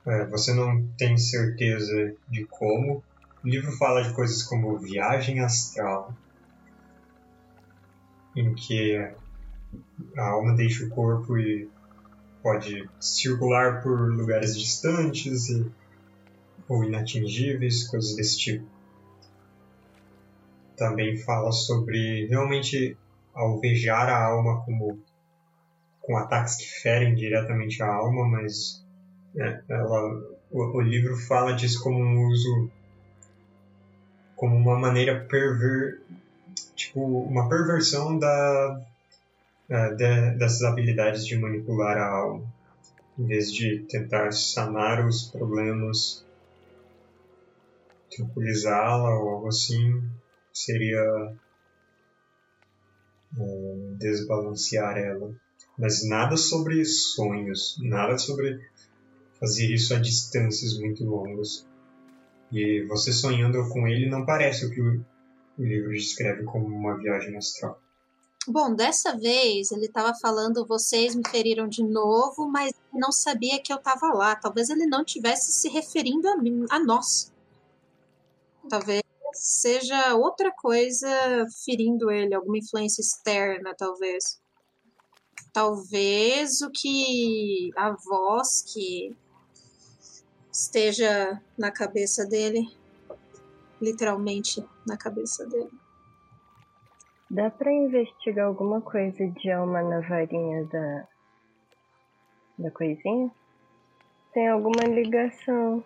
É, 0.05 0.25
você 0.25 0.53
não 0.53 0.85
tem 0.97 1.17
certeza 1.17 2.15
de 2.27 2.45
como. 2.45 3.01
O 3.43 3.47
livro 3.47 3.71
fala 3.77 4.03
de 4.03 4.13
coisas 4.13 4.43
como 4.43 4.77
viagem 4.77 5.39
astral, 5.39 6.13
em 8.35 8.53
que 8.55 8.97
a 10.17 10.29
alma 10.29 10.55
deixa 10.55 10.85
o 10.85 10.89
corpo 10.89 11.37
e 11.37 11.69
pode 12.41 12.89
circular 12.99 13.81
por 13.81 13.97
lugares 14.13 14.57
distantes 14.57 15.49
e, 15.49 15.71
ou 16.67 16.83
inatingíveis, 16.83 17.87
coisas 17.87 18.15
desse 18.15 18.37
tipo. 18.37 18.65
Também 20.75 21.17
fala 21.17 21.51
sobre 21.51 22.25
realmente 22.27 22.97
alvejar 23.33 24.09
a 24.09 24.25
alma 24.25 24.63
como 24.65 24.99
com 26.01 26.17
ataques 26.17 26.55
que 26.55 26.65
ferem 26.81 27.15
diretamente 27.15 27.81
a 27.81 27.87
alma, 27.87 28.27
mas 28.27 28.83
é, 29.35 29.61
ela, 29.69 30.21
o, 30.51 30.77
o 30.77 30.81
livro 30.81 31.17
fala 31.17 31.53
disso 31.53 31.81
como 31.81 31.97
um 31.97 32.27
uso 32.27 32.69
como 34.35 34.55
uma 34.55 34.77
maneira 34.77 35.25
perver 35.25 36.01
tipo 36.75 36.99
uma 37.01 37.47
perversão 37.47 38.19
da 38.19 38.81
é, 39.69 39.89
de, 39.91 40.37
dessas 40.37 40.63
habilidades 40.63 41.25
de 41.25 41.37
manipular 41.37 41.97
a 41.97 42.07
alma 42.09 42.43
em 43.17 43.25
vez 43.25 43.51
de 43.51 43.79
tentar 43.89 44.31
sanar 44.31 45.05
os 45.05 45.23
problemas 45.23 46.22
tranquilizá-la 48.15 49.19
ou 49.19 49.29
algo 49.29 49.47
assim 49.47 50.01
seria 50.51 51.35
é, 53.37 53.77
desbalancear 53.97 54.97
ela 54.97 55.33
mas 55.77 56.07
nada 56.07 56.37
sobre 56.37 56.83
sonhos 56.85 57.77
nada 57.81 58.17
sobre 58.17 58.59
fazer 59.39 59.73
isso 59.73 59.93
a 59.93 59.99
distâncias 59.99 60.77
muito 60.79 61.03
longas 61.03 61.65
e 62.53 62.85
você 62.87 63.11
sonhando 63.11 63.67
com 63.69 63.87
ele 63.87 64.07
não 64.07 64.25
parece 64.25 64.65
o 64.65 64.69
que 64.69 64.79
o 64.79 65.03
livro 65.57 65.91
descreve 65.91 66.43
como 66.43 66.67
uma 66.67 66.95
viagem 66.97 67.35
astral. 67.35 67.79
Bom, 68.47 68.75
dessa 68.75 69.17
vez 69.17 69.71
ele 69.71 69.85
estava 69.85 70.13
falando 70.13 70.65
vocês 70.65 71.15
me 71.15 71.23
feriram 71.27 71.67
de 71.67 71.81
novo, 71.81 72.47
mas 72.47 72.73
não 72.93 73.11
sabia 73.11 73.59
que 73.61 73.71
eu 73.71 73.77
estava 73.77 74.13
lá. 74.13 74.35
Talvez 74.35 74.69
ele 74.69 74.85
não 74.85 75.03
tivesse 75.03 75.51
se 75.51 75.69
referindo 75.69 76.27
a, 76.27 76.37
mim, 76.37 76.65
a 76.69 76.77
nós. 76.77 77.32
Talvez 78.69 79.03
seja 79.33 80.15
outra 80.15 80.51
coisa 80.51 81.07
ferindo 81.65 82.11
ele, 82.11 82.33
alguma 82.33 82.57
influência 82.57 83.01
externa, 83.01 83.73
talvez. 83.77 84.41
Talvez 85.51 86.61
o 86.61 86.71
que 86.71 87.71
a 87.75 87.91
voz 87.91 88.61
que 88.73 89.15
esteja 90.51 91.41
na 91.57 91.71
cabeça 91.71 92.25
dele, 92.25 92.67
literalmente 93.81 94.63
na 94.87 94.97
cabeça 94.97 95.45
dele. 95.47 95.71
Dá 97.29 97.49
pra 97.49 97.71
investigar 97.71 98.45
alguma 98.45 98.79
coisa 98.79 99.27
de 99.27 99.51
alma 99.51 99.81
na 99.81 100.01
varinha 100.01 100.65
da. 100.65 101.07
da 102.59 102.71
coisinha? 102.71 103.31
Tem 104.31 104.47
alguma 104.47 104.83
ligação? 104.83 105.83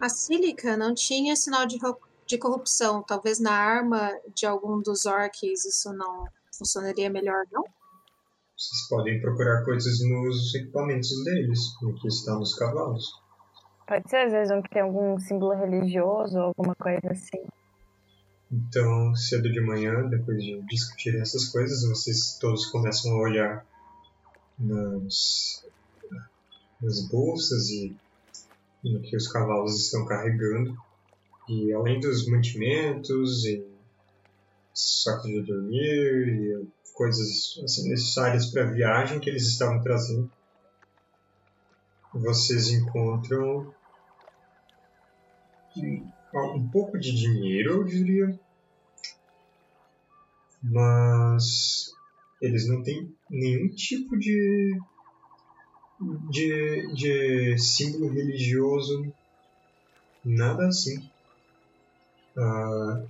A 0.00 0.08
sílica 0.08 0.76
não 0.76 0.94
tinha 0.94 1.36
sinal 1.36 1.66
de, 1.66 1.78
de 2.26 2.38
corrupção. 2.38 3.02
Talvez 3.02 3.38
na 3.38 3.52
arma 3.52 4.10
de 4.34 4.46
algum 4.46 4.80
dos 4.80 5.06
orcs 5.06 5.64
isso 5.64 5.92
não 5.92 6.26
funcionaria 6.56 7.08
melhor, 7.10 7.44
não? 7.52 7.62
Vocês 8.56 8.88
podem 8.88 9.20
procurar 9.20 9.64
coisas 9.64 10.00
nos 10.00 10.54
equipamentos 10.54 11.10
deles, 11.24 11.60
no 11.82 11.94
que 11.94 12.08
está 12.08 12.34
nos 12.34 12.54
cavalos. 12.54 13.04
Pode 13.86 14.08
ser, 14.08 14.16
às 14.16 14.32
vezes, 14.32 14.50
um 14.50 14.62
que 14.62 14.70
tem 14.70 14.82
algum 14.82 15.18
símbolo 15.18 15.54
religioso 15.54 16.38
ou 16.38 16.44
alguma 16.46 16.74
coisa 16.74 17.12
assim. 17.12 17.44
Então, 18.50 19.14
cedo 19.14 19.52
de 19.52 19.60
manhã, 19.60 20.08
depois 20.08 20.42
de 20.42 20.62
discutirem 20.62 21.20
essas 21.20 21.48
coisas, 21.50 21.86
vocês 21.86 22.38
todos 22.40 22.66
começam 22.66 23.12
a 23.12 23.20
olhar 23.20 23.66
nas, 24.58 25.64
nas 26.80 27.06
bolsas 27.08 27.68
e 27.68 27.94
no 28.82 29.00
que 29.02 29.16
os 29.16 29.28
cavalos 29.28 29.78
estão 29.84 30.06
carregando. 30.06 30.76
E 31.48 31.72
além 31.72 32.00
dos 32.00 32.28
mantimentos 32.28 33.44
e 33.44 33.64
sacos 34.74 35.30
de 35.30 35.42
dormir 35.42 36.28
e 36.28 36.66
coisas 36.92 37.60
assim, 37.62 37.88
necessárias 37.88 38.46
para 38.46 38.64
a 38.64 38.72
viagem 38.72 39.20
que 39.20 39.30
eles 39.30 39.46
estavam 39.46 39.82
trazendo, 39.82 40.30
vocês 42.12 42.70
encontram 42.70 43.72
um 46.34 46.68
pouco 46.68 46.98
de 46.98 47.14
dinheiro, 47.14 47.74
eu 47.74 47.84
diria, 47.84 48.40
mas 50.62 51.92
eles 52.40 52.68
não 52.68 52.82
têm 52.82 53.14
nenhum 53.30 53.68
tipo 53.68 54.18
de, 54.18 54.78
de, 56.30 56.94
de 56.94 57.58
símbolo 57.58 58.12
religioso, 58.12 59.12
nada 60.24 60.66
assim. 60.66 61.08
Uh, 62.36 63.08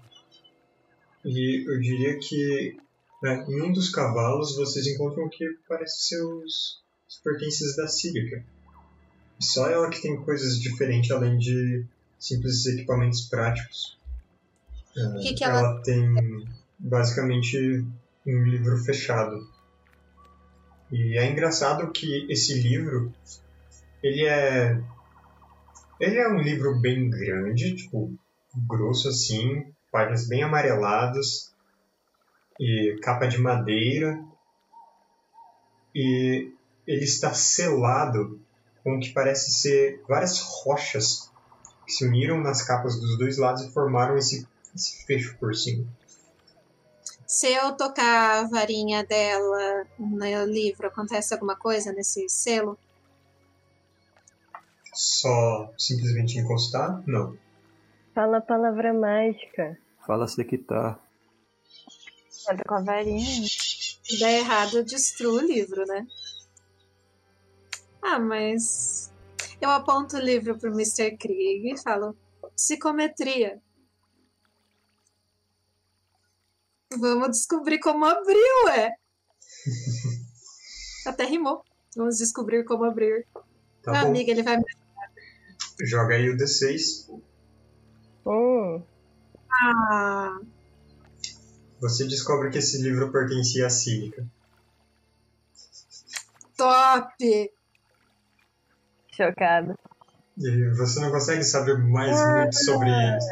e 1.24 1.68
eu 1.68 1.80
diria 1.80 2.18
que 2.18 2.76
né, 3.22 3.44
em 3.48 3.62
um 3.62 3.72
dos 3.72 3.90
cavalos 3.90 4.54
vocês 4.56 4.86
encontram 4.86 5.24
o 5.24 5.30
que 5.30 5.58
parece 5.68 6.06
ser 6.06 6.22
os, 6.22 6.80
os 7.08 7.16
pertences 7.22 7.76
da 7.76 7.88
Sílica. 7.88 8.44
Só 9.40 9.68
ela 9.68 9.90
que 9.90 10.00
tem 10.00 10.16
coisas 10.22 10.60
diferentes 10.60 11.10
além 11.10 11.36
de 11.38 11.84
simples 12.18 12.64
equipamentos 12.66 13.22
práticos. 13.22 13.98
O 14.96 15.20
que, 15.20 15.34
que 15.34 15.44
ela... 15.44 15.58
ela 15.58 15.82
tem 15.82 16.46
basicamente 16.78 17.84
um 18.26 18.42
livro 18.44 18.76
fechado. 18.78 19.48
E 20.90 21.18
é 21.18 21.30
engraçado 21.30 21.90
que 21.90 22.30
esse 22.30 22.54
livro 22.54 23.12
ele 24.02 24.24
é 24.24 24.80
ele 25.98 26.18
é 26.18 26.28
um 26.28 26.40
livro 26.40 26.78
bem 26.78 27.08
grande, 27.10 27.74
tipo 27.74 28.16
grosso 28.56 29.08
assim, 29.08 29.66
páginas 29.92 30.26
bem 30.26 30.42
amareladas 30.42 31.52
e 32.58 32.98
capa 33.02 33.26
de 33.26 33.38
madeira 33.38 34.22
e 35.94 36.52
ele 36.86 37.04
está 37.04 37.32
selado 37.34 38.40
com 38.82 38.96
o 38.96 39.00
que 39.00 39.12
parece 39.12 39.50
ser 39.52 40.02
várias 40.08 40.38
rochas 40.40 41.30
que 41.84 41.92
se 41.92 42.04
uniram 42.04 42.40
nas 42.40 42.62
capas 42.62 42.98
dos 43.00 43.18
dois 43.18 43.38
lados 43.38 43.62
e 43.62 43.70
formaram 43.72 44.16
esse, 44.16 44.46
esse 44.74 45.04
fecho 45.04 45.36
por 45.38 45.54
cima. 45.54 45.86
Se 47.26 47.48
eu 47.48 47.72
tocar 47.72 48.44
a 48.44 48.48
varinha 48.48 49.04
dela 49.04 49.84
no 49.98 50.44
livro, 50.44 50.86
acontece 50.86 51.34
alguma 51.34 51.56
coisa 51.56 51.92
nesse 51.92 52.28
selo? 52.28 52.78
Só 54.94 55.72
simplesmente 55.76 56.38
encostar? 56.38 57.02
Não. 57.06 57.36
Fala 58.16 58.38
a 58.38 58.40
palavra 58.40 58.94
mágica. 58.94 59.78
Fala 60.06 60.26
se 60.26 60.42
que 60.42 60.56
tá. 60.56 60.98
Pode 62.46 62.64
com 62.64 62.74
a 62.74 62.80
varinha. 62.80 63.46
Se 63.46 64.18
der 64.18 64.38
errado, 64.38 64.78
eu 64.78 64.84
destruo 64.84 65.34
o 65.34 65.46
livro, 65.46 65.84
né? 65.84 66.06
Ah, 68.00 68.18
mas. 68.18 69.12
Eu 69.60 69.68
aponto 69.68 70.16
o 70.16 70.20
livro 70.20 70.58
pro 70.58 70.70
Mr. 70.70 71.14
Krieg 71.18 71.74
e 71.74 71.76
falo: 71.76 72.16
psicometria. 72.54 73.60
Vamos 76.98 77.32
descobrir 77.32 77.80
como 77.80 78.06
abriu, 78.06 78.68
é. 78.70 78.96
Até 81.06 81.26
rimou. 81.26 81.62
Vamos 81.94 82.16
descobrir 82.16 82.64
como 82.64 82.84
abrir. 82.84 83.26
Tá 83.82 83.92
Meu 83.92 84.00
bom. 84.00 84.08
amigo, 84.08 84.30
ele 84.30 84.42
vai 84.42 84.56
me. 84.56 84.64
Joga 85.82 86.14
aí 86.14 86.30
o 86.30 86.36
D6. 86.38 87.25
Hum, 88.26 88.82
Ah, 89.52 90.40
Você 91.80 92.06
descobre 92.06 92.50
que 92.50 92.58
esse 92.58 92.82
livro 92.82 93.12
pertencia 93.12 93.66
a 93.66 93.70
Sílica. 93.70 94.26
top! 96.56 97.52
Chocada. 99.12 99.74
E 100.38 100.68
você 100.76 101.00
não 101.00 101.10
consegue 101.10 101.44
saber 101.44 101.78
mais 101.78 102.16
muito 102.34 102.56
sobre 102.64 102.88
eles. 102.90 103.24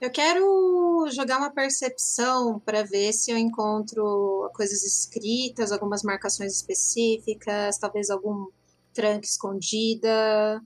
Eu 0.00 0.10
quero 0.10 1.08
jogar 1.10 1.38
uma 1.38 1.50
percepção 1.50 2.60
para 2.60 2.82
ver 2.82 3.12
se 3.12 3.30
eu 3.30 3.38
encontro 3.38 4.50
coisas 4.54 4.84
escritas, 4.84 5.72
algumas 5.72 6.02
marcações 6.02 6.54
específicas, 6.54 7.78
talvez 7.78 8.10
algum 8.10 8.48
tranque 8.92 9.26
escondida, 9.26 10.62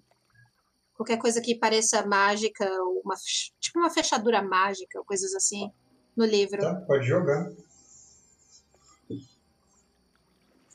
qualquer 0.99 1.16
coisa 1.16 1.40
que 1.40 1.55
pareça 1.55 2.05
mágica, 2.05 2.68
ou 2.82 3.01
uma, 3.05 3.14
tipo 3.61 3.78
uma 3.78 3.88
fechadura 3.88 4.42
mágica, 4.42 4.99
ou 4.99 5.05
coisas 5.05 5.32
assim, 5.34 5.70
no 6.16 6.26
livro. 6.26 6.61
Tá? 6.61 6.74
Pode 6.86 7.07
jogar. 7.07 7.51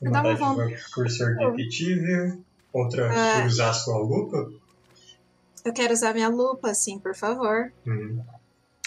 Dá 0.02 0.10
Uma 0.10 0.20
uma 0.20 0.34
dádiva 0.34 0.76
por 0.94 1.08
ser 1.10 1.36
detetive, 1.36 2.42
outra 2.72 3.10
Ah. 3.12 3.40
por 3.40 3.46
usar 3.46 3.70
a 3.70 3.74
sua 3.74 3.98
lupa. 3.98 4.50
Eu 5.64 5.72
quero 5.72 5.92
usar 5.92 6.12
minha 6.14 6.28
lupa, 6.28 6.74
sim, 6.74 6.98
por 6.98 7.14
favor. 7.14 7.72
Uhum. 7.86 8.22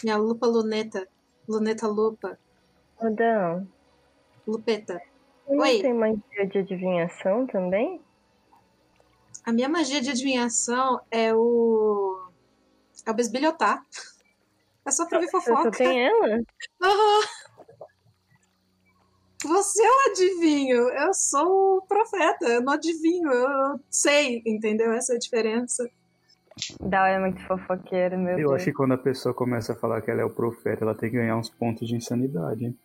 Minha 0.04 0.18
lupa 0.18 0.46
luneta. 0.48 1.08
Luneta 1.48 1.88
lupa. 1.88 2.38
Adão, 3.00 3.68
Lupeta. 4.48 5.00
não 5.48 5.60
Oi. 5.60 5.82
tem 5.82 5.94
magia 5.94 6.48
de 6.52 6.58
adivinhação 6.60 7.46
também? 7.48 8.02
A 9.48 9.54
minha 9.54 9.70
magia 9.70 10.02
de 10.02 10.10
adivinhação 10.10 11.00
é 11.10 11.34
o. 11.34 12.20
É 13.06 13.12
o 13.12 13.14
besbilhotar. 13.14 13.82
É 14.86 14.92
só 14.92 15.06
pra 15.06 15.20
ver 15.20 15.28
Você 15.28 15.40
fofoca. 15.42 15.72
tem 15.72 16.06
ela? 16.06 16.42
Aham. 16.84 17.28
Você 19.46 19.82
é 19.82 19.90
o 19.90 20.12
adivinho, 20.12 20.78
eu 20.90 21.14
sou 21.14 21.78
o 21.78 21.82
profeta, 21.84 22.46
eu 22.46 22.62
não 22.62 22.74
adivinho, 22.74 23.32
eu 23.32 23.80
sei, 23.90 24.42
entendeu? 24.46 24.92
Essa 24.92 25.14
é 25.14 25.16
a 25.16 25.20
diferença. 25.20 25.90
Dal 26.82 27.06
é 27.06 27.20
muito 27.20 27.40
fofoqueiro, 27.48 28.18
meu 28.18 28.32
Eu 28.32 28.50
Deus. 28.50 28.54
acho 28.54 28.66
que 28.66 28.74
quando 28.74 28.94
a 28.96 28.98
pessoa 28.98 29.34
começa 29.34 29.72
a 29.72 29.76
falar 29.76 30.02
que 30.02 30.10
ela 30.12 30.22
é 30.22 30.26
o 30.26 30.30
profeta, 30.34 30.84
ela 30.84 30.96
tem 30.96 31.10
que 31.12 31.16
ganhar 31.18 31.38
uns 31.38 31.50
pontos 31.50 31.88
de 31.88 31.96
insanidade. 31.96 32.66
hein? 32.66 32.78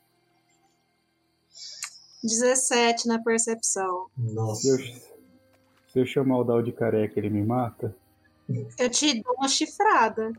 17 2.23 3.09
na 3.09 3.21
percepção. 3.21 4.07
Nossa. 4.17 4.69
eu, 4.69 4.77
se 5.93 5.99
eu 5.99 6.07
chamar 6.07 6.38
o 6.38 6.45
Dal 6.45 6.62
de 6.62 6.72
careca, 6.72 7.20
ele 7.20 7.28
me 7.28 7.45
mata? 7.45 7.95
Eu 8.78 8.88
te 8.88 9.22
dou 9.22 9.34
uma 9.34 9.47
chifrada. 9.49 10.32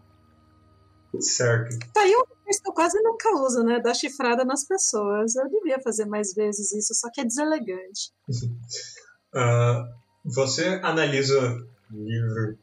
Certo. 1.20 1.78
Tá 1.94 2.02
aí 2.02 2.16
um 2.16 2.22
recurso 2.22 2.64
que 2.64 2.70
eu 2.70 2.74
quase 2.74 3.00
nunca 3.04 3.30
uso, 3.38 3.64
né? 3.64 3.80
Dar 3.80 3.94
chifrada 3.94 4.44
nas 4.44 4.66
pessoas. 4.66 5.36
Eu 5.36 5.48
devia 5.48 5.80
fazer 5.80 6.06
mais 6.06 6.34
vezes 6.34 6.74
isso, 6.74 6.96
só 6.96 7.08
que 7.12 7.22
é 7.22 7.26
deselegante. 7.26 8.12
Ah, 9.36 9.92
você 10.24 10.80
analisa 10.84 11.58
o 11.92 11.96
livro, 11.96 12.56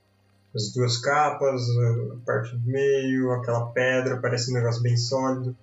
as 0.55 0.72
duas 0.72 0.99
capas, 0.99 1.61
a 1.61 2.24
parte 2.24 2.57
do 2.57 2.64
meio, 2.64 3.32
aquela 3.32 3.72
pedra, 3.72 4.20
parece 4.20 4.53
um 4.53 4.55
negócio 4.55 4.80
bem 4.80 4.97
sólido. 4.97 5.57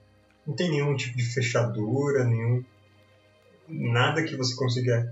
Não 0.45 0.53
tem 0.53 0.69
nenhum 0.69 0.97
tipo 0.97 1.15
de 1.15 1.23
fechadura, 1.23 2.25
nenhum. 2.25 2.61
nada 3.69 4.21
que 4.21 4.35
você 4.35 4.53
consiga 4.53 5.09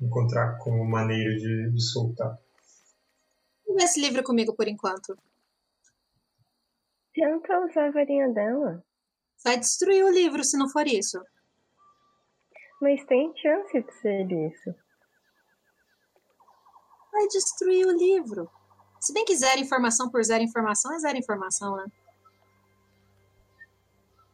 encontrar 0.00 0.58
como 0.58 0.84
maneira 0.84 1.34
de, 1.34 1.70
de 1.72 1.82
soltar. 1.82 2.38
Ver 3.66 3.84
esse 3.84 4.00
livro 4.00 4.22
comigo 4.22 4.54
por 4.54 4.68
enquanto. 4.68 5.16
Tenta 7.12 7.60
usar 7.60 7.88
a 7.88 7.90
varinha 7.90 8.28
dela. 8.28 8.84
Vai 9.42 9.58
destruir 9.58 10.04
o 10.04 10.10
livro 10.10 10.44
se 10.44 10.56
não 10.56 10.68
for 10.68 10.86
isso. 10.86 11.22
Mas 12.80 13.04
tem 13.06 13.34
chance 13.36 13.82
de 13.82 13.92
ser 14.00 14.30
isso. 14.30 14.74
Vai 17.12 17.26
destruir 17.28 17.86
o 17.86 17.96
livro. 17.96 18.50
Se 19.00 19.12
bem 19.12 19.24
que 19.24 19.36
zero 19.36 19.60
informação 19.60 20.10
por 20.10 20.22
zero 20.22 20.44
informação 20.44 20.94
é 20.94 20.98
zero 20.98 21.16
informação, 21.16 21.76
né? 21.76 21.86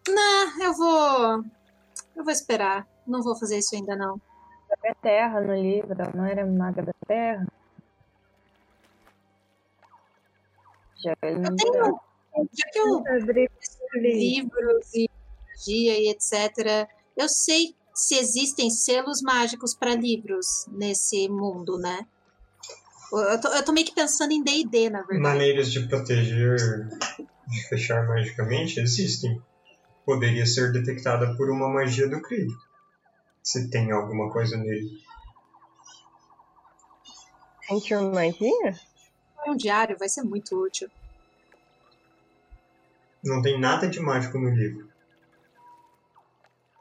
Não, 0.08 0.62
eu 0.62 0.74
vou. 0.74 1.44
Eu 2.16 2.24
vou 2.24 2.32
esperar. 2.32 2.88
Não 3.06 3.22
vou 3.22 3.36
fazer 3.36 3.58
isso 3.58 3.74
ainda, 3.76 3.94
não. 3.94 4.20
É 4.84 4.94
terra 4.94 5.40
no 5.40 5.54
livro, 5.54 5.94
não 6.14 6.24
era 6.24 6.44
maga 6.44 6.82
da 6.82 6.92
terra? 7.06 7.46
Já 10.96 11.14
não 11.22 11.50
Eu 11.50 11.56
tenho. 11.56 12.00
Já 12.52 12.70
que 12.72 12.78
eu 12.78 12.98
Abrir 12.98 13.50
livros 13.94 14.94
e 14.94 15.08
magia 15.48 15.98
e 15.98 16.10
etc. 16.10 16.88
Eu 17.16 17.28
sei 17.28 17.74
se 17.94 18.16
existem 18.16 18.70
selos 18.70 19.20
mágicos 19.22 19.74
para 19.74 19.94
livros 19.94 20.66
nesse 20.68 21.28
mundo, 21.28 21.78
né? 21.78 22.06
Eu 23.12 23.40
tô, 23.40 23.48
eu 23.48 23.62
tô 23.62 23.72
meio 23.72 23.86
que 23.86 23.94
pensando 23.94 24.32
em 24.32 24.42
D&D, 24.42 24.88
na 24.88 25.02
verdade. 25.02 25.20
Maneiras 25.20 25.70
de 25.70 25.86
proteger, 25.86 26.56
de 27.46 27.68
fechar 27.68 28.08
magicamente, 28.08 28.80
existem. 28.80 29.40
Poderia 30.06 30.46
ser 30.46 30.72
detectada 30.72 31.36
por 31.36 31.50
uma 31.50 31.68
magia 31.68 32.08
do 32.08 32.22
Krieg. 32.22 32.50
Se 33.42 33.68
tem 33.70 33.90
alguma 33.90 34.30
coisa 34.30 34.56
nele. 34.56 35.02
sentir 37.66 38.00
magia? 38.00 38.74
Um 39.46 39.56
diário 39.56 39.98
vai 39.98 40.08
ser 40.08 40.22
muito 40.22 40.54
útil. 40.54 40.88
Não 43.24 43.42
tem 43.42 43.58
nada 43.58 43.88
de 43.88 44.00
mágico 44.00 44.38
no 44.38 44.50
livro. 44.50 44.88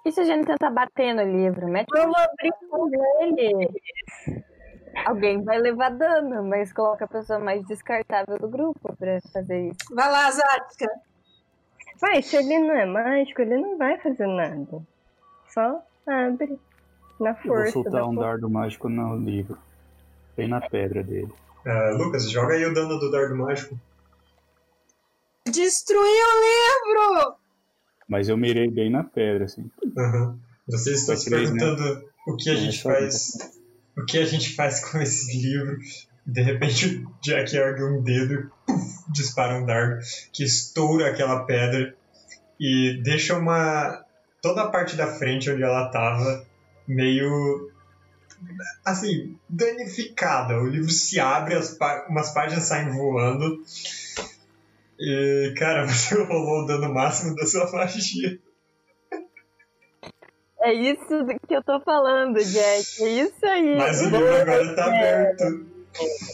E 0.05 0.12
se 0.12 0.20
a 0.22 0.24
gente 0.24 0.45
tentar 0.45 0.70
bater 0.72 1.14
no 1.14 1.24
livro? 1.24 1.68
Mete 1.68 1.88
Vamos 1.91 2.18
abrir 2.18 2.51
com 2.70 2.89
ele. 3.22 3.70
Alguém 5.05 5.43
vai 5.43 5.57
levar 5.59 5.89
dano, 5.89 6.43
mas 6.43 6.74
coloca 6.74 7.05
a 7.05 7.07
pessoa 7.07 7.39
mais 7.39 7.66
descartável 7.68 8.38
do 8.38 8.49
grupo 8.49 8.95
pra 8.97 9.20
fazer 9.34 9.70
isso. 9.70 9.95
Vai 9.95 10.12
lá, 10.12 10.30
Zática. 10.32 10.88
Vai, 11.99 12.22
se 12.22 12.36
ele 12.36 12.59
não 12.59 12.76
é 12.76 12.86
mágico, 12.86 13.41
ele 13.41 13.57
não 13.57 13.78
vai 13.78 13.99
fazer 13.99 14.28
nada. 14.28 14.82
Só 15.49 15.84
abre 16.07 16.59
na 17.19 17.29
Eu 17.29 17.33
vou 17.35 17.43
força 17.43 17.71
soltar 17.71 17.91
da 17.93 18.05
um 18.07 18.13
força. 18.13 18.29
dardo 18.29 18.49
mágico 18.49 18.89
no 18.89 19.15
livro. 19.17 19.57
Bem 20.35 20.47
na 20.47 20.61
pedra 20.61 21.03
dele. 21.03 21.31
Ah, 21.65 21.91
Lucas, 21.95 22.29
joga 22.31 22.53
aí 22.55 22.65
o 22.65 22.73
dano 22.73 22.99
do 22.99 23.11
dardo 23.11 23.35
mágico. 23.35 23.79
Destruiu 25.45 26.01
o 26.03 26.39
livro! 27.19 27.35
Mas 28.07 28.29
eu 28.29 28.37
mirei 28.37 28.69
bem 28.69 28.89
na 28.89 29.03
pedra, 29.03 29.45
assim. 29.45 29.69
Aham. 29.97 30.37
Vocês 30.67 30.99
estão 31.01 31.15
se 31.15 31.29
né? 31.29 31.37
perguntando 31.37 32.03
o 32.27 32.35
que 32.37 32.49
a 32.49 32.53
É, 32.53 32.55
gente 32.57 32.77
só 32.77 32.89
faz. 32.89 33.31
O 33.97 34.05
que 34.05 34.17
a 34.17 34.25
gente 34.25 34.55
faz 34.55 34.85
com 34.91 34.99
esse 34.99 35.37
livro. 35.41 35.77
De 36.25 36.41
repente 36.41 36.97
o 37.03 37.11
Jack 37.21 37.55
ergue 37.55 37.83
um 37.83 38.01
dedo, 38.03 38.51
puf, 38.67 39.11
dispara 39.11 39.55
um 39.55 39.65
dardo 39.65 39.99
que 40.31 40.43
estoura 40.43 41.09
aquela 41.09 41.43
pedra 41.45 41.95
e 42.59 43.01
deixa 43.03 43.35
uma. 43.37 44.05
Toda 44.41 44.63
a 44.63 44.69
parte 44.69 44.95
da 44.95 45.07
frente 45.07 45.49
onde 45.49 45.63
ela 45.63 45.89
tava 45.89 46.45
meio. 46.87 47.71
assim, 48.83 49.37
danificada. 49.47 50.59
O 50.59 50.67
livro 50.67 50.89
se 50.89 51.19
abre, 51.19 51.55
as 51.55 51.75
pá- 51.75 52.05
umas 52.09 52.33
páginas 52.33 52.63
saem 52.63 52.89
voando. 52.89 53.63
E, 54.99 55.53
cara, 55.57 55.85
você 55.87 56.15
rolou 56.23 56.63
o 56.63 56.65
dano 56.65 56.93
máximo 56.93 57.35
da 57.35 57.45
sua 57.45 57.71
magia. 57.71 58.39
É 60.63 60.73
isso 60.73 61.25
que 61.47 61.55
eu 61.55 61.63
tô 61.63 61.79
falando, 61.81 62.37
Jack. 62.37 63.03
É 63.03 63.07
isso 63.07 63.45
aí. 63.45 63.77
Mas 63.77 63.99
o 64.01 64.09
livro 64.09 64.35
agora 64.35 64.75
tá 64.75 64.85
aberto. 64.85 65.71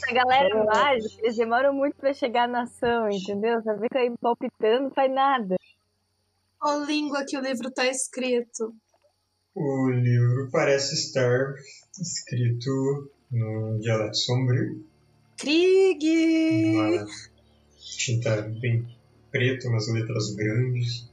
A 0.10 0.14
galera 0.14 0.66
mágica, 0.66 1.16
eles 1.24 1.38
demoram 1.38 1.74
muito 1.74 1.96
pra 1.96 2.14
chegar 2.14 2.48
na 2.48 2.64
ação, 2.64 3.10
entendeu? 3.10 3.62
Você 3.62 3.90
que 3.90 3.98
aí 3.98 4.14
palpitando 4.22 4.84
não 4.84 4.92
faz 4.92 5.12
nada. 5.14 5.56
Qual 6.60 6.84
língua 6.86 7.24
que 7.26 7.38
o 7.38 7.42
livro 7.42 7.72
tá 7.72 7.86
escrito? 7.88 8.74
O 9.56 9.90
livro 9.90 10.50
parece 10.52 10.96
estar 10.96 11.54
escrito 12.00 13.12
num 13.32 13.80
dialeto 13.80 14.18
sombrio, 14.18 14.86
Krieg! 15.38 16.06
uma 16.74 17.06
tinta 17.80 18.42
bem 18.60 18.88
preta, 19.32 19.68
umas 19.68 19.88
letras 19.92 20.34
grandes. 20.36 21.10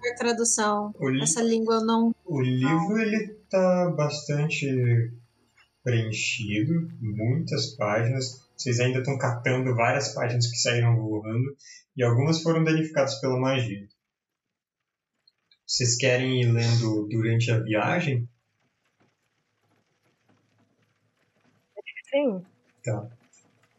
Por 0.00 0.14
tradução. 0.16 0.92
Li- 1.00 1.22
Essa 1.22 1.42
língua 1.42 1.76
eu 1.76 1.84
não. 1.84 2.14
o 2.24 2.40
livro 2.40 2.98
ele 2.98 3.34
tá 3.48 3.90
bastante 3.96 4.66
preenchido, 5.82 6.88
muitas 7.00 7.74
páginas. 7.76 8.44
Vocês 8.56 8.78
ainda 8.80 8.98
estão 8.98 9.16
catando 9.18 9.74
várias 9.74 10.14
páginas 10.14 10.46
que 10.48 10.56
saíram 10.56 10.96
voando 10.96 11.56
e 11.96 12.02
algumas 12.04 12.42
foram 12.42 12.62
danificadas 12.62 13.20
pela 13.20 13.38
magia. 13.38 13.86
Vocês 15.66 15.96
querem 15.96 16.42
ir 16.42 16.52
lendo 16.52 17.06
durante 17.08 17.50
a 17.50 17.58
viagem? 17.58 18.28
Sim. 22.10 22.44
Tá. 22.84 23.08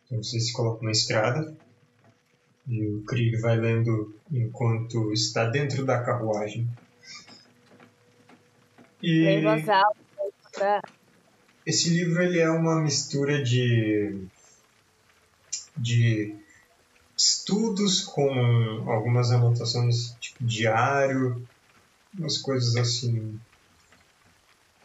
Então 0.05 0.21
você 0.21 0.39
se 0.39 0.51
coloca 0.51 0.83
na 0.83 0.91
estrada 0.91 1.55
e 2.67 2.86
o 2.86 3.03
Krieg 3.03 3.39
vai 3.39 3.55
lendo 3.55 4.15
enquanto 4.31 5.13
está 5.13 5.45
dentro 5.45 5.86
da 5.86 6.03
carruagem. 6.03 6.67
E 9.01 9.27
Em 9.27 9.43
voz 9.43 9.69
alta. 9.69 9.99
Pra... 10.51 10.81
esse 11.65 11.89
livro 11.89 12.23
ele 12.23 12.39
é 12.39 12.49
uma 12.49 12.81
mistura 12.81 13.43
de 13.43 14.27
de 15.77 16.33
estudos 17.17 18.01
com 18.01 18.29
algumas 18.89 19.31
anotações 19.31 20.15
tipo 20.19 20.43
diário, 20.43 21.45
umas 22.18 22.38
coisas 22.38 22.76
assim 22.76 23.39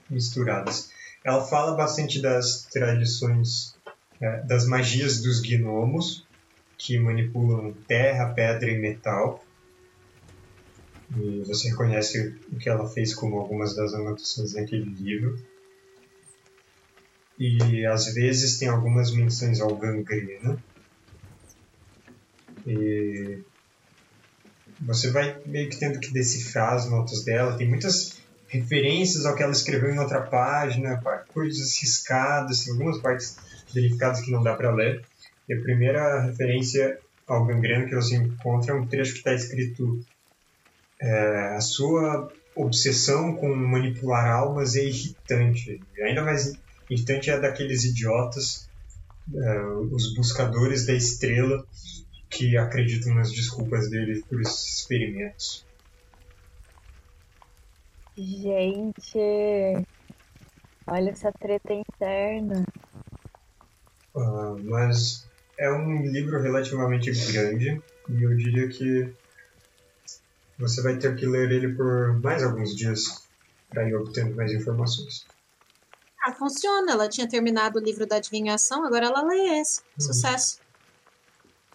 misturadas. 0.08 0.90
Ela 1.24 1.44
fala 1.44 1.76
bastante 1.76 2.20
das 2.20 2.66
tradições, 2.72 3.74
eh, 4.20 4.42
das 4.42 4.66
magias 4.66 5.20
dos 5.20 5.40
gnomos, 5.40 6.26
que 6.76 6.98
manipulam 6.98 7.72
terra, 7.86 8.32
pedra 8.32 8.70
e 8.70 8.78
metal. 8.78 9.44
E 11.16 11.42
você 11.46 11.68
reconhece 11.68 12.38
o 12.50 12.56
que 12.56 12.68
ela 12.68 12.88
fez 12.88 13.14
com 13.14 13.34
algumas 13.38 13.74
das 13.74 13.92
anotações 13.92 14.54
naquele 14.54 14.84
livro. 14.84 15.38
E 17.38 17.84
às 17.86 18.12
vezes 18.14 18.58
tem 18.58 18.68
algumas 18.68 19.12
menções 19.12 19.60
ao 19.60 19.74
gangrena. 19.76 20.62
E 22.66 23.42
você 24.80 25.10
vai 25.10 25.36
meio 25.46 25.68
que 25.68 25.78
tendo 25.78 26.00
que 26.00 26.12
decifrar 26.12 26.74
as 26.74 26.88
notas 26.88 27.24
dela. 27.24 27.56
Tem 27.56 27.68
muitas 27.68 28.18
referências 28.48 29.26
ao 29.26 29.36
que 29.36 29.42
ela 29.42 29.52
escreveu 29.52 29.90
em 29.90 29.98
outra 29.98 30.22
página, 30.22 31.00
coisas 31.28 31.78
riscadas, 31.78 32.64
tem 32.64 32.72
algumas 32.72 32.98
partes 32.98 33.36
delicadas 33.72 34.20
que 34.20 34.30
não 34.30 34.42
dá 34.42 34.54
para 34.54 34.74
ler. 34.74 35.04
E 35.48 35.54
a 35.54 35.60
primeira 35.60 36.22
referência 36.22 36.98
ao 37.26 37.46
gangreno 37.46 37.88
que 37.88 37.94
você 37.94 38.16
encontra 38.16 38.72
é 38.72 38.74
um 38.74 38.86
trecho 38.86 39.12
que 39.12 39.18
está 39.18 39.32
escrito 39.32 40.04
é, 41.00 41.54
a 41.56 41.60
sua 41.60 42.30
obsessão 42.54 43.34
com 43.36 43.54
manipular 43.54 44.26
almas 44.26 44.74
é 44.76 44.84
irritante. 44.84 45.80
E 45.96 46.02
ainda 46.02 46.24
mais 46.24 46.52
irritante 46.90 47.30
é 47.30 47.38
daqueles 47.38 47.84
idiotas, 47.84 48.68
é, 49.32 49.60
os 49.92 50.14
buscadores 50.14 50.86
da 50.86 50.92
estrela, 50.92 51.64
que 52.30 52.56
acreditam 52.56 53.14
nas 53.14 53.32
desculpas 53.32 53.90
deles 53.90 54.24
por 54.24 54.40
esses 54.40 54.78
experimentos. 54.78 55.66
Gente. 58.16 59.86
Olha 60.86 61.10
essa 61.10 61.32
treta 61.32 61.72
interna. 61.72 62.64
Ah, 64.16 64.56
mas 64.64 65.26
é 65.58 65.70
um 65.70 66.02
livro 66.02 66.40
relativamente 66.40 67.10
grande 67.32 67.80
e 68.08 68.24
eu 68.24 68.36
diria 68.36 68.68
que 68.68 69.12
você 70.58 70.82
vai 70.82 70.98
ter 70.98 71.16
que 71.16 71.26
ler 71.26 71.50
ele 71.50 71.74
por 71.74 72.20
mais 72.20 72.42
alguns 72.42 72.74
dias 72.76 73.28
para 73.70 73.88
ir 73.88 73.94
obtendo 73.94 74.36
mais 74.36 74.52
informações. 74.52 75.26
Ah, 76.22 76.32
funciona. 76.32 76.92
Ela 76.92 77.08
tinha 77.08 77.28
terminado 77.28 77.78
o 77.78 77.82
livro 77.82 78.06
da 78.06 78.16
adivinhação, 78.16 78.84
agora 78.84 79.06
ela 79.06 79.22
lê 79.22 79.60
esse. 79.60 79.80
Sucesso. 79.98 80.59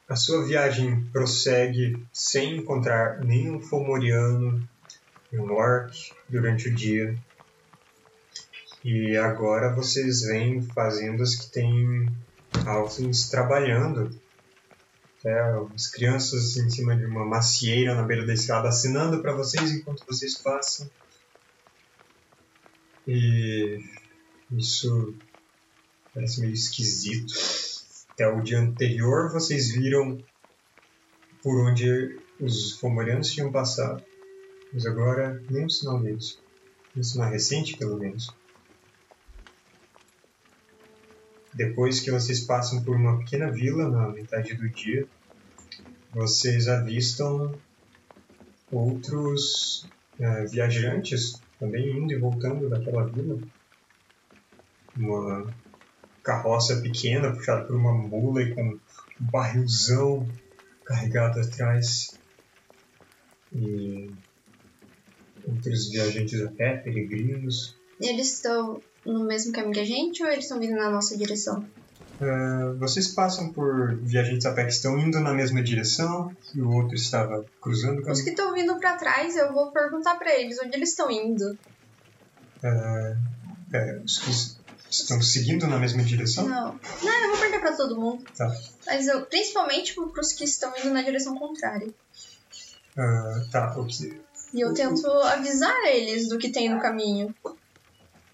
A 0.07 0.15
sua 0.15 0.45
viagem 0.45 1.03
prossegue 1.05 2.05
sem 2.13 2.57
encontrar 2.57 3.23
nenhum 3.25 3.59
Fomoriano, 3.59 4.67
um 5.33 5.51
orc 5.51 6.13
durante 6.29 6.69
o 6.69 6.75
dia. 6.75 7.17
E 8.83 9.17
agora 9.17 9.73
vocês 9.73 10.21
veem 10.21 10.61
fazendas 10.61 11.35
que 11.35 11.51
têm 11.51 12.07
halflings 12.67 13.29
trabalhando. 13.29 14.15
Até 15.17 15.41
as 15.73 15.87
crianças 15.87 16.55
em 16.55 16.69
cima 16.69 16.95
de 16.95 17.03
uma 17.03 17.25
macieira 17.25 17.95
na 17.95 18.03
beira 18.03 18.27
da 18.27 18.33
estrada 18.33 18.69
assinando 18.69 19.23
para 19.23 19.33
vocês 19.33 19.71
enquanto 19.71 20.05
vocês 20.05 20.37
passam. 20.37 20.87
E 23.07 23.83
isso 24.51 25.15
parece 26.13 26.41
meio 26.41 26.53
esquisito. 26.53 27.74
Até 28.15 28.29
o 28.29 28.41
dia 28.41 28.59
anterior 28.59 29.29
vocês 29.29 29.75
viram 29.75 30.17
por 31.43 31.67
onde 31.67 32.17
os 32.39 32.71
fomorianos 32.79 33.29
tinham 33.29 33.51
passado. 33.51 34.01
Mas 34.71 34.85
agora 34.85 35.43
nenhum 35.49 35.67
sinal 35.67 35.99
deles. 35.99 36.39
Um 36.95 37.03
sinal 37.03 37.29
recente, 37.29 37.77
pelo 37.77 37.97
menos. 37.97 38.33
Depois 41.53 41.99
que 41.99 42.09
vocês 42.09 42.39
passam 42.39 42.81
por 42.85 42.95
uma 42.95 43.19
pequena 43.19 43.51
vila 43.51 43.89
na 43.89 44.07
metade 44.07 44.53
do 44.53 44.69
dia, 44.69 45.05
vocês 46.13 46.69
avistam 46.69 47.53
outros 48.71 49.85
eh, 50.17 50.45
viajantes 50.45 51.41
também 51.59 51.97
indo 51.97 52.13
e 52.13 52.17
voltando 52.17 52.69
daquela 52.69 53.05
vila. 53.07 53.37
Uma 54.95 55.53
carroça 56.25 56.81
pequena 56.81 57.31
puxada 57.31 57.63
por 57.65 57.75
uma 57.75 57.93
mula 57.93 58.41
e 58.41 58.53
com 58.53 58.63
um 58.63 58.79
barrilzão 59.19 60.27
carregado 60.83 61.39
atrás. 61.39 62.17
E 63.53 64.11
outros 65.47 65.89
viajantes 65.89 66.41
a 66.41 66.49
pé, 66.51 66.77
peregrinos. 66.77 67.77
Eles 68.01 68.33
estão 68.33 68.81
no 69.05 69.23
mesmo 69.25 69.53
caminho 69.53 69.73
que 69.73 69.79
a 69.79 69.85
gente 69.85 70.23
ou 70.23 70.29
eles 70.29 70.45
estão 70.45 70.59
vindo 70.59 70.75
na 70.75 70.89
nossa 70.89 71.15
direção? 71.15 71.63
Ah, 72.19 72.73
vocês 72.79 73.09
passam 73.09 73.53
por 73.53 73.95
viajantes 73.97 74.45
a 74.45 74.53
pé 74.53 74.63
que 74.65 74.71
estão 74.71 74.97
indo 74.97 75.19
na 75.19 75.33
mesma 75.33 75.61
direção 75.61 76.35
e 76.53 76.61
o 76.61 76.71
outro 76.71 76.95
estava 76.95 77.45
cruzando 77.61 77.97
o 77.97 77.99
Os 77.99 78.05
caminho. 78.05 78.23
que 78.23 78.29
estão 78.31 78.53
vindo 78.53 78.77
pra 78.79 78.95
trás, 78.95 79.35
eu 79.35 79.53
vou 79.53 79.71
perguntar 79.71 80.15
pra 80.15 80.33
eles 80.33 80.57
onde 80.59 80.75
eles 80.75 80.89
estão 80.89 81.11
indo. 81.11 81.57
Ah, 82.63 83.15
pera, 83.69 84.01
os 84.03 84.17
que 84.17 84.54
s- 84.95 85.01
estão 85.03 85.21
seguindo 85.21 85.67
na 85.67 85.77
mesma 85.79 86.03
direção? 86.03 86.47
Não. 86.47 86.79
Não, 87.03 87.23
eu 87.23 87.29
vou 87.31 87.37
perguntar 87.39 87.59
pra 87.59 87.75
todo 87.75 87.99
mundo. 87.99 88.23
Tá. 88.37 88.49
Mas 88.85 89.07
eu, 89.07 89.25
principalmente 89.25 89.93
pro- 89.93 90.09
pros 90.09 90.31
que 90.33 90.43
estão 90.43 90.71
indo 90.77 90.91
na 90.91 91.01
direção 91.01 91.37
contrária. 91.37 91.89
Ah, 92.97 93.45
tá, 93.51 93.77
o 93.79 93.85
que. 93.85 94.19
E 94.53 94.61
eu 94.61 94.73
tento 94.73 95.05
avisar 95.07 95.75
eles 95.85 96.29
do 96.29 96.37
que 96.37 96.49
tem 96.49 96.69
no 96.73 96.79
caminho. 96.79 97.33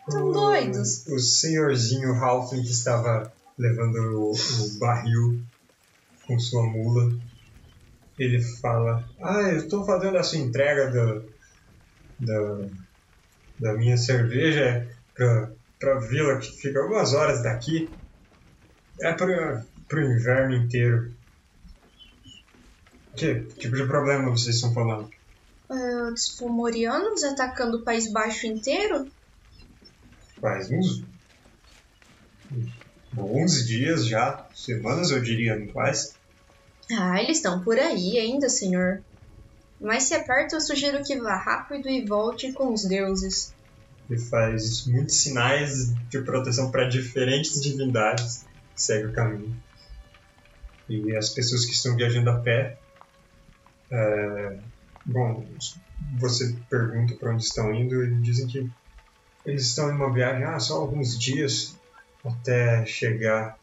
Tão 0.10 0.30
o- 0.30 0.34
doidos. 0.34 1.08
O 1.08 1.20
senhorzinho 1.20 2.14
Halfling 2.14 2.64
que 2.64 2.70
estava 2.72 3.32
levando 3.58 3.96
o, 4.20 4.32
o 4.34 4.80
barril 4.80 5.42
com 6.28 6.40
sua 6.40 6.64
mula, 6.64 7.12
ele 8.20 8.42
fala: 8.42 9.04
Ah, 9.22 9.42
eu 9.42 9.58
estou 9.58 9.84
fazendo 9.86 10.18
essa 10.18 10.38
entrega 10.38 10.92
do, 10.92 11.32
da, 12.20 12.68
da 13.60 13.74
minha 13.74 13.98
cerveja 13.98 14.88
pra, 15.82 15.96
pra 15.96 16.00
vila 16.00 16.38
que 16.38 16.52
fica 16.52 16.80
algumas 16.80 17.14
horas 17.14 17.42
daqui. 17.42 17.90
É 19.02 19.12
para 19.14 19.66
pro 19.88 20.02
inverno 20.02 20.56
inteiro. 20.56 21.12
Que 23.18 23.42
tipo 23.42 23.76
de 23.76 23.86
problema 23.88 24.30
vocês 24.30 24.56
estão 24.56 24.74
falando? 24.74 25.10
Ah, 25.70 26.12
os 26.14 26.38
fomorianos 26.38 27.24
atacando 27.24 27.78
o 27.78 27.84
País 27.84 28.12
Baixo 28.12 28.46
inteiro? 28.46 29.12
Faz 30.40 30.70
uns 30.72 31.04
bons 33.12 33.66
dias 33.66 34.08
já, 34.08 34.48
semanas 34.54 35.12
eu 35.12 35.22
diria, 35.22 35.58
não 35.58 35.68
faz? 35.74 36.16
Ah, 36.98 37.22
eles 37.22 37.38
estão 37.38 37.62
por 37.64 37.78
aí 37.78 38.18
ainda, 38.18 38.50
senhor. 38.50 39.02
Mas 39.80 40.04
se 40.04 40.20
perto, 40.20 40.56
eu 40.56 40.62
sugiro 40.62 41.04
que 41.04 41.20
vá 41.20 41.36
rápido 41.36 41.90
e 41.90 42.06
volte 42.06 42.54
com 42.54 42.74
os 42.74 42.84
deuses. 42.84 43.54
Ele 44.12 44.20
faz 44.20 44.86
muitos 44.88 45.22
sinais 45.22 45.94
de 46.10 46.22
proteção 46.22 46.70
para 46.70 46.84
diferentes 46.84 47.62
divindades 47.62 48.46
que 48.76 48.82
segue 48.82 49.06
o 49.06 49.14
caminho. 49.14 49.56
E 50.90 51.16
as 51.16 51.30
pessoas 51.30 51.64
que 51.64 51.72
estão 51.72 51.96
viajando 51.96 52.30
a 52.30 52.38
pé, 52.38 52.78
é, 53.90 54.58
bom, 55.06 55.48
você 56.20 56.54
pergunta 56.70 57.16
para 57.16 57.32
onde 57.32 57.46
estão 57.46 57.74
indo 57.74 58.04
e 58.04 58.14
dizem 58.16 58.48
que 58.48 58.70
eles 59.46 59.68
estão 59.68 59.90
em 59.90 59.96
uma 59.96 60.12
viagem, 60.12 60.44
ah, 60.44 60.60
só 60.60 60.82
alguns 60.82 61.18
dias 61.18 61.80
até 62.26 62.86
chegar 62.86 63.58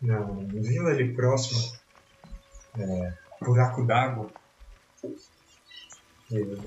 na 0.00 0.20
vila 0.20 0.88
ali 0.88 1.12
próxima, 1.12 1.60
é, 2.78 3.12
Buraco 3.42 3.84
d'Água. 3.84 4.30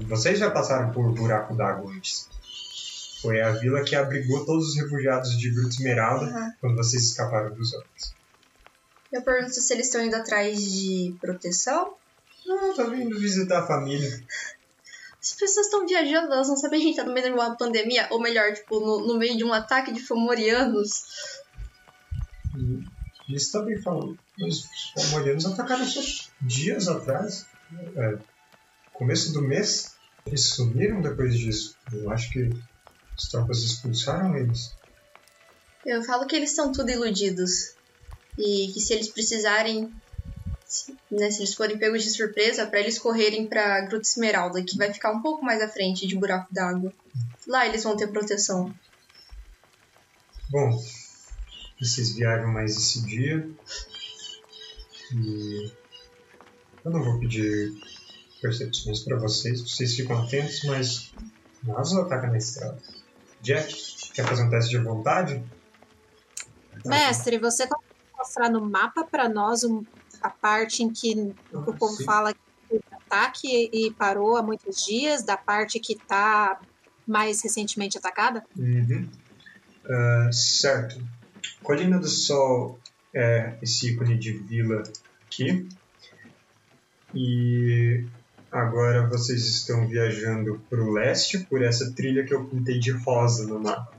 Vocês 0.02 0.38
já 0.38 0.52
passaram 0.52 0.92
por 0.92 1.12
Buraco 1.12 1.56
d'Água 1.56 1.92
antes. 1.92 2.30
Foi 3.24 3.40
a 3.40 3.52
vila 3.52 3.86
que 3.86 3.96
abrigou 3.96 4.46
todos 4.46 4.72
os 4.72 4.76
refugiados 4.76 5.40
de 5.40 5.50
Gruta 5.50 5.70
Esmeralda 5.70 6.26
Aham. 6.26 6.54
quando 6.60 6.76
vocês 6.76 7.04
escaparam 7.04 7.56
dos 7.56 7.74
homens. 7.74 8.14
Eu 9.10 9.22
pergunto 9.22 9.54
se 9.54 9.74
eles 9.74 9.86
estão 9.86 10.04
indo 10.04 10.14
atrás 10.14 10.60
de 10.62 11.16
proteção. 11.22 11.96
Não, 12.46 12.76
tá 12.76 12.84
vindo 12.84 13.18
visitar 13.18 13.60
a 13.60 13.66
família. 13.66 14.22
As 15.22 15.32
pessoas 15.36 15.68
estão 15.68 15.88
viajando, 15.88 16.34
elas 16.34 16.50
não 16.50 16.58
sabem 16.58 16.82
que 16.82 16.86
a 16.86 16.88
gente 16.90 16.98
tá 16.98 17.06
no 17.06 17.14
meio 17.14 17.28
de 17.28 17.32
uma 17.32 17.56
pandemia, 17.56 18.10
ou 18.12 18.20
melhor, 18.20 18.52
tipo, 18.52 18.78
no, 18.82 19.08
no 19.08 19.18
meio 19.18 19.38
de 19.38 19.46
um 19.46 19.54
ataque 19.54 19.94
de 19.94 20.02
fomorianos. 20.02 21.06
Eles 23.30 23.50
também 23.50 23.82
falam, 23.82 24.18
os 24.38 24.68
Pomorianos 24.94 25.46
atacaram 25.46 25.86
só 25.86 26.02
dias 26.42 26.90
atrás, 26.90 27.46
é, 27.96 28.18
começo 28.92 29.32
do 29.32 29.42
mês. 29.42 29.96
Eles 30.26 30.44
sumiram 30.50 31.02
depois 31.02 31.38
disso. 31.40 31.78
Eu 31.94 32.12
acho 32.12 32.30
que 32.32 32.50
as 33.24 33.30
tropas 33.30 33.60
expulsaram 33.60 34.36
eles. 34.36 34.76
Eu 35.86 36.04
falo 36.04 36.28
que 36.28 36.36
eles 36.36 36.52
são 36.56 36.72
tudo 36.72 36.90
iludidos. 36.90 37.52
E 38.38 38.72
que 38.74 38.80
se 38.80 38.94
eles 38.94 39.10
precisarem, 39.10 39.90
se- 40.66 40.98
né, 41.12 41.30
se 41.30 41.40
eles 41.40 41.54
forem 41.54 41.78
pegos 41.78 42.04
de 42.04 42.10
surpresa, 42.10 42.66
para 42.66 42.80
eles 42.80 43.00
correrem 43.00 43.48
pra 43.48 43.82
Gruta 43.82 44.08
Esmeralda, 44.08 44.64
que 44.64 44.78
vai 44.78 44.92
ficar 44.94 45.12
um 45.12 45.22
pouco 45.22 45.44
mais 45.46 45.62
à 45.62 45.70
frente 45.70 46.08
de 46.08 46.18
Buraco 46.18 46.52
d'Água. 46.54 46.94
Lá 47.48 47.68
eles 47.68 47.84
vão 47.84 47.96
ter 47.96 48.08
proteção. 48.08 48.74
Bom, 50.50 50.82
vocês 51.80 52.16
viajam 52.16 52.52
mais 52.52 52.76
esse 52.76 53.06
dia. 53.06 53.48
E 55.16 55.72
eu 56.86 56.92
não 56.92 57.04
vou 57.04 57.20
pedir 57.20 57.72
percepções 58.42 59.02
para 59.04 59.20
vocês, 59.20 59.62
vocês 59.62 59.96
ficam 59.96 60.18
atentos, 60.18 60.64
mas 60.64 61.14
Naso 61.64 62.00
ataca 62.02 62.28
na 62.28 62.38
estrada. 62.38 62.82
Jack, 63.44 64.12
quer 64.14 64.26
fazer 64.26 64.44
um 64.44 64.50
teste 64.50 64.70
de 64.72 64.78
vontade? 64.78 65.44
Mestre, 66.86 67.38
você 67.38 67.68
consegue 67.68 67.94
mostrar 68.18 68.50
no 68.50 68.62
mapa 68.68 69.04
pra 69.06 69.28
nós 69.28 69.64
um- 69.64 69.84
a 70.22 70.30
parte 70.30 70.82
em 70.82 70.92
que 70.92 71.34
o 71.52 71.74
povo 71.74 71.98
Sim. 71.98 72.06
fala 72.06 72.34
que 72.34 72.40
teve 72.70 72.84
ataque 72.92 73.70
e 73.74 73.92
parou 73.92 74.38
há 74.38 74.42
muitos 74.42 74.84
dias, 74.86 75.24
da 75.24 75.36
parte 75.36 75.80
que 75.80 75.96
tá 75.96 76.60
mais 77.06 77.44
recentemente 77.44 77.98
atacada? 77.98 78.44
Uhum. 78.58 79.10
Ah, 79.90 80.30
certo. 80.32 81.06
Colina 81.62 82.00
do 82.00 82.08
Sol 82.08 82.80
é 83.14 83.58
esse 83.62 83.92
ícone 83.92 84.18
de 84.18 84.32
vila 84.32 84.84
aqui. 85.26 85.68
E 87.14 88.06
agora 88.54 89.08
vocês 89.08 89.42
estão 89.46 89.88
viajando 89.88 90.62
para 90.70 90.82
o 90.82 90.92
leste 90.92 91.40
por 91.40 91.64
essa 91.64 91.92
trilha 91.92 92.24
que 92.24 92.34
eu 92.34 92.46
pintei 92.46 92.80
de 92.80 92.92
rosa 92.92 93.48
no 93.48 93.60
mapa. 93.60 93.92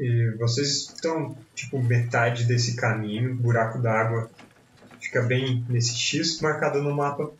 E 0.00 0.30
vocês 0.38 0.88
estão, 0.88 1.36
tipo, 1.54 1.82
metade 1.82 2.44
desse 2.44 2.74
caminho, 2.74 3.34
buraco 3.34 3.78
d'água 3.78 4.30
fica 5.06 5.22
bem 5.22 5.64
nesse 5.68 5.94
X 5.96 6.40
marcado 6.40 6.82
no 6.82 6.94
mapa, 6.94 7.30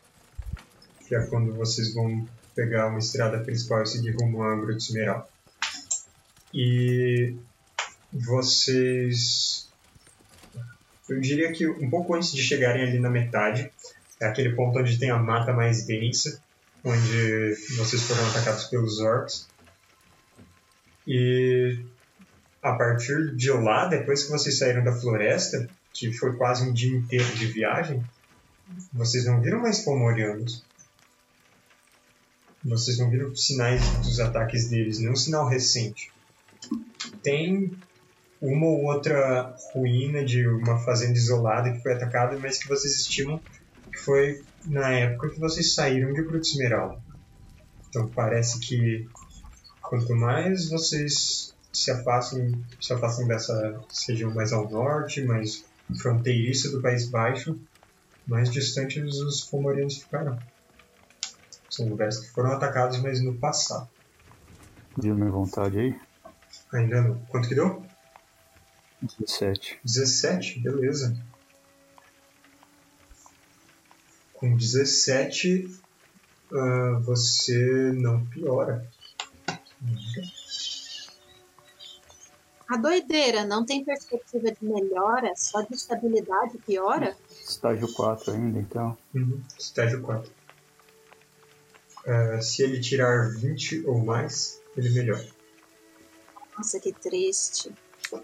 que 1.06 1.14
é 1.14 1.20
quando 1.26 1.52
vocês 1.54 1.92
vão 1.92 2.26
pegar 2.54 2.86
uma 2.86 2.98
estrada 2.98 3.38
principal 3.40 3.82
e 3.82 3.86
seguir 3.86 4.14
rumo 4.16 4.42
a 4.42 4.56
Gruta 4.56 4.78
Esmeralda. 4.78 5.26
E 6.54 7.34
vocês. 8.12 9.68
Eu 11.08 11.20
diria 11.20 11.52
que 11.52 11.68
um 11.68 11.90
pouco 11.90 12.14
antes 12.14 12.32
de 12.32 12.42
chegarem 12.42 12.82
ali 12.82 12.98
na 12.98 13.10
metade, 13.10 13.70
é 14.20 14.26
aquele 14.26 14.54
ponto 14.54 14.78
onde 14.78 14.98
tem 14.98 15.10
a 15.10 15.18
mata 15.18 15.52
mais 15.52 15.84
densa, 15.84 16.42
onde 16.84 17.54
vocês 17.76 18.02
foram 18.02 18.26
atacados 18.28 18.64
pelos 18.64 19.00
orcs. 19.00 19.48
E 21.06 21.78
a 22.62 22.72
partir 22.72 23.34
de 23.36 23.50
lá, 23.50 23.86
depois 23.86 24.24
que 24.24 24.30
vocês 24.30 24.58
saíram 24.58 24.82
da 24.82 24.92
floresta, 24.92 25.68
que 25.92 26.12
foi 26.12 26.36
quase 26.36 26.68
um 26.68 26.72
dia 26.72 26.96
inteiro 26.96 27.28
de 27.36 27.46
viagem, 27.46 28.04
vocês 28.92 29.24
não 29.24 29.40
viram 29.40 29.60
mais 29.60 29.80
pomorianos. 29.80 30.64
Vocês 32.64 32.98
não 32.98 33.08
viram 33.08 33.34
sinais 33.34 33.80
dos 33.98 34.18
ataques 34.18 34.68
deles, 34.68 34.98
nenhum 34.98 35.14
sinal 35.14 35.48
recente 35.48 36.10
tem 37.22 37.72
uma 38.40 38.66
ou 38.66 38.84
outra 38.84 39.56
ruína 39.72 40.24
de 40.24 40.46
uma 40.46 40.78
fazenda 40.78 41.14
isolada 41.14 41.72
que 41.72 41.82
foi 41.82 41.94
atacada, 41.94 42.38
mas 42.38 42.58
que 42.58 42.68
vocês 42.68 43.00
estimam 43.00 43.40
foi 44.06 44.40
na 44.64 44.88
época 44.90 45.30
que 45.30 45.40
vocês 45.40 45.74
saíram 45.74 46.12
de 46.14 46.22
Gruta 46.22 46.46
Esmeralda. 46.46 47.02
Então 47.88 48.08
parece 48.08 48.60
que 48.60 49.08
quanto 49.82 50.14
mais 50.14 50.70
vocês 50.70 51.52
se 51.72 51.90
afastam, 51.90 52.52
se 52.80 52.92
afastam 52.92 53.26
dessa 53.26 53.80
região 54.08 54.32
mais 54.32 54.52
ao 54.52 54.70
norte, 54.70 55.22
mais 55.22 55.64
fronteiriça 56.00 56.70
do 56.70 56.80
País 56.80 57.08
Baixo, 57.08 57.58
mais 58.26 58.48
distantes 58.48 59.16
os 59.16 59.42
Fomorianos 59.42 59.98
ficarão. 59.98 60.38
São 61.68 61.88
lugares 61.88 62.18
que 62.18 62.30
foram 62.30 62.52
atacados, 62.52 62.98
mas 63.02 63.20
no 63.20 63.34
passado. 63.34 63.88
Deu 64.96 65.14
minha 65.14 65.30
vontade 65.30 65.78
aí? 65.78 66.00
Ainda 66.72 67.02
não. 67.02 67.18
Quanto 67.28 67.48
que 67.48 67.54
deu? 67.54 67.84
17. 69.18 69.80
17, 69.84 70.60
beleza. 70.60 71.16
Com 74.36 74.54
17, 74.56 75.70
ah, 76.52 77.00
você 77.02 77.92
não 77.94 78.24
piora. 78.26 78.86
A 82.68 82.76
doideira 82.76 83.44
não 83.44 83.64
tem 83.64 83.84
perspectiva 83.84 84.50
de 84.50 84.64
melhora, 84.64 85.32
só 85.36 85.62
de 85.62 85.74
estabilidade 85.74 86.58
piora? 86.66 87.16
Estágio 87.30 87.92
4 87.94 88.32
ainda, 88.32 88.58
então. 88.58 88.98
Uhum. 89.14 89.40
Estágio 89.58 90.02
4. 90.02 90.30
Ah, 92.06 92.40
se 92.42 92.62
ele 92.62 92.80
tirar 92.80 93.30
20 93.36 93.86
ou 93.86 94.04
mais, 94.04 94.60
ele 94.76 94.90
melhora. 94.90 95.26
Nossa, 96.56 96.80
que 96.80 96.92
triste. 96.92 97.72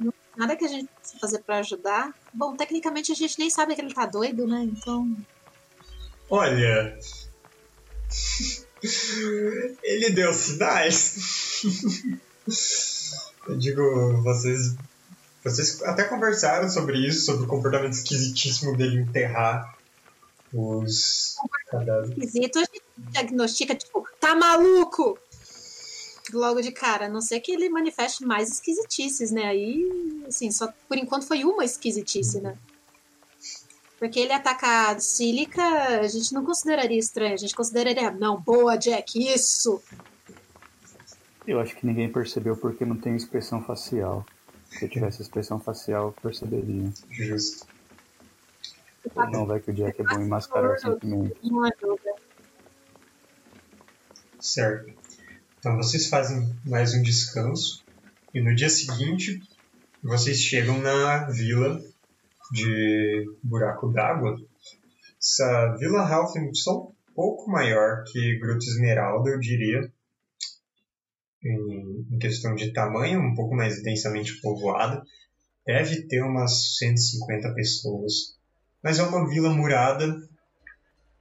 Não- 0.00 0.12
Nada 0.34 0.56
que 0.56 0.64
a 0.64 0.68
gente 0.68 0.88
possa 0.88 1.18
fazer 1.18 1.38
pra 1.40 1.58
ajudar. 1.58 2.14
Bom, 2.32 2.56
tecnicamente 2.56 3.12
a 3.12 3.14
gente 3.14 3.38
nem 3.38 3.50
sabe 3.50 3.74
que 3.74 3.82
ele 3.82 3.92
tá 3.92 4.06
doido, 4.06 4.46
né? 4.46 4.62
Então. 4.64 5.14
Olha. 6.32 6.98
Ele 9.82 10.10
deu 10.12 10.32
sinais. 10.32 11.62
Eu 13.46 13.58
digo, 13.58 14.22
vocês. 14.22 14.74
Vocês 15.44 15.82
até 15.82 16.04
conversaram 16.04 16.70
sobre 16.70 17.06
isso, 17.06 17.26
sobre 17.26 17.44
o 17.44 17.46
comportamento 17.46 17.92
esquisitíssimo 17.92 18.74
dele 18.74 19.02
enterrar 19.02 19.76
os 20.54 21.36
cadáveres. 21.70 22.16
Esquisito, 22.16 22.60
a 22.60 22.64
gente 22.64 22.82
diagnostica, 22.96 23.74
tipo, 23.74 24.08
tá 24.18 24.34
maluco! 24.34 25.18
Logo 26.32 26.62
de 26.62 26.72
cara, 26.72 27.06
a 27.06 27.08
não 27.10 27.20
ser 27.20 27.40
que 27.40 27.52
ele 27.52 27.68
manifeste 27.68 28.24
mais 28.24 28.50
esquisitices, 28.50 29.30
né? 29.30 29.44
Aí, 29.44 30.24
assim, 30.26 30.50
só 30.50 30.72
por 30.88 30.96
enquanto 30.96 31.26
foi 31.26 31.44
uma 31.44 31.62
esquisitice, 31.62 32.40
né? 32.40 32.56
Porque 34.02 34.18
ele 34.18 34.32
atacar 34.32 35.00
sílica, 35.00 35.62
a 36.00 36.08
gente 36.08 36.34
não 36.34 36.44
consideraria 36.44 36.98
estranho, 36.98 37.34
a 37.34 37.36
gente 37.36 37.54
consideraria, 37.54 38.10
não, 38.10 38.36
boa, 38.36 38.76
Jack, 38.76 39.16
isso! 39.16 39.80
Eu 41.46 41.60
acho 41.60 41.76
que 41.76 41.86
ninguém 41.86 42.10
percebeu 42.10 42.56
porque 42.56 42.84
não 42.84 42.96
tem 42.96 43.14
expressão 43.14 43.62
facial. 43.62 44.26
Se 44.66 44.86
eu 44.86 44.88
tivesse 44.88 45.22
expressão 45.22 45.60
facial, 45.60 46.06
eu 46.06 46.12
perceberia. 46.20 46.92
Justo. 47.12 47.64
Não 49.30 49.46
vai 49.46 49.60
que 49.60 49.70
o 49.70 49.72
Jack 49.72 50.00
é 50.00 50.04
bom 50.04 50.20
em 50.20 50.26
mascarar 50.26 50.76
sentimento. 50.80 51.36
Não 51.44 51.62
ajuda. 51.62 52.14
Certo. 54.40 54.92
Então 55.60 55.76
vocês 55.76 56.08
fazem 56.08 56.52
mais 56.66 56.92
um 56.92 57.02
descanso 57.02 57.84
e 58.34 58.40
no 58.40 58.52
dia 58.52 58.68
seguinte 58.68 59.40
vocês 60.02 60.38
chegam 60.38 60.80
na 60.80 61.30
vila 61.30 61.80
de 62.52 63.26
Buraco 63.42 63.90
d'Água. 63.90 64.36
Essa 65.18 65.74
vila 65.78 66.06
Halfling 66.06 66.48
é 66.48 66.70
um 66.70 66.92
pouco 67.14 67.50
maior 67.50 68.04
que 68.04 68.38
Gruta 68.38 68.64
Esmeralda, 68.64 69.30
eu 69.30 69.40
diria. 69.40 69.90
Em, 71.42 72.18
questão 72.20 72.54
de 72.54 72.72
tamanho, 72.72 73.20
um 73.20 73.34
pouco 73.34 73.54
mais 73.54 73.82
densamente 73.82 74.40
povoada. 74.40 75.02
Deve 75.66 76.02
ter 76.02 76.22
umas 76.22 76.76
150 76.78 77.54
pessoas. 77.54 78.36
Mas 78.82 78.98
é 78.98 79.02
uma 79.02 79.28
vila 79.28 79.48
murada 79.50 80.20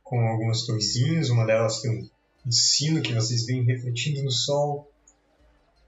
com 0.03 0.19
algumas 0.27 0.65
torrezinhas. 0.65 1.29
Uma 1.29 1.45
delas 1.45 1.81
tem 1.81 2.11
um 2.45 2.51
sino 2.51 3.01
que 3.01 3.13
vocês 3.13 3.45
veem 3.45 3.63
refletindo 3.63 4.21
no 4.21 4.31
sol. 4.31 4.91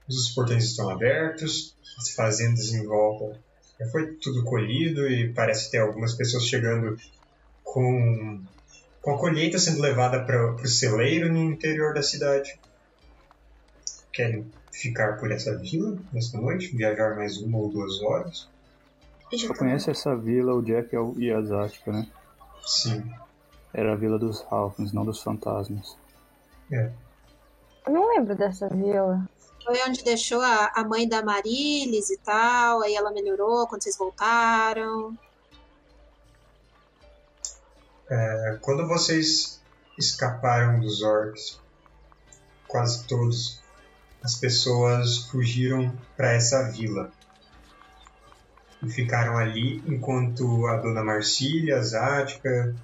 Os 0.08 0.30
portões 0.30 0.64
estão 0.64 0.88
abertos, 0.90 1.76
as 1.98 2.10
fazendas 2.10 2.72
em 2.72 2.84
volta 2.84 3.38
já 3.78 3.86
foi 3.88 4.14
tudo 4.14 4.44
colhido 4.44 5.08
e 5.08 5.32
parece 5.32 5.70
ter 5.70 5.78
algumas 5.78 6.14
pessoas 6.14 6.46
chegando 6.46 6.96
com, 7.62 8.40
com 9.00 9.14
a 9.14 9.18
colheita 9.18 9.58
sendo 9.58 9.80
levada 9.80 10.24
para 10.24 10.54
o 10.54 10.66
celeiro 10.66 11.32
no 11.32 11.42
interior 11.42 11.92
da 11.92 12.02
cidade. 12.02 12.58
Querem 14.12 14.46
ficar 14.72 15.18
por 15.18 15.30
essa 15.32 15.56
vila 15.58 15.98
nesta 16.12 16.38
noite, 16.38 16.76
viajar 16.76 17.16
mais 17.16 17.38
uma 17.38 17.58
ou 17.58 17.68
duas 17.68 18.00
horas? 18.02 18.48
Só 19.32 19.54
conhece 19.54 19.90
essa 19.90 20.14
vila 20.14 20.54
o 20.54 20.62
Jack 20.62 20.94
e 21.16 21.32
a 21.32 21.42
Zatka, 21.42 21.90
né? 21.90 22.06
Sim. 22.64 23.10
Era 23.72 23.92
a 23.92 23.96
vila 23.96 24.18
dos 24.18 24.44
Halflings, 24.48 24.92
não 24.92 25.04
dos 25.04 25.20
fantasmas. 25.20 25.96
Eu 26.70 27.92
não 27.92 28.08
lembro 28.10 28.36
dessa 28.36 28.68
vila. 28.68 29.28
Foi 29.64 29.80
onde 29.88 30.04
deixou 30.04 30.42
a, 30.42 30.72
a 30.74 30.84
mãe 30.84 31.08
da 31.08 31.22
Marilis 31.22 32.10
e 32.10 32.18
tal, 32.18 32.82
aí 32.82 32.94
ela 32.94 33.10
melhorou 33.10 33.66
quando 33.66 33.82
vocês 33.82 33.96
voltaram. 33.96 35.16
É, 38.10 38.58
quando 38.60 38.86
vocês 38.86 39.60
escaparam 39.98 40.80
dos 40.80 41.02
orcs, 41.02 41.58
quase 42.68 43.06
todos, 43.06 43.62
as 44.22 44.34
pessoas 44.34 45.18
fugiram 45.30 45.96
para 46.16 46.32
essa 46.32 46.70
vila 46.70 47.10
e 48.82 48.90
ficaram 48.90 49.38
ali 49.38 49.82
enquanto 49.86 50.66
a 50.66 50.76
dona 50.76 51.02
Marcília, 51.02 51.78
a 51.78 51.82
Zática, 51.82 52.74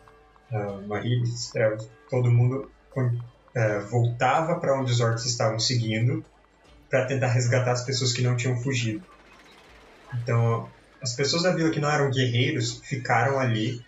a 0.51 0.73
Maria, 0.87 1.23
todo 2.09 2.31
mundo 2.31 2.71
é, 3.55 3.81
voltava 3.81 4.59
para 4.59 4.81
onde 4.81 4.93
os 4.93 5.01
orcs 5.01 5.27
estavam 5.27 5.59
seguindo 5.59 6.25
para 6.91 7.07
tentar 7.07 7.29
resgatar 7.29 7.73
as 7.73 7.85
pessoas 7.85 8.13
que 8.13 8.21
não 8.21 8.37
tinham 8.37 8.61
fugido. 8.61 9.03
Então, 10.15 10.69
as 11.01 11.15
pessoas 11.15 11.45
da 11.45 11.53
vila 11.53 11.71
que 11.71 11.81
não 11.81 11.91
eram 11.91 12.11
guerreiros 12.11 12.81
ficaram 12.85 13.39
ali 13.39 13.81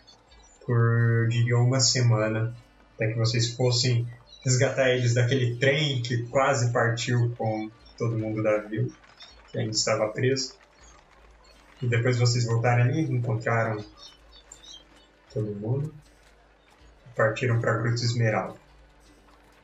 por, 0.65 1.27
diria, 1.29 1.59
uma 1.59 1.81
semana 1.81 2.55
até 2.95 3.09
que 3.09 3.19
vocês 3.19 3.49
fossem 3.55 4.07
resgatar 4.45 4.91
eles 4.91 5.15
daquele 5.15 5.57
trem 5.57 6.01
que 6.03 6.23
quase 6.25 6.73
partiu 6.73 7.35
com 7.37 7.71
todo 7.99 8.19
mundo 8.19 8.43
da 8.43 8.59
vila, 8.59 8.89
que 9.51 9.59
ainda 9.59 9.73
estava 9.73 10.09
preso. 10.09 10.55
E 11.81 11.87
depois 11.87 12.19
vocês 12.19 12.45
voltaram 12.47 12.85
ali, 12.85 13.03
encontraram 13.03 13.85
todo 15.33 15.55
mundo 15.55 15.93
e 17.07 17.17
partiram 17.17 17.61
para 17.61 17.79
Gruta 17.79 18.03
Esmeralda. 18.03 18.59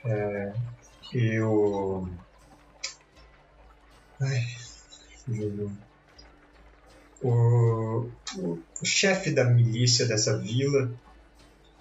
É, 0.05 0.53
e 1.15 1.41
o. 1.41 2.09
Ai, 4.21 4.45
o, 5.29 5.71
o, 7.23 8.11
o 8.81 8.85
chefe 8.85 9.31
da 9.31 9.45
milícia 9.45 10.07
dessa 10.07 10.37
vila, 10.39 10.91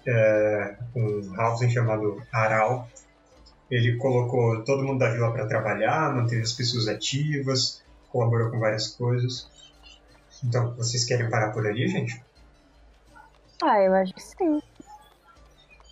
é, 0.06 0.76
um 0.94 1.40
Halfling 1.40 1.70
chamado 1.70 2.22
Aral, 2.32 2.88
ele 3.70 3.96
colocou 3.96 4.64
todo 4.64 4.84
mundo 4.84 5.00
da 5.00 5.10
vila 5.10 5.32
para 5.32 5.46
trabalhar, 5.46 6.14
manteve 6.14 6.42
as 6.42 6.52
pessoas 6.52 6.88
ativas, 6.88 7.82
colaborou 8.10 8.50
com 8.50 8.58
várias 8.58 8.88
coisas. 8.88 9.48
Então, 10.42 10.74
vocês 10.74 11.04
querem 11.04 11.28
parar 11.28 11.52
por 11.52 11.66
ali, 11.66 11.88
gente? 11.88 12.22
Ah, 13.62 13.82
eu 13.82 13.92
acho 13.94 14.14
que 14.14 14.22
sim. 14.22 14.62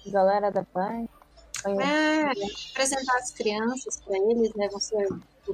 Galera 0.07 0.51
da 0.51 0.63
paz. 0.63 1.09
É, 1.67 2.31
apresentar 2.71 3.17
as 3.17 3.33
crianças 3.33 4.01
para 4.01 4.17
eles, 4.17 4.55
né? 4.55 4.69
Vão 4.69 4.79
ser 4.79 5.09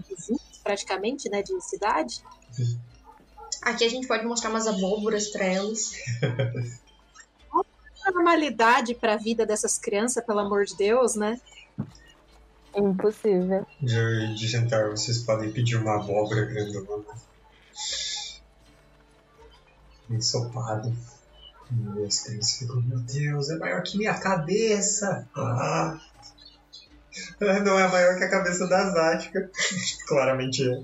vizinhos, 0.08 0.51
praticamente, 0.62 1.28
né? 1.28 1.42
De 1.42 1.60
cidade. 1.60 2.22
Aqui 3.62 3.84
a 3.84 3.88
gente 3.88 4.06
pode 4.06 4.24
mostrar 4.24 4.50
umas 4.50 4.66
abóboras 4.66 5.28
para 5.28 5.44
elas. 5.44 5.92
normalidade 8.04 8.94
para 8.94 9.14
a 9.14 9.16
vida 9.16 9.46
dessas 9.46 9.78
crianças, 9.78 10.24
pelo 10.24 10.40
amor 10.40 10.64
de 10.64 10.76
Deus, 10.76 11.14
né? 11.14 11.40
Impossível. 12.74 13.66
De, 13.80 14.34
de 14.34 14.48
jantar, 14.48 14.90
vocês 14.90 15.18
podem 15.18 15.52
pedir 15.52 15.76
uma 15.76 15.96
abóbora 15.96 16.44
grandona. 16.46 17.04
Ensopado. 20.10 20.94
E 21.70 22.04
as 22.04 22.20
crianças 22.20 22.58
ficam, 22.58 22.80
meu 22.82 22.98
Deus, 23.00 23.50
é 23.50 23.56
maior 23.56 23.82
que 23.82 23.96
minha 23.96 24.14
cabeça! 24.14 25.26
Ah. 25.34 25.98
Não 27.40 27.78
é 27.78 27.88
maior 27.88 28.16
que 28.16 28.24
a 28.24 28.30
cabeça 28.30 28.66
da 28.66 28.90
Zática. 28.90 29.50
Claramente 30.08 30.62
é. 30.68 30.82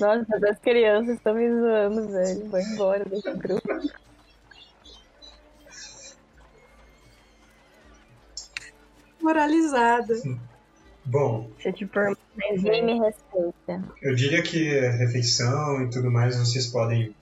Nossa, 0.00 0.50
as 0.50 0.58
crianças 0.58 1.16
estão 1.16 1.34
me 1.34 1.48
zoando, 1.48 2.08
velho. 2.08 2.50
Vou 2.50 2.60
embora 2.60 3.04
desse 3.04 3.32
grupo. 3.32 3.68
Moralizada. 9.20 10.14
Bom, 11.04 11.50
te 11.58 11.86
perguntar. 11.86 12.20
Ninguém 12.36 12.84
me 12.84 13.00
respeita. 13.00 13.82
eu 14.02 14.14
diria 14.14 14.42
que 14.42 14.78
a 14.78 14.90
refeição 14.90 15.82
e 15.82 15.90
tudo 15.90 16.10
mais 16.10 16.36
vocês 16.36 16.66
podem 16.66 17.14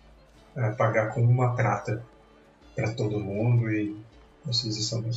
eh, 0.56 0.70
pagar 0.72 1.14
com 1.14 1.22
uma 1.22 1.54
prata 1.54 2.04
para 2.74 2.92
todo 2.92 3.20
mundo 3.20 3.70
e 3.70 3.96
vocês 4.44 4.76
estão 4.76 5.00
bem. 5.02 5.12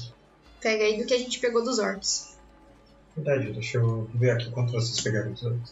Pega 0.62 0.84
aí 0.84 0.98
do 0.98 1.06
que 1.06 1.14
a 1.14 1.18
gente 1.20 1.40
pegou 1.40 1.64
dos 1.64 1.80
orcs. 1.80 2.36
Verdade, 3.16 3.52
deixa 3.54 3.78
eu 3.78 4.10
ver 4.14 4.32
aqui 4.32 4.52
quanto 4.52 4.72
vocês 4.72 5.00
pegaram 5.02 5.32
dos 5.32 5.44
outros. 5.44 5.72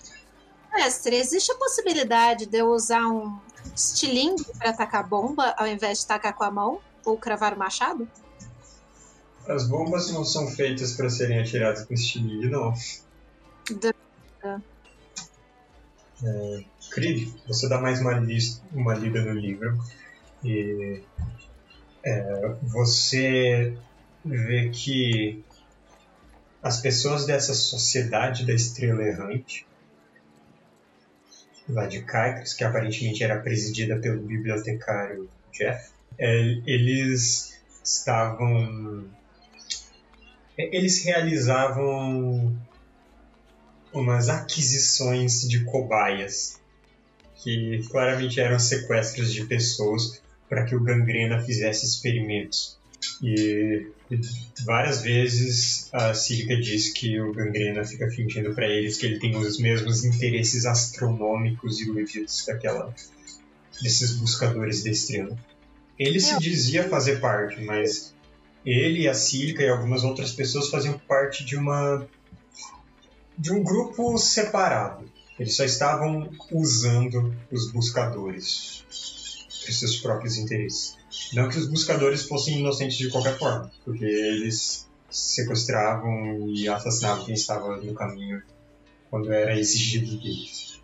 Mestre, 0.74 1.16
existe 1.16 1.52
a 1.52 1.56
possibilidade 1.56 2.46
de 2.48 2.58
eu 2.58 2.68
usar 2.68 3.08
um 3.08 3.40
estilingue 3.76 4.44
para 4.58 4.72
atacar 4.72 5.08
bomba 5.08 5.54
ao 5.58 5.68
invés 5.68 6.00
de 6.00 6.08
tacar 6.08 6.34
com 6.36 6.44
a 6.44 6.52
mão 6.52 6.82
ou 7.06 7.18
cravar 7.18 7.54
o 7.54 7.58
machado? 7.60 8.08
As 9.48 9.68
bombas 9.68 10.12
não 10.12 10.26
são 10.26 10.48
feitas 10.48 10.94
para 10.94 11.10
serem 11.10 11.40
atiradas 11.40 11.86
com 11.86 11.94
estilingue, 11.94 12.50
não. 12.50 12.74
Da- 13.80 13.94
Krieg, 16.92 17.34
você 17.48 17.68
dá 17.68 17.80
mais 17.80 18.00
uma, 18.02 18.14
lis- 18.20 18.62
uma 18.74 18.94
lida 18.96 19.22
no 19.22 19.34
livro 19.40 19.78
e 20.44 21.02
é, 22.04 22.56
você 22.64 23.78
vê 24.26 24.70
que 24.70 25.44
as 26.62 26.82
pessoas 26.82 27.28
dessa 27.28 27.54
sociedade 27.54 28.46
da 28.46 28.54
Estrela 28.54 29.04
Errante, 29.04 29.68
lá 31.70 31.86
de 31.86 32.02
Caicos, 32.02 32.54
que 32.54 32.64
aparentemente 32.64 33.24
era 33.24 33.40
presidida 33.40 33.98
pelo 33.98 34.22
bibliotecário 34.22 35.30
Jeff, 35.54 35.92
é, 36.18 36.40
eles 36.66 37.60
estavam. 37.84 39.06
Eles 40.58 41.04
realizavam 41.04 42.58
umas 43.94 44.30
aquisições 44.30 45.42
de 45.42 45.66
cobaias 45.66 46.60
que 47.36 47.86
claramente 47.90 48.40
eram 48.40 48.58
sequestros 48.58 49.32
de 49.34 49.46
pessoas 49.46 50.22
para 50.50 50.64
que 50.64 50.76
o 50.76 50.84
Gangrena 50.84 51.42
fizesse 51.42 51.86
experimentos. 51.86 52.78
E 53.22 53.88
várias 54.66 55.02
vezes 55.02 55.90
a 55.94 56.14
Sílica 56.14 56.56
diz 56.60 56.92
que 56.94 57.20
o 57.20 57.34
Gangrena 57.34 57.84
fica 57.84 58.10
fingindo 58.10 58.54
para 58.54 58.68
eles 58.68 58.98
que 58.98 59.06
ele 59.06 59.20
tem 59.20 59.36
os 59.36 59.58
mesmos 59.60 60.04
interesses 60.04 60.66
astronômicos 60.66 61.80
e 61.80 61.84
iludidos 61.86 62.46
daquela 62.46 62.94
desses 63.82 64.14
buscadores 64.18 64.84
da 64.84 64.90
estrela. 64.90 65.38
Ele 65.98 66.20
se 66.20 66.34
Eu- 66.34 66.40
dizia 66.40 66.90
fazer 66.90 67.20
parte, 67.20 67.62
mas 67.64 68.14
ele, 68.66 69.08
a 69.08 69.14
Sílica 69.14 69.64
e 69.64 69.70
algumas 69.70 70.04
outras 70.04 70.32
pessoas 70.32 70.70
faziam 70.70 70.98
parte 71.08 71.44
de 71.46 71.56
uma 71.56 72.06
de 73.38 73.52
um 73.52 73.64
grupo 73.64 74.18
separado. 74.18 75.10
Eles 75.38 75.56
só 75.56 75.66
estavam 75.66 76.32
usando 76.52 77.36
os 77.52 77.70
buscadores 77.72 78.84
para 79.64 79.74
seus 79.74 79.98
próprios 79.98 80.38
interesses. 80.38 80.96
Não 81.34 81.50
que 81.50 81.58
os 81.58 81.68
buscadores 81.68 82.28
fossem 82.28 82.60
inocentes 82.60 82.98
de 82.98 83.10
qualquer 83.10 83.38
forma, 83.38 83.72
porque 83.84 84.06
eles 84.06 84.88
sequestravam 85.10 86.50
e 86.50 86.68
assassinavam 86.68 87.26
quem 87.26 87.34
estava 87.34 87.78
no 87.78 87.94
caminho 87.94 88.42
quando 89.10 89.32
era 89.32 89.58
exigido 89.58 90.18
deles. 90.18 90.82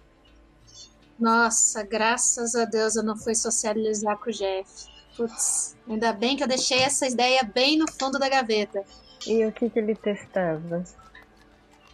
Nossa, 1.20 1.84
graças 1.84 2.56
a 2.56 2.66
Deus 2.66 2.96
eu 2.96 3.04
não 3.04 3.18
fui 3.18 3.36
socializar 3.36 4.18
com 4.18 4.30
o 4.30 4.34
Jeff. 4.34 4.90
Putz, 5.16 5.76
ainda 5.88 6.14
bem 6.14 6.36
que 6.36 6.44
eu 6.44 6.48
deixei 6.48 6.80
essa 6.80 7.06
ideia 7.06 7.44
bem 7.44 7.78
no 7.78 7.86
fundo 7.92 8.18
da 8.18 8.30
gaveta. 8.30 8.84
E 9.28 9.46
o 9.46 9.52
que, 9.52 9.70
que 9.70 9.78
ele 9.78 9.94
testava? 9.94 10.84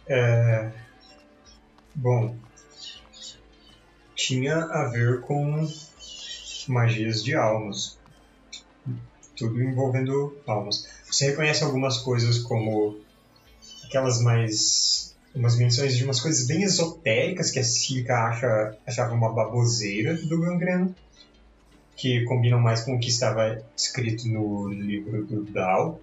É... 0.06 0.72
Bom, 1.94 2.36
tinha 4.14 4.56
a 4.56 4.88
ver 4.88 5.20
com 5.20 5.68
magias 6.66 7.22
de 7.22 7.34
almas. 7.34 7.98
Tudo 9.36 9.62
envolvendo 9.62 10.36
almas. 10.46 10.88
Você 11.10 11.30
reconhece 11.30 11.62
algumas 11.62 11.98
coisas 11.98 12.38
como 12.38 12.98
aquelas 13.84 14.20
mais. 14.20 15.14
umas 15.34 15.56
menções 15.56 15.96
de 15.96 16.04
umas 16.04 16.20
coisas 16.20 16.46
bem 16.46 16.62
esotéricas 16.62 17.50
que 17.50 17.58
a 17.58 17.64
Sílica 17.64 18.14
acha, 18.14 18.76
achava 18.86 19.14
uma 19.14 19.32
baboseira 19.32 20.14
do 20.14 20.40
Gangrena, 20.40 20.94
que 21.96 22.24
combinam 22.24 22.60
mais 22.60 22.82
com 22.82 22.94
o 22.94 23.00
que 23.00 23.08
estava 23.08 23.62
escrito 23.76 24.28
no 24.28 24.68
livro 24.68 25.24
do 25.24 25.44
Dao 25.44 26.00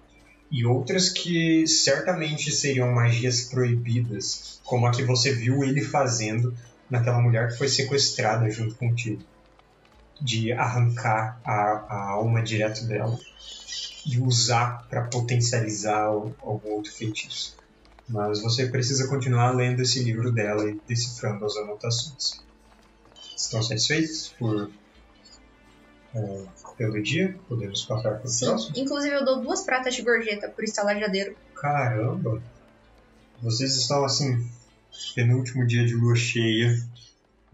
e 0.50 0.64
outras 0.64 1.08
que 1.08 1.66
certamente 1.66 2.52
seriam 2.52 2.92
magias 2.92 3.42
proibidas, 3.42 4.60
como 4.64 4.86
a 4.86 4.90
que 4.90 5.02
você 5.02 5.32
viu 5.32 5.64
ele 5.64 5.82
fazendo 5.82 6.54
naquela 6.88 7.20
mulher 7.20 7.48
que 7.48 7.58
foi 7.58 7.68
sequestrada 7.68 8.48
junto 8.50 8.74
contigo. 8.76 9.22
De 10.20 10.52
arrancar 10.52 11.40
a, 11.44 11.52
a 11.88 12.10
alma 12.12 12.42
direto 12.42 12.86
dela 12.86 13.18
e 14.06 14.18
usar 14.18 14.86
para 14.88 15.04
potencializar 15.08 16.04
al- 16.04 16.34
algum 16.40 16.70
outro 16.70 16.92
feitiço. 16.92 17.54
Mas 18.08 18.40
você 18.40 18.66
precisa 18.68 19.08
continuar 19.08 19.50
lendo 19.50 19.82
esse 19.82 20.02
livro 20.02 20.32
dela 20.32 20.70
e 20.70 20.80
decifrando 20.86 21.44
as 21.44 21.56
anotações. 21.56 22.40
Estão 23.36 23.62
satisfeitos 23.62 24.32
por 24.38 24.70
é, 26.14 26.44
pelo 26.78 27.02
dia. 27.02 27.36
Podemos 27.48 27.82
passar 27.84 28.14
para 28.14 28.24
o 28.24 28.28
Sim. 28.28 28.46
próximo. 28.46 28.72
Inclusive, 28.76 29.14
eu 29.16 29.24
dou 29.24 29.42
duas 29.42 29.62
pratas 29.64 29.94
de 29.94 30.02
gorjeta 30.02 30.48
por 30.48 30.64
estalajadeiro. 30.64 31.36
Caramba! 31.54 32.42
Vocês 33.42 33.74
estão 33.76 34.04
assim, 34.04 34.48
penúltimo 35.14 35.66
dia 35.66 35.84
de 35.84 35.94
lua 35.94 36.14
cheia. 36.14 36.80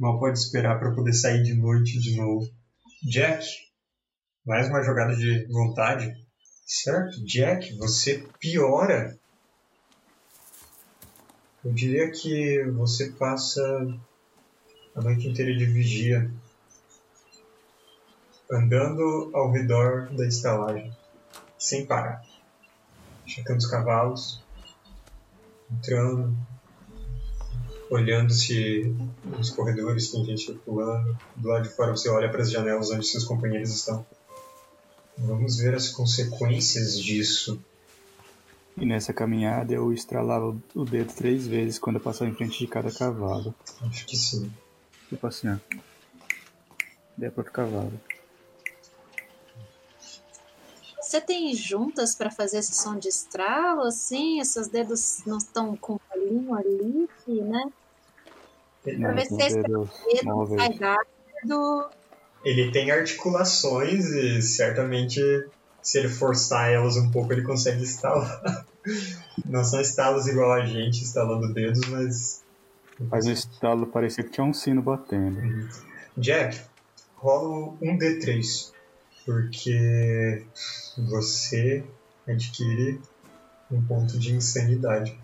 Mal 0.03 0.19
pode 0.19 0.37
esperar 0.37 0.81
para 0.81 0.91
poder 0.91 1.12
sair 1.12 1.45
de 1.45 1.55
noite 1.55 2.01
de 2.01 2.16
novo. 2.16 2.51
Jack, 3.05 3.47
mais 4.45 4.69
uma 4.69 4.83
jogada 4.83 5.15
de 5.15 5.47
vontade. 5.47 6.12
Certo, 6.66 7.24
Jack, 7.24 7.73
você 7.77 8.27
piora. 8.41 9.16
Eu 11.65 11.73
diria 11.73 12.11
que 12.11 12.65
você 12.73 13.12
passa 13.12 13.62
a 14.97 15.01
noite 15.01 15.29
inteira 15.29 15.57
de 15.57 15.66
vigia, 15.66 16.29
andando 18.51 19.31
ao 19.33 19.53
redor 19.53 20.12
da 20.16 20.27
estalagem, 20.27 20.93
sem 21.57 21.87
parar, 21.87 22.24
checando 23.24 23.59
os 23.59 23.70
cavalos, 23.70 24.43
entrando, 25.70 26.37
olhando 27.93 28.32
se 28.32 28.94
nos 29.24 29.51
corredores 29.51 30.10
tem 30.10 30.24
gente 30.24 30.47
circulando. 30.47 31.16
Do 31.36 31.48
lado 31.48 31.69
de 31.69 31.74
fora 31.74 31.93
você 31.93 32.09
olha 32.09 32.31
para 32.31 32.43
as 32.43 32.51
janelas 32.51 32.90
onde 32.90 33.06
seus 33.06 33.24
companheiros 33.24 33.70
estão. 33.70 34.05
Vamos 35.19 35.59
ver 35.59 35.74
as 35.74 35.90
consequências 35.90 36.98
disso. 36.98 37.62
E 38.78 38.86
nessa 38.86 39.12
caminhada 39.12 39.74
eu 39.74 39.93
estralava 39.93 40.56
o 40.74 40.85
dedo 40.85 41.12
três 41.12 41.47
vezes 41.47 41.78
quando 41.78 41.97
eu 41.97 42.02
passava 42.02 42.31
em 42.31 42.35
frente 42.35 42.59
de 42.59 42.66
cada 42.66 42.90
cavalo. 42.90 43.55
Acho 43.82 44.06
que 44.06 44.16
sim. 44.16 44.51
Tipo 45.10 45.27
assim, 45.27 45.48
ó. 45.51 45.56
É 47.20 47.28
pro 47.28 47.40
outro 47.40 47.52
cavalo. 47.52 47.93
Você 51.01 51.20
tem 51.20 51.55
juntas 51.55 52.14
pra 52.14 52.31
fazer 52.31 52.59
esse 52.59 52.74
som 52.74 52.98
de 52.98 53.09
estralo, 53.09 53.82
assim? 53.82 54.40
Esses 54.40 54.66
dedos 54.69 55.19
não 55.27 55.36
estão 55.36 55.77
com 55.77 55.98
palhinho 55.98 56.55
ali, 56.55 57.09
né? 57.43 57.70
Ver 58.84 59.26
se 59.26 60.24
móveis. 60.24 60.60
sai 60.60 60.74
rápido. 60.74 61.90
Ele 62.44 62.72
tem 62.72 62.90
articulações 62.90 64.06
e 64.06 64.42
certamente 64.42 65.20
se 65.80 65.98
ele 65.98 66.09
forçar 66.09 66.70
elas 66.70 66.96
um 66.96 67.10
pouco 67.10 67.32
ele 67.32 67.42
consegue 67.42 67.82
estalar. 67.82 68.66
Não 69.46 69.64
são 69.64 69.80
estalos 69.80 70.26
igual 70.26 70.52
a 70.52 70.64
gente 70.66 71.02
estalando 71.02 71.52
dedos, 71.52 71.88
mas. 71.88 72.44
Faz 73.09 73.26
um 73.26 73.32
estalo, 73.32 73.86
parecia 73.86 74.22
que 74.22 74.30
tinha 74.30 74.44
um 74.44 74.52
sino 74.52 74.82
batendo. 74.82 75.68
Jack, 76.16 76.60
rola 77.16 77.76
um 77.80 77.98
D3. 77.98 78.72
Porque 79.24 80.44
você 81.09 81.84
adquire 82.28 83.00
um 83.70 83.82
ponto 83.82 84.18
de 84.18 84.34
insanidade. 84.34 85.18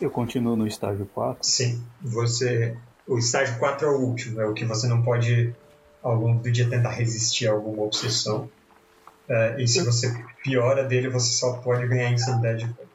Eu 0.00 0.10
continuo 0.10 0.54
no 0.54 0.66
estágio 0.66 1.06
4. 1.12 1.38
Sim, 1.42 1.84
você. 2.00 2.76
O 3.06 3.18
estágio 3.18 3.58
4 3.58 3.86
é 3.86 3.90
o 3.90 4.00
último, 4.00 4.40
é 4.40 4.46
o 4.46 4.54
que 4.54 4.64
você 4.64 4.86
não 4.86 5.02
pode 5.02 5.54
ao 6.02 6.14
longo 6.14 6.42
do 6.42 6.52
dia 6.52 6.68
tentar 6.68 6.90
resistir 6.90 7.48
a 7.48 7.52
alguma 7.52 7.82
obsessão. 7.82 8.48
É, 9.28 9.60
e 9.60 9.66
se 9.66 9.84
você 9.84 10.24
piora 10.42 10.84
dele, 10.84 11.08
você 11.08 11.32
só 11.32 11.54
pode 11.58 11.86
ganhar 11.86 12.10
insanidade 12.10 12.60
de 12.60 12.66
volta. 12.66 12.88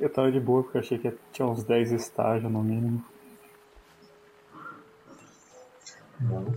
Eu 0.00 0.08
tava 0.08 0.30
de 0.30 0.40
boa 0.40 0.62
porque 0.62 0.78
eu 0.78 0.82
achei 0.82 0.98
que 0.98 1.12
tinha 1.32 1.46
uns 1.46 1.64
10 1.64 1.92
estágios 1.92 2.50
no 2.50 2.62
mínimo. 2.62 3.04
Bom. 6.20 6.52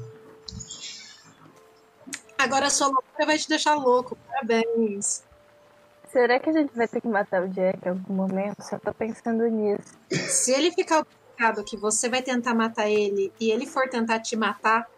Agora 2.38 2.68
a 2.68 2.70
sua 2.70 2.88
loucura 2.88 3.26
vai 3.26 3.38
te 3.38 3.50
deixar 3.50 3.76
louco. 3.76 4.18
Parabéns. 4.28 5.24
Será 6.18 6.40
que 6.40 6.50
a 6.50 6.54
gente 6.54 6.76
vai 6.76 6.88
ter 6.88 7.00
que 7.00 7.08
matar 7.08 7.44
o 7.44 7.48
Jack 7.48 7.78
em 7.86 7.90
algum 7.90 8.12
momento? 8.12 8.64
Só 8.64 8.80
tô 8.80 8.92
pensando 8.92 9.46
nisso. 9.46 9.84
Se 10.10 10.52
ele 10.52 10.72
ficar 10.72 11.02
obcecado 11.02 11.64
que 11.64 11.78
você 11.78 12.10
vai 12.10 12.24
tentar 12.24 12.56
matar 12.56 12.90
ele 12.90 13.32
e 13.40 13.52
ele 13.52 13.68
for 13.68 13.88
tentar 13.88 14.20
te 14.22 14.36
matar, 14.36 14.90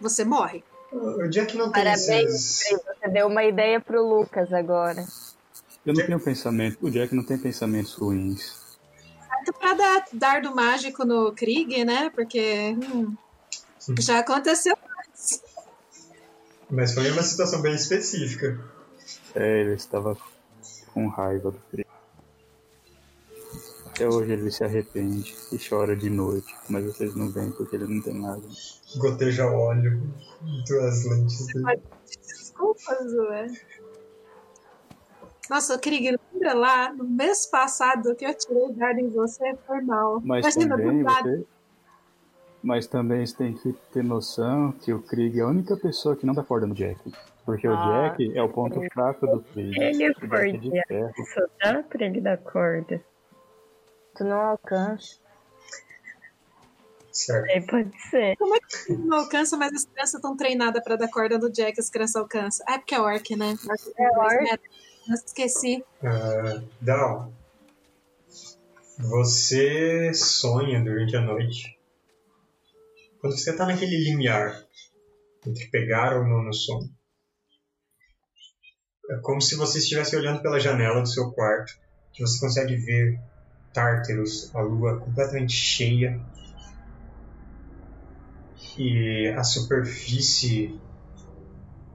você 0.00 0.24
morre. 0.24 0.64
O 0.90 1.28
Jack 1.28 1.56
não 1.56 1.70
tem 1.70 1.84
Parabéns, 1.84 2.34
esses... 2.34 2.70
Você 2.72 3.08
deu 3.08 3.28
uma 3.28 3.44
ideia 3.44 3.80
pro 3.80 4.04
Lucas 4.04 4.52
agora. 4.52 5.06
Eu 5.86 5.94
não 5.94 6.04
tenho 6.04 6.18
pensamento. 6.18 6.76
O 6.82 6.90
Jack 6.90 7.14
não 7.14 7.22
tem 7.22 7.38
pensamentos 7.38 7.94
ruins. 7.94 8.78
Certo 9.28 9.52
pra 9.60 9.74
dar 9.74 10.06
dardo 10.12 10.52
mágico 10.56 11.04
no 11.04 11.30
Krieg, 11.30 11.84
né? 11.84 12.10
Porque 12.10 12.76
hum, 12.92 13.14
já 14.00 14.18
aconteceu. 14.18 14.76
Mas 16.68 16.94
foi 16.94 17.08
uma 17.12 17.22
situação 17.22 17.62
bem 17.62 17.76
específica. 17.76 18.58
É, 19.36 19.60
ele 19.60 19.74
estava 19.74 20.16
com 20.92 21.06
raiva 21.08 21.50
do 21.50 21.58
Krieg. 21.70 21.88
Até 23.86 24.08
hoje 24.08 24.32
ele 24.32 24.50
se 24.50 24.62
arrepende 24.62 25.34
e 25.50 25.58
chora 25.58 25.96
de 25.96 26.08
noite, 26.08 26.54
mas 26.68 26.84
vocês 26.84 27.16
não 27.16 27.28
veem 27.30 27.50
porque 27.50 27.74
ele 27.74 27.92
não 27.92 28.00
tem 28.00 28.14
nada. 28.14 28.42
Goteja 28.96 29.46
óleo 29.50 30.00
das 30.68 31.04
lentes 31.04 31.46
dele. 31.46 31.82
Desculpa, 32.06 32.94
Zoé. 33.08 33.48
Nossa, 35.50 35.78
Krieg, 35.78 36.16
lembra 36.32 36.54
lá 36.54 36.92
no 36.92 37.04
mês 37.04 37.46
passado 37.46 38.14
que 38.14 38.24
eu 38.24 38.34
tirei 38.34 38.72
dardo 38.72 39.00
em 39.00 39.08
você? 39.08 39.56
Foi 39.66 39.80
mal. 39.80 40.20
Mas 40.22 40.54
Imagina, 40.54 40.76
também 40.76 41.02
você. 41.02 41.46
Mas 42.62 42.86
também 42.86 43.26
você 43.26 43.36
tem 43.36 43.54
que 43.54 43.72
ter 43.92 44.04
noção 44.04 44.72
que 44.72 44.92
o 44.92 45.00
Krieg 45.00 45.40
é 45.40 45.42
a 45.42 45.48
única 45.48 45.76
pessoa 45.76 46.14
que 46.14 46.26
não 46.26 46.34
dá 46.34 46.44
corda 46.44 46.66
no 46.66 46.74
Jack. 46.74 47.00
Porque 47.48 47.66
Ah, 47.66 47.70
o 47.72 47.76
Jack 48.10 48.36
é 48.36 48.42
o 48.42 48.48
ponto 48.50 48.78
fraco 48.92 49.26
do 49.26 49.40
Krieg. 49.40 49.74
Ele 49.80 50.04
é 50.04 50.08
é 50.08 50.12
forte. 50.12 50.70
ferro. 50.86 51.12
Só 51.32 51.40
dá 51.58 51.82
pra 51.82 52.04
ele 52.04 52.20
dar 52.20 52.36
corda. 52.36 53.02
Tu 54.14 54.22
não 54.22 54.38
alcança. 54.38 55.16
Certo. 57.10 57.48
É, 57.48 57.58
pode 57.62 57.98
ser. 58.10 58.36
Não 58.98 59.20
alcança, 59.20 59.56
mas 59.56 59.72
as 59.72 59.86
crianças 59.86 60.16
estão 60.16 60.36
treinadas 60.36 60.84
pra 60.84 60.96
dar 60.96 61.08
corda 61.08 61.38
no 61.38 61.50
Jack, 61.50 61.80
as 61.80 61.88
crianças 61.88 62.16
alcançam. 62.16 62.66
Ah, 62.68 62.74
é 62.74 62.78
porque 62.80 62.94
é 62.94 63.00
orc, 63.00 63.34
né? 63.34 63.54
É 63.98 64.10
orc. 64.18 64.42
metros. 64.42 64.76
Eu 65.08 65.14
esqueci. 65.14 65.82
Uh, 66.02 66.62
Dal, 66.82 67.32
você 68.98 70.12
sonha 70.12 70.84
durante 70.84 71.16
a 71.16 71.22
noite. 71.22 71.78
Quando 73.22 73.38
você 73.38 73.52
está 73.52 73.64
naquele 73.64 73.96
limiar 74.04 74.66
entre 75.46 75.66
pegar 75.68 76.14
ou 76.14 76.24
não 76.24 76.42
no 76.42 76.52
sono. 76.52 76.97
É 79.10 79.16
como 79.16 79.40
se 79.40 79.56
você 79.56 79.78
estivesse 79.78 80.14
olhando 80.14 80.42
pela 80.42 80.60
janela 80.60 81.00
do 81.00 81.08
seu 81.08 81.30
quarto, 81.32 81.78
que 82.12 82.20
você 82.20 82.38
consegue 82.38 82.76
ver 82.76 83.18
Tártaros, 83.72 84.54
a 84.54 84.60
lua 84.60 84.98
completamente 84.98 85.52
cheia 85.52 86.20
e 88.76 89.28
a 89.36 89.44
superfície 89.44 90.78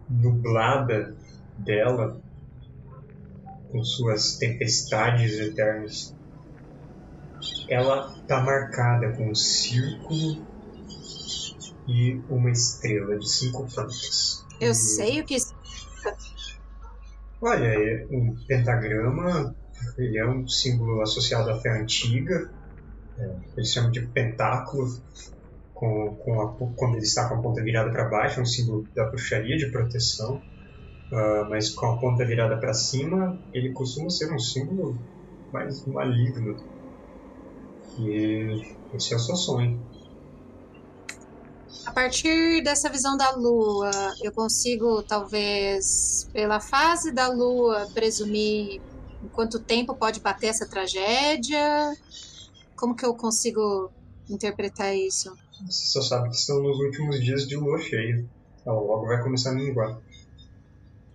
nublada 0.10 1.16
dela 1.58 2.22
com 3.72 3.84
suas 3.84 4.38
tempestades 4.38 5.40
eternas, 5.40 6.16
ela 7.68 8.16
está 8.22 8.40
marcada 8.42 9.12
com 9.14 9.32
um 9.32 9.36
círculo 9.36 10.46
e 11.88 12.22
uma 12.30 12.52
estrela 12.52 13.18
de 13.18 13.30
cinco 13.30 13.68
pontas. 13.74 14.46
Eu 14.60 14.76
sei 14.76 15.20
o 15.20 15.26
que 15.26 15.34
Olha, 17.46 17.66
é 17.68 18.06
um 18.10 18.34
pentagrama, 18.48 19.54
ele 19.98 20.18
é 20.18 20.26
um 20.26 20.48
símbolo 20.48 21.02
associado 21.02 21.50
à 21.50 21.60
fé 21.60 21.78
antiga. 21.82 22.36
É, 23.18 23.24
eles 23.58 23.70
chamam 23.70 23.92
de 23.92 24.08
pentáculo, 24.08 24.88
com, 25.74 26.16
com 26.24 26.42
a, 26.42 26.56
quando 26.78 26.96
ele 26.96 27.04
está 27.04 27.28
com 27.28 27.36
a 27.36 27.42
ponta 27.42 27.62
virada 27.62 27.92
para 27.92 28.08
baixo, 28.08 28.40
é 28.40 28.44
um 28.44 28.46
símbolo 28.46 28.88
da 28.96 29.10
bruxaria 29.10 29.58
de 29.58 29.70
proteção. 29.72 30.42
Ah, 31.12 31.48
mas 31.50 31.70
com 31.72 31.86
a 31.88 32.00
ponta 32.00 32.26
virada 32.26 32.58
para 32.60 32.74
cima, 32.74 33.38
ele 33.54 33.74
costuma 33.74 34.10
ser 34.10 34.34
um 34.34 34.40
símbolo 34.40 34.98
mais 35.52 35.86
maligno. 35.86 36.56
E 38.00 38.62
esse 38.94 39.14
é 39.14 39.18
o 39.18 39.20
seu 39.20 39.36
sonho. 39.36 39.93
A 41.86 41.92
partir 41.92 42.64
dessa 42.64 42.90
visão 42.90 43.18
da 43.18 43.32
lua, 43.32 43.92
eu 44.22 44.32
consigo, 44.32 45.04
talvez, 45.04 46.30
pela 46.32 46.60
fase 46.60 47.12
da 47.12 47.28
lua, 47.28 47.88
presumir 47.94 48.82
em 49.24 49.28
quanto 49.30 49.60
tempo 49.60 49.94
pode 49.96 50.20
bater 50.20 50.48
essa 50.48 50.66
tragédia? 50.68 51.96
Como 52.76 52.96
que 52.96 53.06
eu 53.06 53.14
consigo 53.14 53.92
interpretar 54.30 54.96
isso? 54.96 55.36
Você 55.66 55.86
só 55.86 56.02
sabe 56.02 56.30
que 56.30 56.36
estão 56.36 56.62
nos 56.62 56.78
últimos 56.80 57.24
dias 57.24 57.48
de 57.48 57.56
lua 57.56 57.80
cheia. 57.80 58.26
Ela 58.66 58.80
logo 58.80 59.06
vai 59.06 59.22
começar 59.22 59.52
a 59.52 59.54
minguar. 59.54 60.00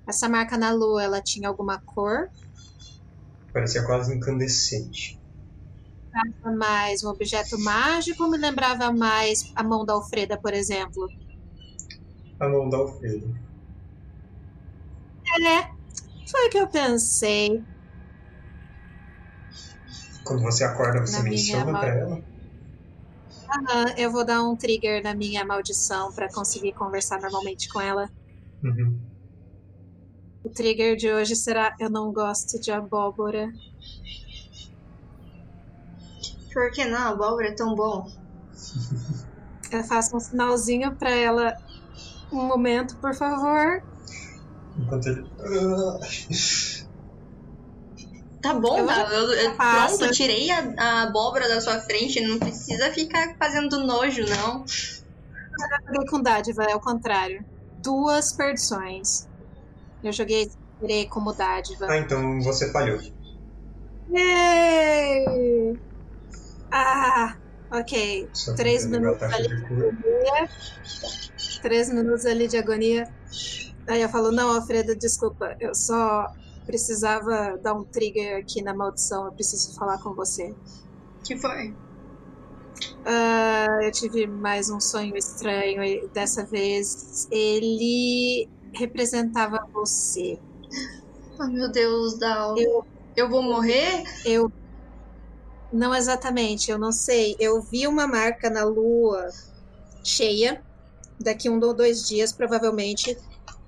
Essa 0.06 0.28
marca 0.28 0.56
na 0.56 0.70
lua, 0.72 1.02
ela 1.02 1.20
tinha 1.20 1.48
alguma 1.48 1.80
cor? 1.80 2.30
Parecia 3.52 3.84
quase 3.84 4.14
incandescente. 4.14 5.17
Mais 6.56 7.02
um 7.04 7.08
objeto 7.08 7.58
mágico 7.60 8.24
ou 8.24 8.30
me 8.30 8.38
lembrava 8.38 8.92
mais 8.92 9.38
a 9.56 9.62
mão 9.62 9.84
da 9.84 9.94
Alfreda, 9.94 10.38
por 10.40 10.52
exemplo? 10.54 11.06
a 12.40 12.48
mão 12.48 12.68
da 12.68 12.76
Alfredo. 12.78 13.34
É, 15.40 15.62
foi 16.30 16.46
o 16.46 16.50
que 16.50 16.58
eu 16.58 16.68
pensei. 16.68 17.64
Quando 20.24 20.42
você 20.42 20.62
acorda, 20.64 21.00
você 21.00 21.16
Na 21.18 21.22
menciona 21.24 21.72
mal- 21.72 21.80
pra 21.80 21.94
ela? 21.98 22.22
Aham, 23.50 23.94
eu 23.96 24.12
vou 24.12 24.24
dar 24.24 24.42
um 24.42 24.56
trigger 24.56 25.02
na 25.02 25.14
minha 25.14 25.44
maldição 25.44 26.12
pra 26.14 26.28
conseguir 26.32 26.72
conversar 26.74 27.20
normalmente 27.20 27.68
com 27.72 27.80
ela. 27.80 28.08
Uhum. 28.62 29.00
O 30.44 30.50
trigger 30.50 30.96
de 30.96 31.10
hoje 31.12 31.34
será 31.34 31.74
Eu 31.80 31.90
não 31.90 32.12
gosto 32.12 32.60
de 32.60 32.70
abóbora. 32.70 33.48
Por 36.58 36.72
que 36.72 36.84
não? 36.86 37.12
Abóbora 37.12 37.50
é 37.50 37.54
tão 37.54 37.72
bom. 37.76 38.04
Eu 39.70 39.84
faço 39.84 40.16
um 40.16 40.20
sinalzinho 40.20 40.96
pra 40.96 41.10
ela. 41.10 41.54
Um 42.32 42.42
momento, 42.46 42.96
por 43.00 43.14
favor. 43.14 43.80
Enquanto 44.76 45.06
ele. 45.06 45.22
Tá 48.40 48.54
bom, 48.54 48.78
Eu 48.78 48.86
tá? 48.86 49.02
Eu, 49.12 49.32
eu- 49.32 49.54
faço. 49.56 49.98
pronto, 49.98 50.12
tirei 50.14 50.48
a, 50.50 50.72
a 50.78 51.02
abóbora 51.02 51.48
da 51.48 51.60
sua 51.60 51.80
frente. 51.80 52.20
Não 52.20 52.38
precisa 52.38 52.90
ficar 52.92 53.36
fazendo 53.36 53.84
nojo, 53.84 54.24
não. 54.26 54.60
Eu 54.64 55.92
joguei 55.94 56.06
com 56.08 56.22
dádiva, 56.22 56.62
é 56.64 56.74
o 56.74 56.80
contrário. 56.80 57.44
Duas 57.82 58.32
perdições. 58.36 59.28
Eu 60.02 60.12
joguei 60.12 60.46
como 61.10 61.32
dádiva. 61.32 61.86
Ah, 61.88 61.98
então 61.98 62.40
você 62.40 62.70
falhou. 62.72 62.98
Yay! 64.08 65.87
Ah, 66.72 67.36
ok. 67.72 68.28
Só 68.32 68.54
Três 68.54 68.86
minutos 68.86 69.22
ali. 69.22 69.48
de 69.48 69.62
cura. 69.68 70.48
Três 71.62 71.88
minutos 71.92 72.26
ali 72.26 72.48
de 72.48 72.56
agonia. 72.56 73.04
Aí 73.88 74.02
eu 74.02 74.08
falo, 74.08 74.30
não, 74.32 74.54
Alfredo, 74.54 74.94
desculpa. 74.96 75.56
Eu 75.60 75.74
só 75.74 76.26
precisava 76.66 77.56
dar 77.62 77.74
um 77.74 77.84
trigger 77.84 78.38
aqui 78.38 78.62
na 78.62 78.74
maldição. 78.74 79.26
Eu 79.26 79.32
preciso 79.32 79.74
falar 79.74 79.98
com 80.02 80.14
você. 80.14 80.54
que 81.24 81.36
foi? 81.38 81.74
Ah, 83.04 83.66
eu 83.82 83.90
tive 83.92 84.26
mais 84.26 84.68
um 84.70 84.80
sonho 84.80 85.16
estranho 85.16 85.82
e 85.82 86.08
dessa 86.12 86.44
vez 86.46 87.26
ele 87.30 88.48
representava 88.74 89.58
você. 89.72 90.38
Oh, 91.40 91.46
meu 91.48 91.70
Deus, 91.70 92.18
Dal. 92.18 92.56
Eu- 92.58 92.84
Eu 93.16 93.28
vou 93.28 93.42
morrer? 93.42 94.04
Eu 94.24 94.48
não 95.72 95.94
exatamente, 95.94 96.70
eu 96.70 96.78
não 96.78 96.92
sei. 96.92 97.36
Eu 97.38 97.60
vi 97.60 97.86
uma 97.86 98.06
marca 98.06 98.48
na 98.48 98.64
lua 98.64 99.28
cheia 100.02 100.62
daqui 101.20 101.50
um 101.50 101.60
ou 101.60 101.74
dois 101.74 102.06
dias, 102.06 102.32
provavelmente, 102.32 103.16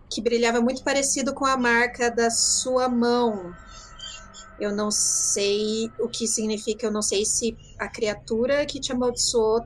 que 0.08 0.20
brilhava 0.20 0.60
muito 0.60 0.82
parecido 0.82 1.34
com 1.34 1.44
a 1.44 1.56
marca 1.56 2.10
da 2.10 2.30
sua 2.30 2.88
mão. 2.88 3.54
Eu 4.58 4.72
não 4.74 4.90
sei 4.90 5.90
o 5.98 6.08
que 6.08 6.26
significa, 6.26 6.86
eu 6.86 6.92
não 6.92 7.02
sei 7.02 7.24
se 7.24 7.56
a 7.78 7.88
criatura 7.88 8.66
que 8.66 8.78
te 8.78 8.92
amaldiçoou 8.92 9.64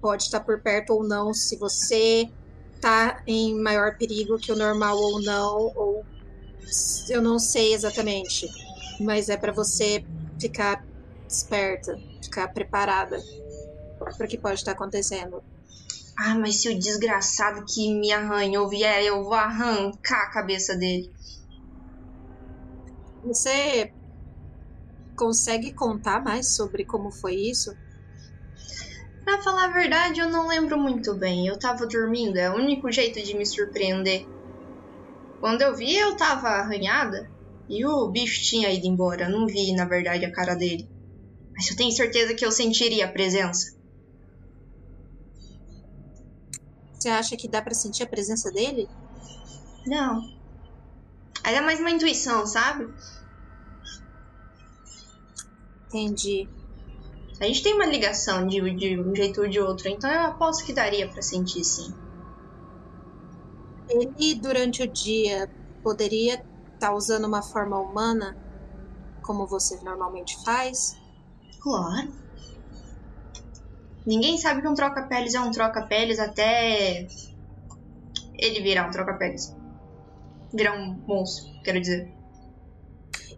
pode 0.00 0.24
estar 0.24 0.40
por 0.40 0.60
perto 0.60 0.92
ou 0.92 1.02
não, 1.02 1.32
se 1.32 1.56
você 1.56 2.28
tá 2.80 3.22
em 3.26 3.58
maior 3.60 3.96
perigo 3.96 4.38
que 4.38 4.52
o 4.52 4.56
normal 4.56 4.96
ou 4.96 5.22
não, 5.22 5.72
ou 5.74 6.04
eu 7.08 7.22
não 7.22 7.38
sei 7.38 7.72
exatamente, 7.72 8.46
mas 9.00 9.28
é 9.28 9.36
para 9.36 9.52
você 9.52 10.04
ficar 10.38 10.84
esperta, 11.28 11.96
ficar 12.22 12.48
preparada 12.48 13.18
para 13.98 14.26
o 14.26 14.28
que 14.28 14.38
pode 14.38 14.54
estar 14.54 14.72
acontecendo. 14.72 15.42
Ah, 16.18 16.34
mas 16.34 16.62
se 16.62 16.68
o 16.68 16.78
desgraçado 16.78 17.64
que 17.66 17.92
me 17.94 18.12
arranhou 18.12 18.68
vier, 18.68 19.04
eu 19.04 19.22
vou 19.22 19.34
arrancar 19.34 20.22
a 20.22 20.30
cabeça 20.30 20.74
dele. 20.76 21.10
Você 23.22 23.92
consegue 25.16 25.74
contar 25.74 26.22
mais 26.22 26.54
sobre 26.54 26.84
como 26.84 27.10
foi 27.10 27.34
isso? 27.34 27.76
Pra 29.24 29.42
falar 29.42 29.64
a 29.64 29.72
verdade, 29.72 30.20
eu 30.20 30.30
não 30.30 30.46
lembro 30.46 30.78
muito 30.78 31.18
bem. 31.18 31.46
Eu 31.46 31.58
tava 31.58 31.86
dormindo, 31.86 32.36
é 32.38 32.48
o 32.50 32.54
único 32.54 32.90
jeito 32.92 33.20
de 33.22 33.36
me 33.36 33.44
surpreender. 33.44 34.22
Quando 35.40 35.62
eu 35.62 35.74
vi, 35.74 35.96
eu 35.96 36.16
tava 36.16 36.48
arranhada 36.48 37.28
e 37.68 37.84
o 37.84 38.10
bicho 38.10 38.40
tinha 38.48 38.70
ido 38.70 38.86
embora. 38.86 39.24
Eu 39.24 39.30
não 39.30 39.46
vi, 39.46 39.74
na 39.74 39.84
verdade, 39.84 40.24
a 40.24 40.32
cara 40.32 40.54
dele. 40.54 40.88
Mas 41.56 41.70
eu 41.70 41.76
tenho 41.76 41.90
certeza 41.90 42.34
que 42.34 42.44
eu 42.44 42.52
sentiria 42.52 43.06
a 43.06 43.10
presença. 43.10 43.74
Você 46.92 47.08
acha 47.08 47.36
que 47.36 47.48
dá 47.48 47.62
para 47.62 47.72
sentir 47.72 48.02
a 48.02 48.06
presença 48.06 48.52
dele? 48.52 48.86
Não. 49.86 50.20
Aí 51.42 51.54
é 51.54 51.60
mais 51.60 51.80
uma 51.80 51.90
intuição, 51.90 52.46
sabe? 52.46 52.92
Entendi. 55.86 56.48
A 57.40 57.44
gente 57.44 57.62
tem 57.62 57.74
uma 57.74 57.86
ligação 57.86 58.46
de, 58.46 58.60
de 58.74 59.00
um 59.00 59.14
jeito 59.14 59.40
ou 59.40 59.48
de 59.48 59.60
outro, 59.60 59.88
então 59.88 60.10
eu 60.10 60.22
aposto 60.22 60.64
que 60.64 60.72
daria 60.72 61.08
pra 61.08 61.22
sentir 61.22 61.64
sim. 61.64 61.94
Ele, 63.88 64.34
durante 64.34 64.82
o 64.82 64.92
dia, 64.92 65.48
poderia 65.82 66.44
estar 66.74 66.92
usando 66.94 67.26
uma 67.26 67.42
forma 67.42 67.78
humana, 67.78 68.36
como 69.22 69.46
você 69.46 69.80
normalmente 69.82 70.42
faz? 70.44 70.96
Claro. 71.60 72.12
Ninguém 74.06 74.38
sabe 74.38 74.62
que 74.62 74.68
um 74.68 74.74
troca-peles 74.74 75.34
é 75.34 75.40
um 75.40 75.50
troca-peles 75.50 76.18
até 76.20 77.06
ele 78.38 78.60
virar 78.62 78.86
um 78.86 78.90
troca-peles. 78.90 79.52
Virar 80.54 80.74
um 80.76 80.94
monstro, 81.06 81.44
quero 81.64 81.80
dizer. 81.80 82.14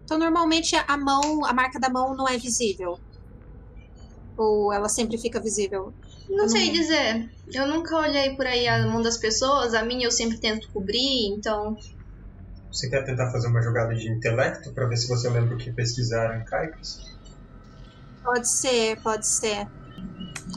Então, 0.05 0.19
normalmente 0.19 0.77
a 0.77 0.97
mão, 0.97 1.45
a 1.45 1.53
marca 1.55 1.78
da 1.81 1.89
mão 1.89 2.15
não 2.15 2.28
é 2.28 2.36
visível. 2.36 2.99
Ou 4.36 4.73
ela 4.73 4.89
sempre 4.89 5.19
fica 5.19 5.40
visível? 5.40 5.95
Não 6.28 6.45
Eu 6.45 6.49
sei 6.49 6.66
não- 6.66 6.73
dizer. 6.73 7.31
Eu 7.53 7.66
nunca 7.66 7.97
olhei 7.97 8.36
por 8.36 8.47
aí 8.47 8.69
a 8.69 8.86
mão 8.86 9.01
das 9.03 9.19
pessoas, 9.19 9.73
a 9.74 9.82
minha 9.85 10.07
eu 10.07 10.11
sempre 10.11 10.39
tento 10.39 10.69
cobrir, 10.73 11.35
então. 11.35 11.74
Você 12.70 12.89
quer 12.90 13.05
tentar 13.05 13.32
fazer 13.32 13.49
uma 13.49 13.62
jogada 13.62 13.95
de 13.95 14.11
intelecto 14.11 14.73
pra 14.74 14.86
ver 14.86 14.97
se 14.97 15.09
você 15.09 15.28
lembra 15.31 15.55
o 15.55 15.59
que 15.59 15.73
pesquisaram 15.73 16.39
em 16.40 16.45
Caicos? 16.45 16.99
Pode 18.28 18.46
ser, 18.46 19.00
pode 19.00 19.26
ser. 19.26 19.66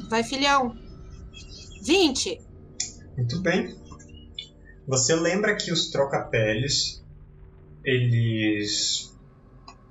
Vai, 0.09 0.25
filhão. 0.25 0.75
20. 1.85 2.41
Muito 3.15 3.41
bem. 3.41 3.73
Você 4.85 5.15
lembra 5.15 5.55
que 5.55 5.71
os 5.71 5.89
troca-peles 5.89 7.01
eles 7.81 9.17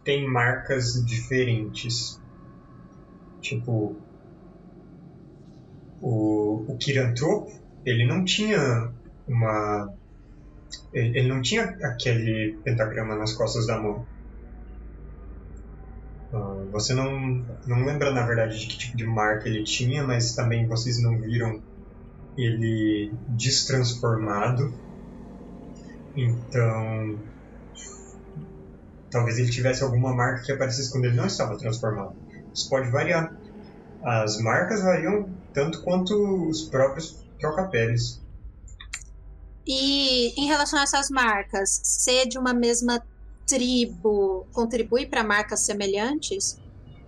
têm 0.05 0.28
marcas 0.28 1.02
diferentes. 1.07 2.20
Tipo, 3.40 3.97
o, 6.02 6.66
o 6.70 6.77
Kirantropo, 6.77 7.51
ele 7.86 8.07
não 8.07 8.27
tinha 8.27 8.93
uma. 9.27 9.90
Ele, 10.93 11.27
não 11.27 11.40
tinha 11.40 11.62
aquele 11.82 12.59
pentagrama 12.62 13.16
nas 13.16 13.32
costas 13.32 13.66
da 13.66 13.81
mão. 13.81 14.07
Você 16.71 16.95
não, 16.95 17.45
não 17.67 17.85
lembra, 17.85 18.11
na 18.11 18.25
verdade, 18.25 18.59
de 18.59 18.67
que 18.67 18.79
tipo 18.79 18.97
de 18.97 19.07
marca 19.07 19.49
ele 19.49 19.65
tinha, 19.65 20.07
mas 20.07 20.35
também 20.35 20.67
vocês 20.67 21.01
não 21.03 21.19
viram 21.19 21.61
ele 22.37 23.13
destransformado. 23.29 24.73
Então. 26.17 27.19
Talvez 29.11 29.39
ele 29.39 29.51
tivesse 29.51 29.83
alguma 29.83 30.15
marca 30.15 30.45
que 30.45 30.53
aparecesse 30.53 30.93
quando 30.93 31.07
ele 31.07 31.17
não 31.17 31.27
estava 31.27 31.59
transformado. 31.59 32.15
Isso 32.55 32.69
pode 32.69 32.91
variar. 32.91 33.35
As 34.03 34.41
marcas 34.41 34.83
variam 34.83 35.29
tanto 35.53 35.83
quanto 35.83 36.49
os 36.49 36.63
próprios 36.63 37.25
troca-peles. 37.41 38.21
E 39.67 40.41
em 40.41 40.47
relação 40.47 40.79
a 40.79 40.83
essas 40.83 41.11
marcas, 41.11 41.81
ser 41.83 42.27
de 42.27 42.39
uma 42.39 42.55
mesma 42.55 43.03
tribo 43.47 44.47
contribui 44.53 45.07
para 45.07 45.25
marcas 45.25 45.61
semelhantes? 45.61 46.60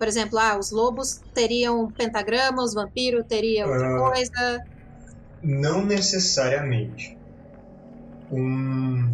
Por 0.03 0.09
exemplo, 0.09 0.37
ah, 0.37 0.59
os 0.59 0.69
lobos 0.69 1.21
teriam 1.33 1.89
pentagrama, 1.93 2.61
os 2.61 2.73
vampiros 2.73 3.25
teriam 3.25 3.69
outra 3.69 3.87
Ah. 3.87 3.99
coisa. 4.09 4.59
Não 5.41 5.85
necessariamente. 5.85 7.17
Um, 8.29 9.09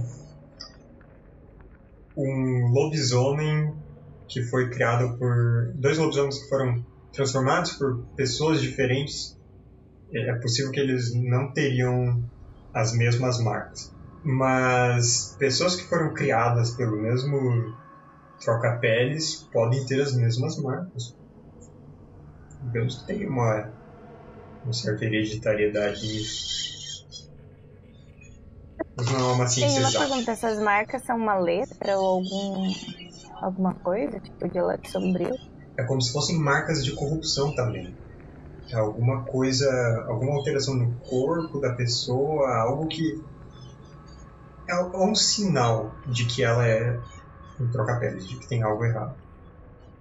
um 2.18 2.72
lobisomem 2.74 3.72
que 4.28 4.42
foi 4.50 4.72
criado 4.72 5.16
por. 5.20 5.76
Dois 5.76 6.00
lobisomens 6.00 6.40
que 6.42 6.50
foram 6.50 6.84
transformados 7.14 7.74
por 7.74 8.04
pessoas 8.16 8.60
diferentes. 8.60 9.38
É 10.12 10.34
possível 10.40 10.72
que 10.72 10.80
eles 10.80 11.14
não 11.14 11.54
teriam 11.54 12.20
as 12.74 12.94
mesmas 12.94 13.38
marcas. 13.44 13.94
Mas 14.24 15.36
pessoas 15.38 15.76
que 15.76 15.88
foram 15.88 16.16
criadas 16.16 16.76
pelo 16.76 17.00
mesmo 17.00 17.38
troca-peles 18.40 19.48
podem 19.52 19.86
ter 19.86 20.02
as 20.02 20.16
mesmas 20.16 20.58
marcas. 20.58 21.16
Digamos 22.64 23.00
que 23.00 23.08
tem 23.08 23.28
uma, 23.28 23.72
uma 24.64 24.74
certa 24.74 25.06
hereditariedade 25.06 26.06
nisso. 26.08 26.60
Mas 28.96 29.12
não 29.12 29.32
é 29.32 29.34
uma 29.34 29.46
Tem 29.46 29.54
ciência 29.54 29.80
uma 29.80 29.90
exata. 29.90 30.08
pergunta, 30.08 30.32
essas 30.32 30.60
marcas 30.60 31.04
são 31.04 31.18
uma 31.18 31.38
letra 31.38 31.98
ou 31.98 32.06
algum 32.06 32.74
alguma 33.42 33.74
coisa, 33.76 34.20
tipo 34.20 34.50
de 34.50 34.60
lápis 34.62 34.92
sombrio? 34.92 35.34
É 35.78 35.84
como 35.84 36.02
se 36.02 36.12
fossem 36.12 36.38
marcas 36.38 36.84
de 36.84 36.92
corrupção 36.94 37.56
também. 37.56 37.96
É 38.70 38.76
alguma 38.76 39.24
coisa, 39.24 39.68
alguma 40.08 40.36
alteração 40.36 40.76
no 40.76 40.94
corpo 41.00 41.60
da 41.60 41.74
pessoa, 41.74 42.50
algo 42.58 42.88
que. 42.88 43.24
É 44.68 44.74
é 44.74 44.98
um 44.98 45.16
sinal 45.16 45.96
de 46.12 46.26
que 46.26 46.44
ela 46.44 46.68
é 46.68 47.00
um 47.60 47.70
troca-peles, 47.72 48.28
de 48.28 48.38
que 48.38 48.48
tem 48.48 48.64
algo 48.64 48.84
errado. 48.84 49.16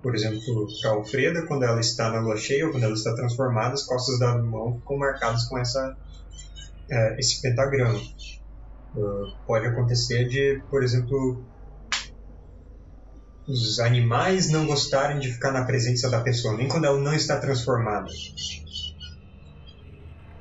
Por 0.03 0.15
exemplo, 0.15 0.67
para 0.81 0.93
Alfreda, 0.93 1.47
quando 1.47 1.65
ela 1.65 1.81
está 1.81 2.11
na 2.11 2.21
lua 2.21 2.37
cheia 2.37 2.67
ou 2.67 2.73
quando 2.73 2.85
ela 2.85 2.95
está 2.95 3.15
transformada, 3.15 3.75
as 3.75 3.83
costas 3.83 4.19
da 4.19 4.39
mão 4.39 4.79
ficam 4.79 4.97
marcadas 4.97 5.45
com 5.47 5.59
essa, 5.59 5.97
é, 6.89 7.19
esse 7.19 7.43
pentagrama. 7.43 7.99
Uh, 8.95 9.37
pode 9.47 9.67
acontecer 9.67 10.29
de, 10.29 10.63
por 10.71 10.83
exemplo, 10.83 11.45
os 13.47 13.81
animais 13.81 14.51
não 14.51 14.67
gostarem 14.67 15.19
de 15.19 15.33
ficar 15.33 15.53
na 15.53 15.65
presença 15.65 16.09
da 16.09 16.21
pessoa, 16.21 16.57
nem 16.57 16.69
quando 16.69 16.85
ela 16.85 16.99
não 16.99 17.15
está 17.15 17.39
transformada. 17.39 18.09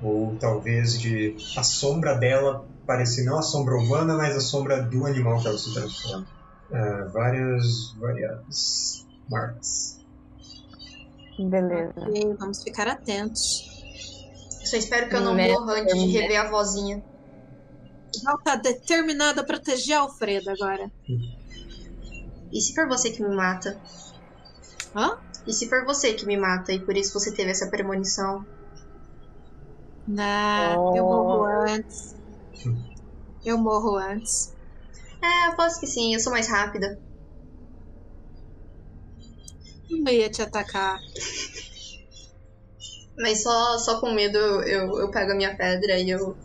Ou 0.02 0.36
talvez 0.38 1.00
de 1.00 1.36
a 1.58 1.64
sombra 1.64 2.16
dela 2.16 2.66
parecer 2.86 3.26
não 3.26 3.40
a 3.40 3.42
sombra 3.42 3.76
humana, 3.76 4.16
mas 4.16 4.36
a 4.36 4.40
sombra 4.40 4.82
do 4.82 5.06
animal 5.06 5.42
que 5.42 5.48
ela 5.48 5.58
se 5.58 5.74
transforma. 5.74 6.37
Ah, 6.74 7.06
várias 7.14 7.64
variadas 8.00 9.06
marcas. 9.30 9.98
Beleza. 11.38 11.94
Vamos 12.40 12.62
ficar 12.64 12.88
atentos. 12.88 13.64
Só 14.70 14.76
espero 14.78 15.10
que 15.10 15.16
eu 15.16 15.22
não 15.22 15.36
Né, 15.36 15.48
morra 15.50 15.74
antes 15.82 15.94
de 15.98 16.08
né. 16.08 16.20
rever 16.20 16.40
a 16.42 16.50
vozinha. 16.50 17.02
Val 18.24 18.38
tá 18.44 18.56
determinada 18.56 19.42
a 19.42 19.46
proteger 19.46 19.96
a 19.98 20.02
Alfredo 20.02 20.50
agora. 20.50 20.90
E 22.52 22.60
se 22.62 22.74
for 22.74 22.88
você 22.88 23.12
que 23.12 23.24
me 23.24 23.36
mata? 23.36 23.80
Hã? 24.96 25.10
E 25.46 25.54
se 25.54 25.70
for 25.70 25.86
você 25.86 26.14
que 26.14 26.26
me 26.26 26.38
mata 26.38 26.74
e 26.74 26.84
por 26.86 26.98
isso 26.98 27.14
você 27.14 27.34
teve 27.34 27.52
essa 27.52 27.70
premonição? 27.70 28.42
Não, 30.08 30.96
eu 30.96 31.04
morro 31.04 31.44
antes. 31.70 32.16
Eu 33.46 33.58
morro 33.58 33.98
antes. 33.98 34.57
É, 35.24 35.48
aposto 35.52 35.80
que 35.80 35.88
sim, 35.88 36.14
eu 36.14 36.20
sou 36.20 36.32
mais 36.32 36.48
rápida. 36.48 36.88
Não 39.90 40.12
ia 40.12 40.30
te 40.30 40.42
atacar. 40.42 40.98
Mas 43.18 43.44
só, 43.44 43.78
só 43.80 44.00
com 44.00 44.14
medo 44.14 44.38
eu, 44.38 45.00
eu 45.00 45.12
pego 45.12 45.32
a 45.32 45.36
minha 45.36 45.56
pedra 45.58 46.00
e 46.00 46.10
eu 46.10 46.38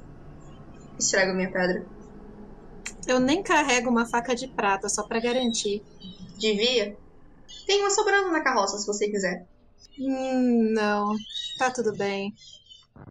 esfrego 0.99 1.32
a 1.32 1.35
minha 1.35 1.51
pedra. 1.53 1.86
Eu 3.07 3.20
nem 3.20 3.43
carrego 3.43 3.90
uma 3.90 4.09
faca 4.09 4.35
de 4.35 4.49
prata, 4.55 4.89
só 4.89 5.07
pra 5.07 5.20
garantir. 5.20 5.82
Devia? 6.39 6.97
Tem 7.66 7.81
uma 7.81 7.90
sobrando 7.90 8.31
na 8.31 8.43
carroça, 8.43 8.78
se 8.78 8.86
você 8.86 9.11
quiser. 9.11 9.47
Hum, 9.99 10.73
não. 10.73 11.15
Tá 11.59 11.70
tudo 11.70 11.93
bem. 11.97 12.32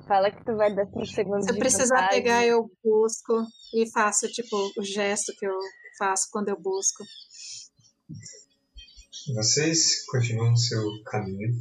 Fala 0.07 0.31
que 0.31 0.43
tu 0.43 0.55
vai 0.55 0.73
dar 0.73 0.85
5 0.87 1.05
segundos 1.05 1.45
Se 1.45 1.53
de 1.53 1.59
precisar 1.59 1.95
vantagem. 1.95 2.23
pegar, 2.23 2.45
eu 2.45 2.69
busco 2.83 3.33
e 3.73 3.89
faço, 3.91 4.27
tipo, 4.27 4.55
o 4.77 4.83
gesto 4.83 5.33
que 5.37 5.45
eu 5.45 5.57
faço 5.97 6.27
quando 6.31 6.49
eu 6.49 6.59
busco. 6.59 7.03
Vocês 9.35 10.05
continuam 10.05 10.55
seu 10.55 10.81
caminho. 11.05 11.55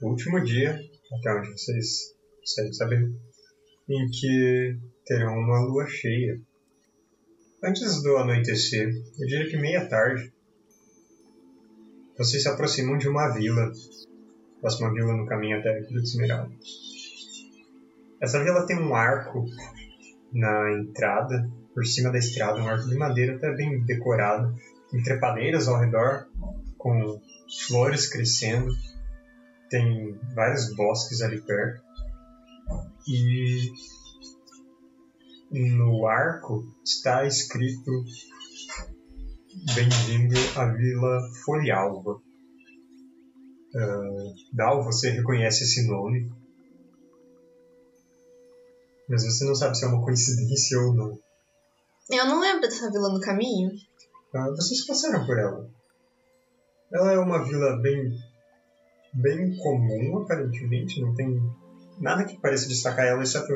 No 0.00 0.08
último 0.08 0.42
dia, 0.42 0.80
até 1.12 1.34
onde 1.34 1.52
vocês 1.52 2.14
conseguem 2.40 2.72
saber, 2.72 3.12
em 3.88 4.10
que 4.10 4.78
terão 5.04 5.34
uma 5.34 5.60
lua 5.60 5.86
cheia. 5.86 6.40
Antes 7.62 8.02
do 8.02 8.16
anoitecer, 8.16 8.88
eu 9.18 9.26
diria 9.26 9.48
que 9.48 9.56
meia 9.56 9.88
tarde, 9.88 10.32
vocês 12.16 12.42
se 12.42 12.48
aproximam 12.48 12.98
de 12.98 13.08
uma 13.08 13.32
vila, 13.34 13.72
próxima 14.60 14.92
vila 14.92 15.14
no 15.14 15.26
caminho 15.26 15.58
até 15.58 15.80
Vila 15.80 16.02
de 16.02 16.08
Esmeralda. 16.08 16.50
Essa 18.20 18.42
vila 18.42 18.66
tem 18.66 18.78
um 18.78 18.94
arco 18.94 19.46
na 20.32 20.72
entrada, 20.72 21.50
por 21.74 21.86
cima 21.86 22.10
da 22.10 22.18
estrada, 22.18 22.60
um 22.60 22.68
arco 22.68 22.88
de 22.88 22.96
madeira 22.96 23.36
até 23.36 23.54
bem 23.54 23.80
decorado, 23.84 24.54
tem 24.90 25.02
trepadeiras 25.02 25.68
ao 25.68 25.78
redor, 25.78 26.26
com 26.76 27.20
flores 27.68 28.08
crescendo, 28.08 28.72
tem 29.70 30.18
vários 30.34 30.74
bosques 30.74 31.22
ali 31.22 31.40
perto. 31.40 31.82
E 33.06 33.72
no 35.50 36.06
arco 36.06 36.66
está 36.84 37.24
escrito 37.24 38.04
Bem-vindo 39.74 40.36
à 40.56 40.66
Vila 40.66 41.20
Folhalva. 41.44 42.20
Uh, 43.78 44.34
Dal, 44.52 44.82
você 44.82 45.10
reconhece 45.10 45.62
esse 45.62 45.86
nome, 45.86 46.32
mas 49.08 49.24
você 49.24 49.44
não 49.44 49.54
sabe 49.54 49.76
se 49.76 49.84
é 49.84 49.88
uma 49.88 50.02
coincidência 50.04 50.80
ou 50.80 50.94
não. 50.94 51.18
Eu 52.10 52.26
não 52.26 52.40
lembro 52.40 52.62
dessa 52.62 52.90
vila 52.90 53.08
no 53.12 53.20
caminho. 53.20 53.70
Ah, 54.34 54.48
vocês 54.50 54.84
passaram 54.86 55.24
por 55.24 55.38
ela. 55.38 55.70
Ela 56.92 57.12
é 57.12 57.18
uma 57.18 57.44
vila 57.44 57.76
bem, 57.80 58.10
bem 59.14 59.56
comum, 59.58 60.22
aparentemente. 60.22 61.00
Não 61.00 61.14
tem 61.14 61.38
nada 62.00 62.24
que 62.24 62.40
pareça 62.40 62.66
destacar 62.68 63.06
ela, 63.06 63.22
exceto 63.22 63.52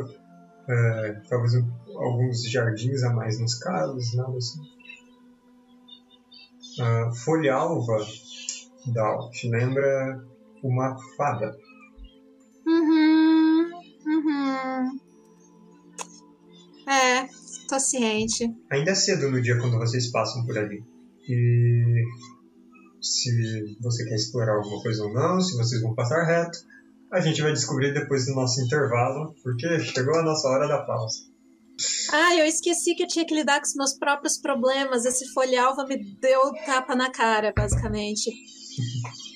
ah, 0.69 1.21
talvez 1.29 1.55
um- 1.55 1.99
alguns 1.99 2.43
jardins 2.51 3.03
a 3.03 3.13
mais 3.13 3.41
nas 3.41 3.55
casas, 3.55 4.15
nada 4.15 4.37
assim. 4.37 4.61
Ah, 6.81 7.11
Folhalva, 7.25 7.99
Dal, 8.87 9.31
te 9.31 9.49
lembra 9.49 10.25
uma 10.63 10.97
fada. 11.17 11.57
Uhum. 12.67 13.71
Uhum. 14.07 15.01
É, 16.89 17.29
tô 17.69 17.79
ciente. 17.79 18.53
Ainda 18.71 18.91
é 18.91 18.95
cedo 18.95 19.31
no 19.31 19.41
dia 19.41 19.59
quando 19.59 19.79
vocês 19.79 20.11
passam 20.11 20.45
por 20.45 20.59
ali. 20.59 20.83
E 21.29 22.05
se 23.01 23.77
você 23.81 24.05
quer 24.05 24.17
explorar 24.17 24.57
alguma 24.57 24.83
coisa 24.83 25.05
ou 25.05 25.13
não, 25.13 25.41
se 25.41 25.57
vocês 25.57 25.81
vão 25.81 25.95
passar 25.95 26.25
reto, 26.25 26.59
a 27.13 27.21
gente 27.21 27.43
vai 27.43 27.53
descobrir 27.53 27.93
depois 27.93 28.27
do 28.27 28.35
nosso 28.35 28.61
intervalo, 28.63 29.35
porque 29.43 29.79
chegou 29.81 30.17
a 30.17 30.23
nossa 30.23 30.49
hora 30.49 30.67
da 30.67 30.83
pausa. 30.83 31.33
Ah, 32.13 32.37
eu 32.37 32.45
esqueci 32.45 32.95
que 32.95 33.03
eu 33.03 33.09
tinha 33.09 33.27
que 33.27 33.35
lidar 33.35 33.59
com 33.61 33.67
os 33.67 33.75
meus 33.75 33.99
próprios 33.99 34.39
problemas. 34.39 35.05
Esse 35.05 35.33
folhalva 35.33 35.85
me 35.87 35.97
deu 36.21 36.53
tapa 36.65 36.95
na 36.95 37.11
cara, 37.11 37.53
basicamente. 37.57 38.31
Thank 38.77 39.27
you. 39.27 39.32